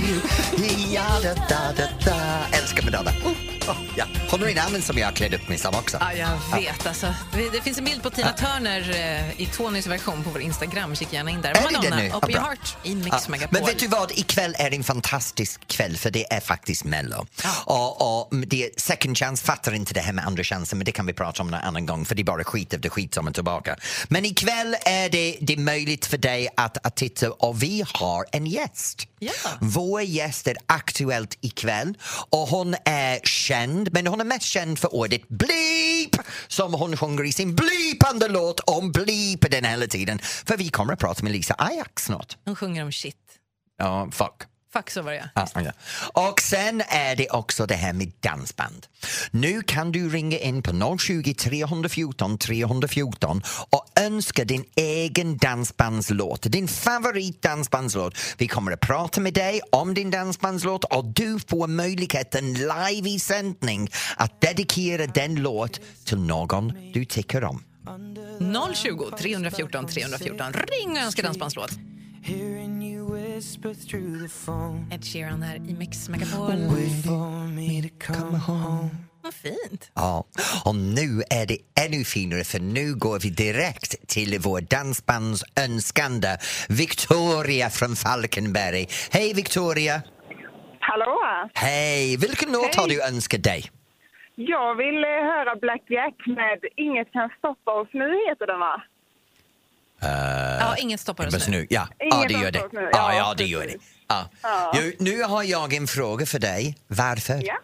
Ja, 0.93 1.19
da, 1.23 1.33
da, 1.33 1.73
da, 1.77 1.87
da. 2.05 2.57
Älskar 2.57 2.83
Madonna. 2.83 3.11
Oh, 3.25 3.77
ja. 3.95 4.05
Hon 4.29 4.41
har 4.41 4.47
en 4.47 4.57
annan 4.57 4.81
som 4.81 4.97
jag 4.97 5.07
har 5.07 5.11
klädd 5.11 5.33
upp 5.33 5.49
mig 5.49 5.57
som 5.57 5.75
också. 5.75 5.97
Ja, 5.99 6.13
jag 6.13 6.59
vet. 6.61 6.87
Alltså, 6.87 7.13
det, 7.33 7.49
det 7.49 7.61
finns 7.61 7.77
en 7.77 7.83
bild 7.83 8.03
på 8.03 8.09
Tina 8.09 8.33
Turner 8.33 8.89
eh, 8.89 9.41
i 9.41 9.45
Tonys 9.45 9.87
version 9.87 10.23
på 10.23 10.29
vår 10.29 10.41
Instagram. 10.41 10.95
Kika 10.95 11.15
gärna 11.15 11.31
in 11.31 11.41
där. 11.41 11.49
Är 11.49 11.53
det 11.53 11.61
Madonna, 11.61 11.95
det 11.95 12.01
nu? 12.01 12.07
Ja, 12.07 12.17
Open 12.17 12.31
Your. 12.31 12.41
Heart 12.41 12.77
i 12.83 12.95
Mix 12.95 13.07
Ja, 13.11 13.19
Megapol. 13.27 13.59
Men 13.59 13.65
vet 13.65 13.79
du 13.79 13.87
vad, 13.87 14.11
ikväll 14.11 14.55
är 14.57 14.73
en 14.73 14.83
fantastisk 14.83 15.67
kväll 15.67 15.97
för 15.97 16.11
det 16.11 16.33
är 16.33 16.39
faktiskt 16.39 16.83
Mello. 16.83 17.25
Och, 17.65 18.21
och 18.21 18.35
det 18.35 18.63
är 18.65 18.69
second 18.77 19.17
chance, 19.17 19.45
fattar 19.45 19.73
inte 19.73 19.93
det 19.93 20.01
här 20.01 20.13
med 20.13 20.25
andra 20.25 20.43
chansen 20.43 20.77
men 20.77 20.85
det 20.85 20.91
kan 20.91 21.05
vi 21.05 21.13
prata 21.13 21.43
om 21.43 21.47
en 21.47 21.53
annan 21.53 21.85
gång 21.85 22.05
för 22.05 22.15
det 22.15 22.21
är 22.21 22.23
bara 22.23 22.43
skit 22.43 22.73
efter 22.73 22.89
skit 22.89 23.13
som 23.13 23.27
är 23.27 23.31
tillbaka. 23.31 23.75
Men 24.07 24.25
ikväll 24.25 24.75
är 24.85 25.09
det, 25.09 25.37
det 25.41 25.53
är 25.53 25.57
möjligt 25.57 26.05
för 26.05 26.17
dig 26.17 26.49
att, 26.57 26.85
att 26.87 26.95
titta 26.95 27.31
och 27.31 27.63
vi 27.63 27.83
har 27.93 28.25
en 28.31 28.45
gäst. 28.45 29.07
Ja. 29.23 29.31
Vår 29.61 30.01
gäst 30.01 30.47
är 30.47 30.57
aktuellt 30.65 31.37
ikväll 31.41 31.97
och 32.29 32.47
hon 32.47 32.75
är 32.85 33.19
känd, 33.23 33.89
men 33.93 34.07
hon 34.07 34.21
är 34.21 34.25
mest 34.25 34.45
känd 34.45 34.79
för 34.79 34.95
ordet 34.95 35.27
bleep 35.27 36.27
som 36.47 36.73
hon 36.73 36.97
sjunger 36.97 37.23
i 37.23 37.31
sin 37.31 37.55
bleepande 37.55 38.27
låt 38.27 38.59
om 38.59 38.91
bleep 38.91 39.51
den 39.51 39.65
hela 39.65 39.87
tiden. 39.87 40.19
För 40.19 40.57
vi 40.57 40.69
kommer 40.69 40.93
att 40.93 40.99
prata 40.99 41.23
med 41.23 41.31
Lisa 41.31 41.55
Ajax 41.57 42.05
snart. 42.05 42.37
Hon 42.45 42.55
sjunger 42.55 42.83
om 42.83 42.91
shit. 42.91 43.15
Ja, 43.77 44.09
fuck. 44.11 44.50
Så 44.87 45.01
var 45.01 45.11
det 45.11 45.29
Ja, 45.35 45.47
ja. 45.55 45.71
Och 46.29 46.41
sen 46.41 46.81
är 46.87 47.15
det 47.15 47.29
också 47.29 47.65
det 47.65 47.75
här 47.75 47.93
med 47.93 48.11
dansband. 48.19 48.87
Nu 49.31 49.61
kan 49.61 49.91
du 49.91 50.09
ringa 50.09 50.37
in 50.37 50.63
på 50.63 50.97
020 50.97 51.33
314 51.33 52.37
314 52.37 53.41
och 53.69 53.85
önska 53.99 54.45
din 54.45 54.63
egen 54.75 55.37
dansbandslåt, 55.37 56.41
din 56.43 56.67
favoritdansbandslåt. 56.67 58.17
Vi 58.37 58.47
kommer 58.47 58.71
att 58.71 58.79
prata 58.79 59.21
med 59.21 59.33
dig 59.33 59.61
om 59.71 59.93
din 59.93 60.11
dansbandslåt 60.11 60.83
och 60.83 61.05
du 61.05 61.39
får 61.39 61.67
möjligheten 61.67 62.53
live 62.53 63.09
i 63.09 63.19
sändning 63.19 63.89
att 64.17 64.41
dedikera 64.41 65.07
den 65.07 65.35
låt 65.35 65.79
till 66.05 66.17
någon 66.19 66.73
du 66.93 67.05
tycker 67.05 67.43
om. 67.43 67.63
020 68.73 69.11
314 69.19 69.87
314. 69.87 70.53
Ring 70.53 70.91
och 70.91 70.97
önska 70.97 71.21
dansbandslåt. 71.21 71.71
Whisper 73.41 73.73
through 73.73 74.19
the 74.19 74.29
phone. 74.45 74.87
Ed 74.91 75.03
Sheeran 75.05 75.41
här 75.41 75.55
i 75.55 75.73
Mix 75.73 76.09
Megapol. 76.09 76.47
Wait 76.47 77.05
for 77.05 77.47
me 77.47 77.81
to 77.81 77.89
come 78.07 78.37
home. 78.37 78.89
Vad 79.23 79.33
fint. 79.33 79.91
Ja, 79.95 80.23
och 80.65 80.75
nu 80.75 81.07
är 81.29 81.45
det 81.47 81.57
ännu 81.85 82.03
finare 82.03 82.43
för 82.43 82.59
nu 82.59 82.95
går 82.95 83.19
vi 83.19 83.29
direkt 83.29 84.07
till 84.07 84.39
vår 84.39 84.61
dansbandsönskande 84.61 86.27
Victoria 86.69 87.69
från 87.69 87.95
Falkenberg. 87.95 88.87
Hej 89.11 89.33
Victoria! 89.33 90.01
Hallå! 90.79 91.17
Hej! 91.53 92.17
Vilken 92.17 92.51
låt 92.51 92.75
har 92.75 92.87
du 92.87 93.03
önskat 93.03 93.43
dig? 93.43 93.61
Jag 94.35 94.75
vill 94.75 95.03
eh, 95.03 95.09
höra 95.31 95.55
Black 95.55 95.83
Jack 95.89 96.17
med 96.25 96.59
Inget 96.75 97.11
kan 97.11 97.29
stoppa 97.37 97.71
oss 97.71 97.89
nu, 97.93 98.09
heter 98.29 98.47
den 98.47 98.59
va? 98.59 98.83
Ja, 100.59 100.75
inget 100.77 100.99
stoppar 100.99 101.27
oss 101.27 101.47
nu. 101.47 101.57
nu. 101.57 101.67
Ja, 101.69 101.87
Ingen 101.99 102.21
ja, 102.21 102.27
det 102.27 102.33
gör 102.33 102.51
det. 102.51 102.73
nu. 102.73 102.89
Ja, 102.93 103.13
Ja, 103.13 103.33
det 103.37 103.43
gör 103.43 103.61
det. 103.67 103.75
Ja. 104.07 104.29
Ja. 104.43 104.71
Jo, 104.75 104.91
nu 104.99 105.23
har 105.23 105.43
jag 105.43 105.73
en 105.73 105.87
fråga 105.87 106.25
för 106.25 106.39
dig. 106.39 106.77
Varför? 106.87 107.39
Ja. 107.43 107.57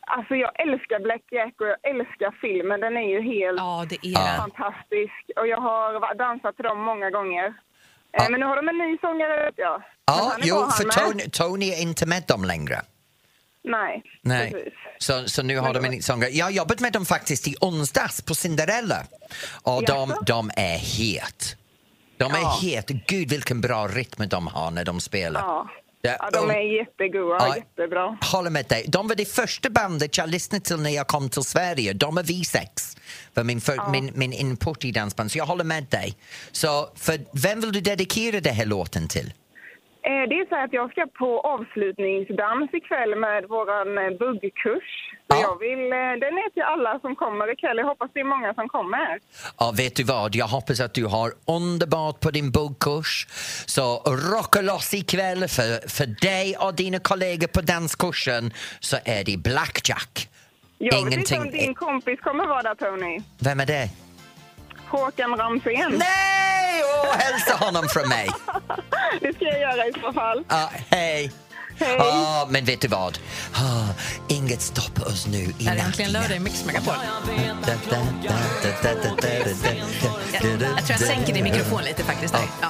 Alltså 0.00 0.34
jag 0.34 0.60
älskar 0.60 1.00
Black 1.00 1.22
Jack 1.30 1.54
och 1.60 1.66
jag 1.66 1.78
älskar 1.90 2.30
filmen. 2.40 2.80
Den 2.80 2.96
är 2.96 3.08
ju 3.14 3.20
helt 3.32 3.58
Ja, 3.58 3.86
det 3.90 3.98
är 4.14 4.36
fantastisk. 4.36 5.14
Och 5.36 5.46
jag 5.46 5.60
har 5.60 6.14
dansat 6.14 6.56
till 6.56 6.64
dem 6.64 6.80
många 6.84 7.10
gånger. 7.10 7.44
Eh, 8.18 8.30
Men 8.30 8.40
nu 8.40 8.46
har 8.46 8.56
de 8.56 8.68
en 8.68 8.78
ny 8.78 8.98
sångare 8.98 9.44
vet 9.44 9.54
jag. 9.56 9.82
Ja, 10.04 10.32
jo, 10.42 10.56
för. 10.76 10.84
Tony, 10.84 11.22
Tony 11.30 11.68
är 11.70 11.82
inte 11.82 12.06
med 12.06 12.22
dem 12.28 12.44
längre. 12.44 12.80
Nej, 13.68 14.02
Nej. 14.22 14.50
precis. 14.52 14.72
Så, 14.98 15.28
så 15.28 15.42
nu 15.42 15.58
har 15.58 15.74
de 15.74 15.84
en 15.84 15.90
ny 15.90 16.02
sångare. 16.02 16.30
Jag 16.30 16.46
har 16.46 16.50
jobbat 16.50 16.80
med 16.80 16.92
dem 16.92 17.06
faktiskt 17.06 17.48
i 17.48 17.54
onsdags 17.60 18.22
på 18.22 18.34
Cinderella. 18.34 19.06
Och 19.62 19.84
de, 19.84 20.10
Jaså? 20.10 20.22
de 20.26 20.50
är 20.56 20.78
het. 20.78 21.56
De 22.16 22.32
är 22.32 22.38
Ja. 22.38 22.58
het. 22.62 22.88
Gud 23.06 23.30
vilken 23.30 23.60
bra 23.60 23.88
rytm 23.88 24.28
de 24.28 24.46
har 24.46 24.70
när 24.70 24.84
de 24.84 25.00
spelar. 25.00 25.40
Ja. 25.40 25.68
Det- 26.00 26.16
ja, 26.20 26.30
de 26.32 26.50
är 26.50 26.78
jättegoda, 26.78 27.36
Ja. 27.40 27.56
jättebra. 27.56 28.18
Håller 28.20 28.50
med 28.50 28.66
dig. 28.68 28.84
De 28.88 29.08
var 29.08 29.14
det 29.14 29.24
första 29.24 29.70
bandet 29.70 30.18
jag 30.18 30.28
lyssnade 30.28 30.64
till 30.64 30.76
när 30.76 30.90
jag 30.90 31.06
kom 31.06 31.28
till 31.28 31.42
Sverige. 31.42 31.92
De 31.92 32.18
är 32.18 32.22
V6. 32.22 32.96
För 33.34 33.44
min, 33.44 33.60
för, 33.60 33.90
min, 33.90 34.12
min 34.14 34.32
input 34.32 34.84
i 34.84 34.92
dansband. 34.92 35.32
Så 35.32 35.38
jag 35.38 35.46
håller 35.46 35.64
med 35.64 35.84
dig. 35.84 36.16
Så 36.52 36.88
för 36.96 37.20
vem 37.32 37.60
vill 37.60 37.72
du 37.72 37.80
dedikera 37.80 38.40
den 38.40 38.54
här 38.54 38.64
låten 38.66 39.08
till? 39.08 39.32
Eh, 40.08 40.24
Det 40.30 40.36
är 40.42 40.46
så 40.48 40.56
att 40.64 40.72
jag 40.72 40.90
ska 40.90 41.06
på 41.22 41.30
avslutningsdans 41.40 42.68
ikväll 42.80 43.12
med 43.26 43.40
våran 43.54 43.88
eh, 43.98 44.10
buggkurs. 44.22 44.88
Ja. 45.30 45.36
jag 45.46 45.58
vill, 45.58 45.90
den 46.24 46.34
är 46.44 46.50
till 46.54 46.62
alla 46.62 47.00
som 47.00 47.16
kommer 47.16 47.52
ikväll. 47.52 47.76
Jag 47.78 47.86
hoppas 47.86 48.10
det 48.14 48.20
är 48.20 48.24
många 48.24 48.54
som 48.54 48.68
kommer. 48.68 49.18
Ja, 49.58 49.74
vet 49.76 49.96
du 49.96 50.04
vad? 50.04 50.34
Jag 50.34 50.46
hoppas 50.46 50.80
att 50.80 50.94
du 50.94 51.04
har 51.06 51.32
underbart 51.46 52.20
på 52.20 52.30
din 52.30 52.50
buggkurs. 52.50 53.26
Så 53.66 53.84
rocka 54.34 54.60
loss 54.60 54.94
ikväll 54.94 55.38
för, 55.48 55.88
för 55.88 56.06
dig 56.06 56.56
och 56.60 56.74
dina 56.74 56.98
kollegor 56.98 57.46
på 57.46 57.60
danskursen 57.60 58.52
så 58.80 58.96
är 59.04 59.24
det 59.24 59.36
blackjack. 59.50 60.28
Jag 60.78 61.04
vet 61.04 61.14
inte 61.14 61.38
om 61.38 61.50
din 61.50 61.74
kompis 61.74 62.20
kommer 62.20 62.46
vara 62.46 62.62
där, 62.62 62.74
Tony. 62.74 63.20
Vem 63.40 63.60
är 63.60 63.66
det? 63.66 63.88
Håkan 64.88 65.36
Ramsén. 65.36 65.92
Nej! 65.98 66.47
Åh, 67.04 67.14
hälsa 67.16 67.64
honom 67.64 67.88
från 67.88 68.08
mig! 68.08 68.28
Det 69.20 69.34
ska 69.34 69.44
jag 69.44 69.60
göra 69.60 69.86
i 69.86 69.92
så 69.92 70.12
fall. 70.12 70.44
Ja, 70.48 70.70
hej! 70.88 71.32
Hej. 71.80 71.98
Ah, 72.00 72.46
men 72.50 72.64
vet 72.64 72.80
du 72.80 72.88
vad? 72.88 73.18
Ah, 73.54 73.88
inget 74.28 74.62
stoppar 74.62 75.06
oss 75.06 75.26
nu 75.26 75.38
i 75.38 75.54
Det 75.58 75.68
är 75.68 75.76
äntligen 75.76 76.12
lördag 76.12 76.36
i 76.36 76.40
Mix 76.40 76.64
Megapol. 76.64 76.94
Jag 80.32 80.42
tror 80.42 80.88
jag 80.88 81.00
sänker 81.00 81.34
din 81.34 81.44
mikrofon 81.44 81.82
lite 81.82 82.04
faktiskt. 82.04 82.34
Där. 82.34 82.42
Ja. 82.62 82.68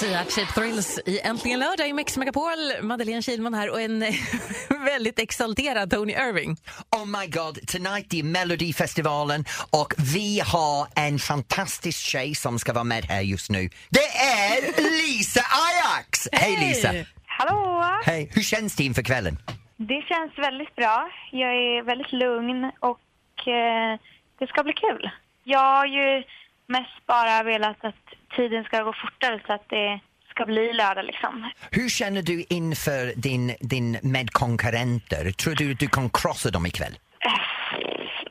Sia 0.00 0.24
Cheap 0.24 0.54
Thrills 0.54 1.00
i 1.06 1.20
Äntligen 1.20 1.60
lördag 1.60 1.88
i 1.88 1.92
Mix 1.92 2.16
Megapol. 2.16 2.82
Madeleine 2.82 3.22
Kilman 3.22 3.54
här 3.54 3.70
och 3.70 3.80
en 3.80 4.04
väldigt 4.84 5.18
exalterad 5.18 5.90
Tony 5.90 6.12
Irving. 6.12 6.56
Oh 6.96 7.06
my 7.06 7.26
god, 7.26 7.68
tonight 7.68 8.14
är 8.14 8.22
Melodifestivalen 8.22 9.44
och 9.70 9.94
vi 10.14 10.40
har 10.40 10.86
en 10.96 11.18
fantastisk 11.18 11.98
tjej 11.98 12.34
som 12.34 12.58
ska 12.58 12.72
vara 12.72 12.84
med 12.84 13.04
här 13.04 13.20
just 13.20 13.50
nu. 13.50 13.68
Det 13.90 14.08
är 14.44 14.82
Lisa 14.82 15.40
Ajax! 15.40 16.28
Hej 16.32 16.56
Lisa! 16.60 16.88
Hallå! 17.26 17.84
Hej, 18.04 18.30
hur 18.34 18.42
känns 18.42 18.76
det 18.76 18.84
inför 18.84 19.02
kvällen? 19.02 19.38
Det 19.76 20.02
känns 20.08 20.38
väldigt 20.38 20.76
bra. 20.76 21.10
Jag 21.32 21.50
är 21.50 21.82
väldigt 21.82 22.12
lugn 22.12 22.64
och 22.80 23.48
eh, 23.48 23.98
det 24.38 24.46
ska 24.46 24.62
bli 24.62 24.72
kul. 24.72 25.10
Jag 25.44 25.76
har 25.76 25.86
ju 25.86 26.22
mest 26.70 27.06
bara 27.06 27.42
velat 27.42 27.84
att 27.84 28.04
tiden 28.36 28.64
ska 28.64 28.82
gå 28.82 28.92
fortare 28.92 29.40
så 29.46 29.52
att 29.52 29.68
det 29.68 30.00
ska 30.30 30.46
bli 30.46 30.72
lördag 30.72 31.04
liksom. 31.04 31.50
Hur 31.70 31.88
känner 31.88 32.22
du 32.22 32.44
inför 32.48 33.12
din, 33.16 33.56
din 33.60 33.98
medkonkurrenter? 34.02 35.30
Tror 35.30 35.54
du 35.54 35.72
att 35.72 35.78
du 35.78 35.88
kan 35.88 36.10
krossa 36.10 36.50
dem 36.50 36.66
ikväll? 36.66 36.98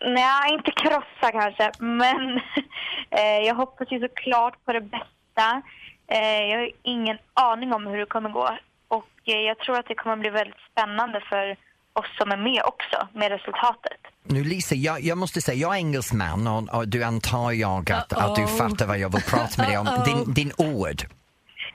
Nej, 0.02 0.54
inte 0.54 0.72
krossa 0.72 1.32
kanske, 1.32 1.72
men 1.80 2.38
eh, 3.10 3.40
jag 3.48 3.56
hoppas 3.56 3.92
ju 3.92 4.00
såklart 4.00 4.66
på 4.66 4.74
det 4.74 4.82
bästa. 4.82 5.62
Eh, 6.08 6.42
jag 6.50 6.60
har 6.60 6.72
ingen 6.84 7.18
aning 7.34 7.74
om 7.74 7.88
hur 7.88 7.98
det 7.98 8.06
kommer 8.06 8.30
gå 8.30 8.58
och 8.88 9.10
eh, 9.26 9.42
jag 9.42 9.60
tror 9.60 9.80
att 9.80 9.88
det 9.88 9.96
kommer 9.96 10.18
bli 10.18 10.30
väldigt 10.30 10.62
spännande 10.72 11.22
för 11.30 11.56
oss 11.94 12.18
som 12.18 12.32
är 12.32 12.38
med 12.38 12.62
också 12.66 13.08
med 13.14 13.32
resultatet. 13.32 13.98
Nu 14.24 14.44
Lisa, 14.44 14.76
jag, 14.76 15.02
jag 15.02 15.18
måste 15.18 15.42
säga, 15.42 15.58
jag 15.58 15.74
är 15.76 15.78
engelsman 15.78 16.48
och, 16.48 16.74
och 16.74 16.88
du 16.88 17.04
antar 17.04 17.52
jag 17.52 17.92
att, 17.92 18.14
att 18.14 18.36
du 18.36 18.48
fattar 18.48 18.86
vad 18.86 18.98
jag 19.00 19.14
vill 19.14 19.24
prata 19.24 19.62
med 19.62 19.68
dig 19.72 19.78
om. 19.78 19.88
Uh-oh. 19.88 20.06
Din, 20.06 20.34
din 20.34 20.52
ord. 20.58 21.02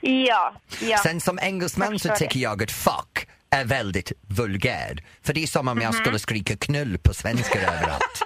Ja, 0.01 0.53
ja. 0.81 0.97
Sen 0.97 1.21
som 1.21 1.39
engelsman 1.39 1.99
så 1.99 2.09
tycker 2.09 2.33
det. 2.33 2.39
jag 2.39 2.63
att 2.63 2.71
fuck 2.71 3.27
är 3.49 3.65
väldigt 3.65 4.11
vulgär. 4.27 5.03
För 5.23 5.33
det 5.33 5.43
är 5.43 5.47
som 5.47 5.67
om 5.67 5.81
jag 5.81 5.93
Mhm. 5.93 6.01
skulle 6.03 6.19
skrika 6.19 6.57
knull 6.57 6.97
på 6.97 7.13
svenska 7.13 7.59
överallt. 7.73 8.23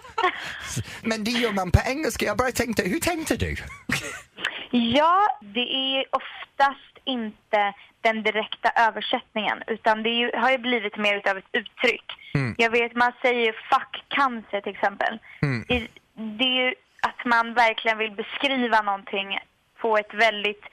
Men 1.02 1.24
det 1.24 1.32
gör 1.32 1.52
man 1.52 1.72
på 1.72 1.80
engelska. 1.86 2.26
Jag 2.26 2.38
bara 2.38 2.52
tänkte, 2.52 2.84
hur 2.84 3.00
tänkte 3.00 3.36
du? 3.36 3.56
Ja, 4.72 5.22
det 5.42 5.60
är 5.74 6.06
oftast 6.12 6.98
inte 7.06 7.74
den 8.02 8.24
direkta 8.24 8.70
översättningen 8.76 9.64
utan 9.68 10.04
det 10.04 10.10
ju, 10.10 10.32
har 10.36 10.52
ju 10.52 10.58
blivit 10.58 10.98
mer 10.98 11.16
utav 11.18 11.38
ett 11.38 11.50
uttryck. 11.52 12.06
Mm. 12.34 12.56
Jag 12.58 12.70
vet, 12.70 12.96
man 12.96 13.12
säger 13.22 13.46
ju 13.46 13.54
fuck 13.54 14.04
cancer 14.08 14.62
till 14.62 14.76
exempel. 14.76 15.20
Mm. 15.42 15.66
Det, 15.68 15.88
det 16.14 16.44
är 16.44 16.66
ju 16.66 16.74
att 17.02 17.26
man 17.26 17.54
verkligen 17.54 17.98
vill 17.98 18.12
beskriva 18.12 18.82
någonting 18.82 19.40
på 19.82 19.98
ett 19.98 20.14
väldigt 20.14 20.64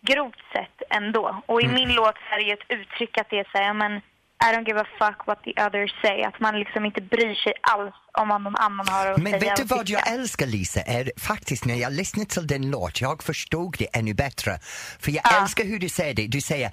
grovt 0.00 0.42
sätt 0.52 0.82
ändå. 0.90 1.42
Och 1.46 1.60
i 1.62 1.64
Mm. 1.64 1.74
min 1.74 1.94
låt 1.94 2.16
är 2.30 2.36
det 2.36 2.42
ju 2.44 2.52
ett 2.52 2.70
uttryck 2.70 3.18
att 3.18 3.30
det 3.30 3.38
är 3.38 3.48
så 3.52 3.58
här, 3.58 3.64
ja, 3.66 3.72
men 3.72 4.00
I 4.44 4.52
don't 4.54 4.66
give 4.66 4.80
a 4.80 4.86
fuck 4.98 5.26
what 5.26 5.38
the 5.44 5.54
others 5.66 5.90
say. 6.02 6.22
Att 6.22 6.40
man 6.40 6.58
liksom 6.58 6.84
inte 6.84 7.00
bryr 7.00 7.34
sig 7.34 7.52
alls 7.60 7.94
om 8.12 8.28
vad 8.28 8.42
någon 8.42 8.56
annan 8.56 8.88
har 8.88 9.06
att 9.06 9.22
Men 9.22 9.32
säga. 9.32 9.44
vet 9.44 9.56
du 9.56 9.64
vad 9.64 9.88
jag 9.88 10.08
älskar 10.12 10.46
Lisa? 10.46 10.80
Är 10.80 11.12
faktiskt 11.16 11.64
när 11.64 11.74
jag 11.74 11.92
lyssnar 11.92 12.24
till 12.24 12.46
din 12.46 12.70
låt, 12.70 13.00
jag 13.00 13.22
förstod 13.22 13.76
det 13.78 13.86
ännu 13.92 14.14
bättre. 14.14 14.58
För 15.00 15.10
jag 15.12 15.42
älskar 15.42 15.64
hur 15.64 15.78
du 15.78 15.88
säger 15.88 16.14
det. 16.14 16.26
Du 16.26 16.40
säger 16.40 16.68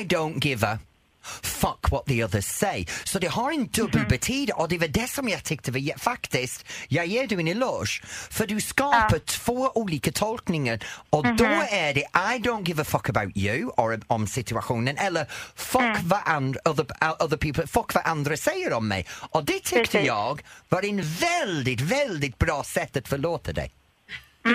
I 0.00 0.04
don't 0.04 0.46
give 0.46 0.66
a 0.66 0.78
fuck 1.42 1.90
what 1.90 2.06
the 2.06 2.24
others 2.24 2.46
say. 2.46 2.86
Så 3.04 3.18
det 3.18 3.26
har 3.26 3.52
en 3.52 3.66
dubbel 3.66 4.06
betydelse 4.08 4.52
och 4.52 4.68
det 4.68 4.78
var 4.78 4.88
det 4.88 5.10
som 5.10 5.28
jag 5.28 5.44
tyckte 5.44 5.70
var 5.72 5.98
faktiskt, 5.98 6.64
jag 6.88 7.06
ger 7.06 7.26
dig 7.26 7.40
en 7.40 7.48
eloge, 7.48 8.02
för 8.30 8.46
du 8.46 8.60
skapar 8.60 9.18
två 9.18 9.70
olika 9.74 10.12
tolkningar 10.12 10.84
och 11.10 11.36
då 11.36 11.44
är 11.70 11.94
det 11.94 12.00
I 12.00 12.38
don't 12.42 12.68
give 12.68 12.82
a 12.82 12.84
fuck 12.84 13.08
about 13.08 13.36
you 13.36 13.70
or 13.76 14.00
om 14.06 14.26
situationen 14.26 14.96
eller 14.96 15.26
fuck 15.54 15.98
vad 16.04 16.20
andra, 16.24 16.60
other, 16.64 16.86
other 17.18 17.36
people, 17.36 17.66
fuck 17.66 17.94
vad 17.94 18.06
andra 18.06 18.36
säger 18.36 18.72
om 18.72 18.88
mig. 18.88 19.06
Och 19.30 19.44
det 19.44 19.52
tyckte 19.52 19.78
Precis. 19.78 20.06
jag 20.06 20.42
var 20.68 20.84
en 20.84 21.02
väldigt, 21.02 21.80
väldigt 21.80 22.38
bra 22.38 22.64
sätt 22.64 22.96
att 22.96 23.08
förlåta 23.08 23.52
dig. 23.52 23.72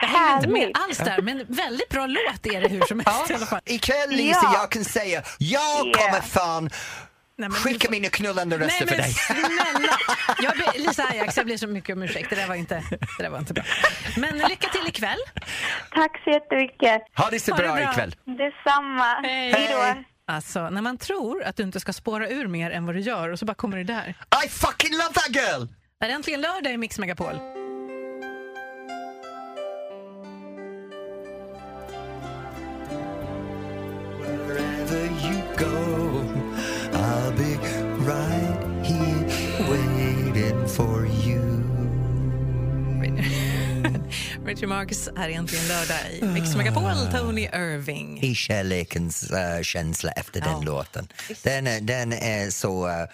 Jag 0.00 0.08
hänger 0.08 0.36
inte 0.36 0.48
med 0.48 0.70
alls 0.74 0.98
där, 0.98 1.22
men 1.22 1.44
väldigt 1.48 1.88
bra 1.88 2.06
låt 2.06 2.46
är 2.46 2.60
det 2.60 2.68
hur 2.68 2.80
som 2.80 3.02
helst 3.06 3.30
i 3.30 3.34
alla 3.34 3.46
fall. 3.46 3.60
Ikväll 3.64 4.10
Lisa, 4.10 4.40
Ja. 4.42 4.54
jag 4.54 4.70
kan 4.70 4.84
säga 4.84 5.22
jag 5.38 5.86
Ja. 5.86 5.92
kommer 5.98 6.20
fan 6.20 6.70
Nej, 7.36 7.48
men 7.48 7.52
skicka 7.52 7.78
du 7.78 7.84
får- 7.86 7.90
mina 7.92 8.08
knullande 8.08 8.58
röster 8.58 8.86
Nej, 8.86 8.88
för 8.88 8.96
men 8.96 9.04
dig. 9.04 9.12
snälla! 9.14 9.96
Jag 10.42 10.56
ber, 10.58 10.78
Lisa 10.78 11.04
Ajax, 11.08 11.36
jag 11.36 11.46
ber 11.46 11.56
så 11.56 11.66
mycket 11.66 11.96
om 11.96 12.02
ursäkt. 12.02 12.30
Det 12.30 12.36
där 12.36 12.46
var 12.48 12.54
inte, 12.54 12.82
det 13.18 13.22
där 13.22 13.30
var 13.30 13.38
inte 13.38 13.52
bra. 13.54 13.64
Men 14.16 14.38
lycka 14.38 14.68
till 14.68 14.86
ikväll. 14.88 15.18
Tack 15.94 16.20
så 16.24 16.30
jättemycket. 16.30 17.02
Ha 17.16 17.30
det 17.30 17.40
så 17.40 17.52
Ha 17.52 17.58
det 17.58 17.62
bra 17.64 17.74
bra. 17.76 17.90
ikväll. 17.90 18.14
Detsamma. 18.24 19.14
Hej 19.22 19.68
då. 19.70 19.94
Alltså, 20.32 20.70
när 20.70 20.82
man 20.82 20.98
tror 20.98 21.42
att 21.42 21.56
du 21.56 21.62
inte 21.62 21.80
ska 21.80 21.92
spåra 21.92 22.28
ur 22.28 22.46
mer 22.46 22.70
än 22.70 22.86
vad 22.86 22.94
du 22.94 23.00
gör 23.00 23.28
och 23.28 23.38
så 23.38 23.44
bara 23.44 23.54
kommer 23.54 23.76
det 23.76 23.84
där. 23.84 24.14
I 24.46 24.48
fucking 24.48 24.92
love 24.92 25.12
that 25.14 25.28
girl! 25.36 25.66
Är 26.00 26.08
det 26.08 26.14
äntligen 26.14 26.40
lördag 26.40 26.72
i 26.72 26.76
Mix 26.76 26.98
Megapol? 26.98 27.34
Richard 44.54 44.68
Marx 44.68 45.08
är 45.16 45.28
egentligen 45.28 45.68
lördag 45.68 45.98
i 46.12 46.24
Mix 46.24 46.56
Megapol, 46.56 46.92
Tony 47.12 47.42
Irving. 47.42 48.22
I 48.22 48.34
kärlekens 48.34 49.30
uh, 49.32 49.62
känsla 49.62 50.10
efter 50.10 50.40
den 50.40 50.60
låten. 50.60 51.08
Den 51.42 51.66
är, 51.66 51.80
den 51.80 52.12
är 52.12 52.50
så 52.50 52.86
uh, 52.86 52.92
uh. 52.92 53.06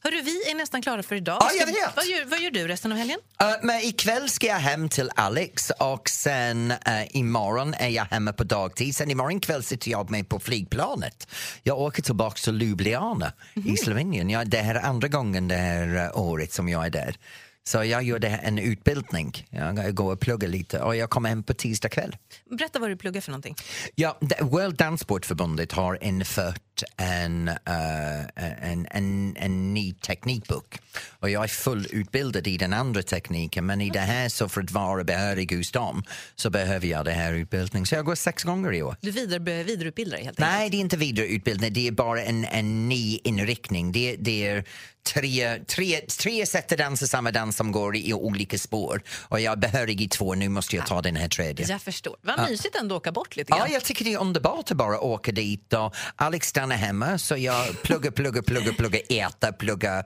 Hörru, 0.00 0.22
vi 0.22 0.50
är 0.50 0.54
nästan 0.54 0.82
klara 0.82 1.02
för 1.02 1.16
idag. 1.16 1.38
Ja, 1.40 1.50
jag 1.58 1.66
vet. 1.66 1.96
Vad 1.96 2.06
gör, 2.06 2.24
vad 2.24 2.40
gör 2.40 2.50
du 2.50 2.68
resten 2.68 2.92
av 2.92 2.98
helgen? 2.98 3.18
Uh, 3.42 3.48
men 3.62 3.80
ikväll 3.80 4.30
ska 4.30 4.46
jag 4.46 4.56
hem 4.56 4.88
till 4.88 5.10
Alex 5.16 5.70
och 5.70 6.08
sen 6.08 6.70
uh, 6.70 7.16
imorgon 7.16 7.74
är 7.74 7.88
jag 7.88 8.04
hemma 8.04 8.32
på 8.32 8.44
dagtid. 8.44 8.96
Sen 8.96 9.10
imorgon 9.10 9.40
kväll 9.40 9.62
sitter 9.62 9.90
jag 9.90 10.10
med 10.10 10.28
på 10.28 10.40
flygplanet. 10.40 11.28
Jag 11.62 11.78
åker 11.78 12.02
tillbaka 12.02 12.36
till 12.36 12.62
Ljubljana 12.62 13.32
i 13.54 13.76
Slovenien. 13.76 14.30
Jag, 14.30 14.50
det 14.50 14.58
här 14.58 14.74
är 14.74 14.80
andra 14.80 15.08
gången 15.08 15.48
det 15.48 15.56
här 15.56 16.10
året 16.18 16.52
som 16.52 16.68
jag 16.68 16.86
är 16.86 16.90
där. 16.90 17.16
Så 17.64 17.84
jag 17.84 18.24
här, 18.24 18.40
en 18.42 18.58
utbildning. 18.58 19.46
Jag 19.50 19.94
går 19.94 20.12
och 20.12 20.20
pluggar 20.20 20.48
lite 20.48 20.80
och 20.80 20.96
jag 20.96 21.10
kommer 21.10 21.28
hem 21.28 21.42
på 21.42 21.54
tisdag 21.54 21.88
kväll. 21.88 22.16
Berätta 22.50 22.78
vad 22.78 22.90
du 22.90 22.96
pluggar 22.96 23.20
för 23.20 23.30
någonting. 23.30 23.56
Ja, 23.94 24.18
World 24.40 24.76
Danssportförbundet 24.76 25.72
har 25.72 26.04
infört 26.04 26.82
en, 26.96 27.48
eh, 27.48 28.70
en, 28.70 28.86
en, 28.90 29.36
en 29.36 29.74
ny 29.74 29.94
teknikbok. 29.94 30.78
Och 31.08 31.30
jag 31.30 31.44
är 31.44 31.48
fullutbildad 31.48 32.46
i 32.46 32.56
den 32.56 32.72
andra 32.72 33.02
tekniken 33.02 33.66
men 33.66 33.80
i 33.80 33.90
det 33.90 34.00
här 34.00 34.28
så 34.28 34.48
för 34.48 34.60
att 34.60 34.70
vara 34.70 35.04
behörig 35.04 35.56
hos 35.56 35.72
dem 35.72 36.02
så 36.36 36.50
behöver 36.50 36.86
jag 36.86 37.04
det 37.04 37.12
här 37.12 37.32
utbildningen. 37.32 37.86
Så 37.86 37.94
jag 37.94 38.04
går 38.04 38.14
sex 38.14 38.42
gånger 38.42 38.72
i 38.72 38.82
år. 38.82 38.96
Du 39.00 39.10
vidare, 39.10 39.62
vidareutbildar 39.62 40.16
dig 40.16 40.24
helt 40.24 40.40
enkelt. 40.40 40.58
Nej, 40.58 40.70
det 40.70 40.76
är 40.76 40.80
inte 40.80 40.96
vidareutbildning, 40.96 41.72
det 41.72 41.88
är 41.88 41.92
bara 41.92 42.22
en, 42.22 42.44
en 42.44 42.88
ny 42.88 43.18
inriktning. 43.24 43.92
Det, 43.92 44.16
det 44.16 44.46
är 44.46 44.64
tre, 45.02 45.58
tre, 45.64 46.00
tre 46.20 46.46
sätt 46.46 46.72
att 46.72 46.78
dansa 46.78 47.06
samma 47.06 47.30
dans 47.30 47.49
som 47.52 47.72
går 47.72 47.96
i 47.96 48.12
olika 48.14 48.58
spår. 48.58 49.02
Och 49.28 49.40
jag 49.40 49.52
är 49.52 49.56
behörig 49.56 50.00
i 50.00 50.08
två, 50.08 50.34
nu 50.34 50.48
måste 50.48 50.76
jag 50.76 50.86
ta 50.86 51.02
den 51.02 51.16
här 51.16 51.28
tredje. 51.28 51.66
Jag 51.68 51.82
förstår. 51.82 52.16
Vad 52.22 52.38
Ja. 52.38 52.46
mysigt 52.48 52.76
ändå 52.76 52.94
att 52.94 53.00
åka 53.00 53.12
bort 53.12 53.36
lite 53.36 53.52
Ja, 53.52 53.58
grann. 53.58 53.72
jag 53.72 53.84
tycker 53.84 54.04
det 54.04 54.12
är 54.12 54.18
underbart 54.20 54.70
att 54.70 54.76
bara 54.76 55.00
åka 55.00 55.32
dit 55.32 55.72
och 55.72 55.94
Alex 56.16 56.46
stannar 56.48 56.76
hemma 56.76 57.18
så 57.18 57.36
jag 57.36 57.82
pluggar, 57.82 58.10
pluggar, 58.10 58.42
pluggar, 58.42 58.72
pluggar, 58.72 59.00
äta, 59.08 59.52
pluggar, 59.52 60.04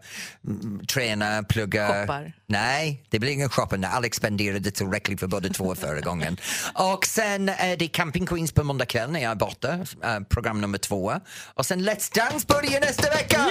mm, 0.49 0.87
träna, 0.87 1.43
plugga... 1.43 1.89
Shoppar. 2.01 2.33
Nej, 2.47 3.05
det 3.11 3.19
blir 3.19 3.31
ingen 3.31 3.49
shopping. 3.49 3.85
Alex 3.85 4.17
spenderade 4.17 4.71
tillräckligt 4.71 5.21
för 5.21 5.27
båda 5.27 5.49
två 5.49 5.75
förra 5.75 6.01
gången. 6.01 6.37
Och 6.75 7.07
sen 7.07 7.49
är 7.49 7.77
det 7.77 7.89
Camping 7.89 8.27
Queens 8.27 8.53
på 8.53 8.65
måndag 8.65 8.87
kväll 8.87 9.11
när 9.11 9.21
jag 9.21 9.31
är 9.31 9.37
borta, 9.37 9.73
eh, 10.05 10.21
program 10.29 10.61
nummer 10.61 10.79
två. 10.79 11.15
Och 11.55 11.67
sen 11.67 11.89
Let's 11.89 12.15
Dance 12.15 12.47
börjar 12.49 12.81
nästa 12.81 13.11
vecka! 13.11 13.47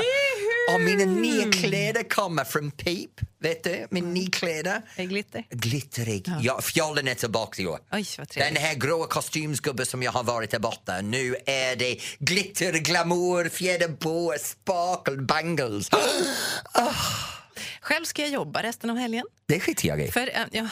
Och 0.71 0.82
mina 0.82 1.06
nya 1.06 1.52
kläder 1.52 2.04
kommer 2.10 2.43
från 2.43 2.71
Peep, 2.71 3.10
vet 3.39 3.63
du? 3.63 3.88
Mina 3.89 4.08
nya 4.08 4.30
kläder. 4.30 4.82
Är 4.95 5.06
glitter? 5.06 5.43
Glitterig. 5.49 6.28
Ja, 6.41 6.62
fjollen 6.62 7.08
är 7.08 7.15
tillbaka 7.15 7.62
i 7.62 7.67
år. 7.67 7.80
Oj, 7.91 8.06
vad 8.17 8.30
trevligt. 8.30 8.54
Den 8.54 8.63
här 8.63 8.76
gråa 8.76 9.08
kostymsgubben 9.08 9.86
som 9.86 10.04
jag 10.04 10.12
har 10.12 10.23
varit 10.23 10.52
där 10.52 10.60
borta. 10.60 11.02
Nu 11.02 11.36
är 11.45 11.76
det 11.76 11.99
glitter, 12.19 12.73
glamour, 12.73 13.49
fjäderbo, 13.49 14.34
sparkle, 14.39 15.17
bangles. 15.17 15.89
Själv 17.82 18.06
ska 18.06 18.21
jag 18.21 18.32
jobba 18.32 18.63
resten 18.63 18.89
av 18.89 18.97
helgen. 18.97 19.26
Det 19.45 19.60
skiter 19.60 19.88
jag 19.88 20.02
i. 20.02 20.12
För, 20.12 20.30
äh, 20.54 20.65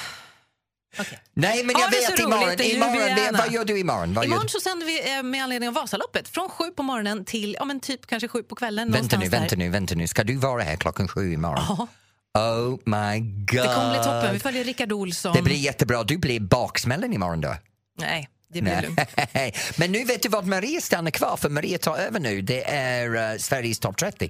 ja. 0.98 1.04
Nej, 1.34 1.64
men 1.64 1.76
jag 1.80 1.92
det 1.92 1.98
vet 1.98 2.20
imorgon. 2.20 2.62
imorgon 2.62 3.16
det, 3.16 3.38
vad 3.38 3.52
gör 3.52 3.66
du 3.66 3.80
imorgon? 3.80 4.14
Vad 4.14 4.26
gör 4.26 4.30
Imorgon 4.30 4.46
du? 4.46 4.50
så 4.50 4.60
sänder 4.60 4.86
vi 4.86 5.16
eh, 5.18 5.24
med 5.24 5.44
anledning 5.44 5.70
av 5.70 5.76
Vasaloppet 5.76 6.28
från 6.28 6.50
sju 6.50 6.72
på 6.72 6.84
morgonen 6.84 7.26
till 7.26 7.56
ja, 7.60 7.66
men 7.66 7.80
typ 7.80 8.06
kanske 8.08 8.28
sju 8.28 8.44
på 8.44 8.56
kvällen. 8.56 8.92
Vänta 8.92 9.18
nu, 9.18 9.26
där. 9.26 9.40
vänta 9.40 9.56
nu, 9.56 9.70
vänta 9.70 9.96
nu. 9.96 10.08
Ska 10.08 10.24
du 10.24 10.36
vara 10.36 10.64
här 10.64 10.76
klockan 10.76 11.08
sju 11.08 11.34
imorgon? 11.34 11.88
Oh 12.34 12.70
my 12.86 13.20
god. 13.20 13.48
Det 13.48 13.74
kommer 13.76 13.90
bli 13.90 14.04
toppen. 14.04 14.34
Vi 14.34 14.40
följer 14.40 14.64
Rickard 14.64 14.92
Olsson. 14.92 15.34
Det 15.36 15.42
blir 15.42 15.56
jättebra. 15.56 16.04
Du 16.04 16.18
blir 16.18 16.40
baksmällen 16.40 17.14
imorgon 17.14 17.42
då. 17.42 17.56
Nej, 18.00 18.30
det 18.54 18.62
blir 18.62 18.82
lugnt. 18.82 19.00
Men 19.78 19.92
nu 19.92 20.04
vet 20.04 20.24
du 20.24 20.30
vad 20.30 20.48
Maria 20.48 20.82
stannar 20.82 21.12
kvar 21.12 21.38
för 21.38 21.50
Maria 21.50 21.78
tar 21.78 21.98
över 21.98 22.20
nu. 22.20 22.42
Det 22.42 22.70
är 22.70 23.34
uh, 23.34 23.38
Sveriges 23.38 23.80
topp 23.80 23.98
30. 23.98 24.30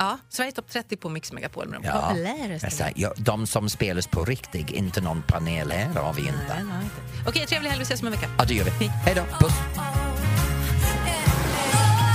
Ja, 0.00 0.18
Sverige 0.28 0.52
topp 0.52 0.68
30 0.70 0.96
på 0.96 1.08
Mix 1.08 1.32
Megapol 1.32 1.68
med 1.68 1.80
de 1.82 1.86
Ja, 1.86 2.08
populäraste. 2.08 2.70
säger, 2.70 2.92
ja, 2.96 3.12
de 3.16 3.46
som 3.46 3.68
spelas 3.68 4.06
på 4.06 4.24
riktigt, 4.24 4.70
inte 4.70 5.00
någon 5.00 5.22
panel 5.22 5.70
här 5.70 5.88
har 6.00 6.12
vi 6.12 6.20
inte. 6.22 6.32
Nej, 6.48 6.64
nej, 6.64 6.82
inte. 6.84 7.28
Okej, 7.30 7.46
trevlig 7.46 7.70
helg. 7.70 7.78
Vi 7.78 7.82
ses 7.82 8.00
om 8.00 8.06
en 8.06 8.12
vecka. 8.12 8.28
Ja, 8.38 8.44
det 8.44 8.54
gör 8.54 8.64
vi. 8.64 8.86
Hej 8.86 9.14
då, 9.14 9.22
puss. 9.40 9.52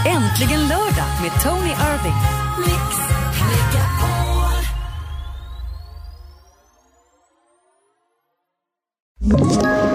Äntligen 0.07 0.67
lördag 0.67 1.09
med 1.21 1.41
Tony 1.43 1.69
Irving. 1.69 2.15
Ett 9.31 9.94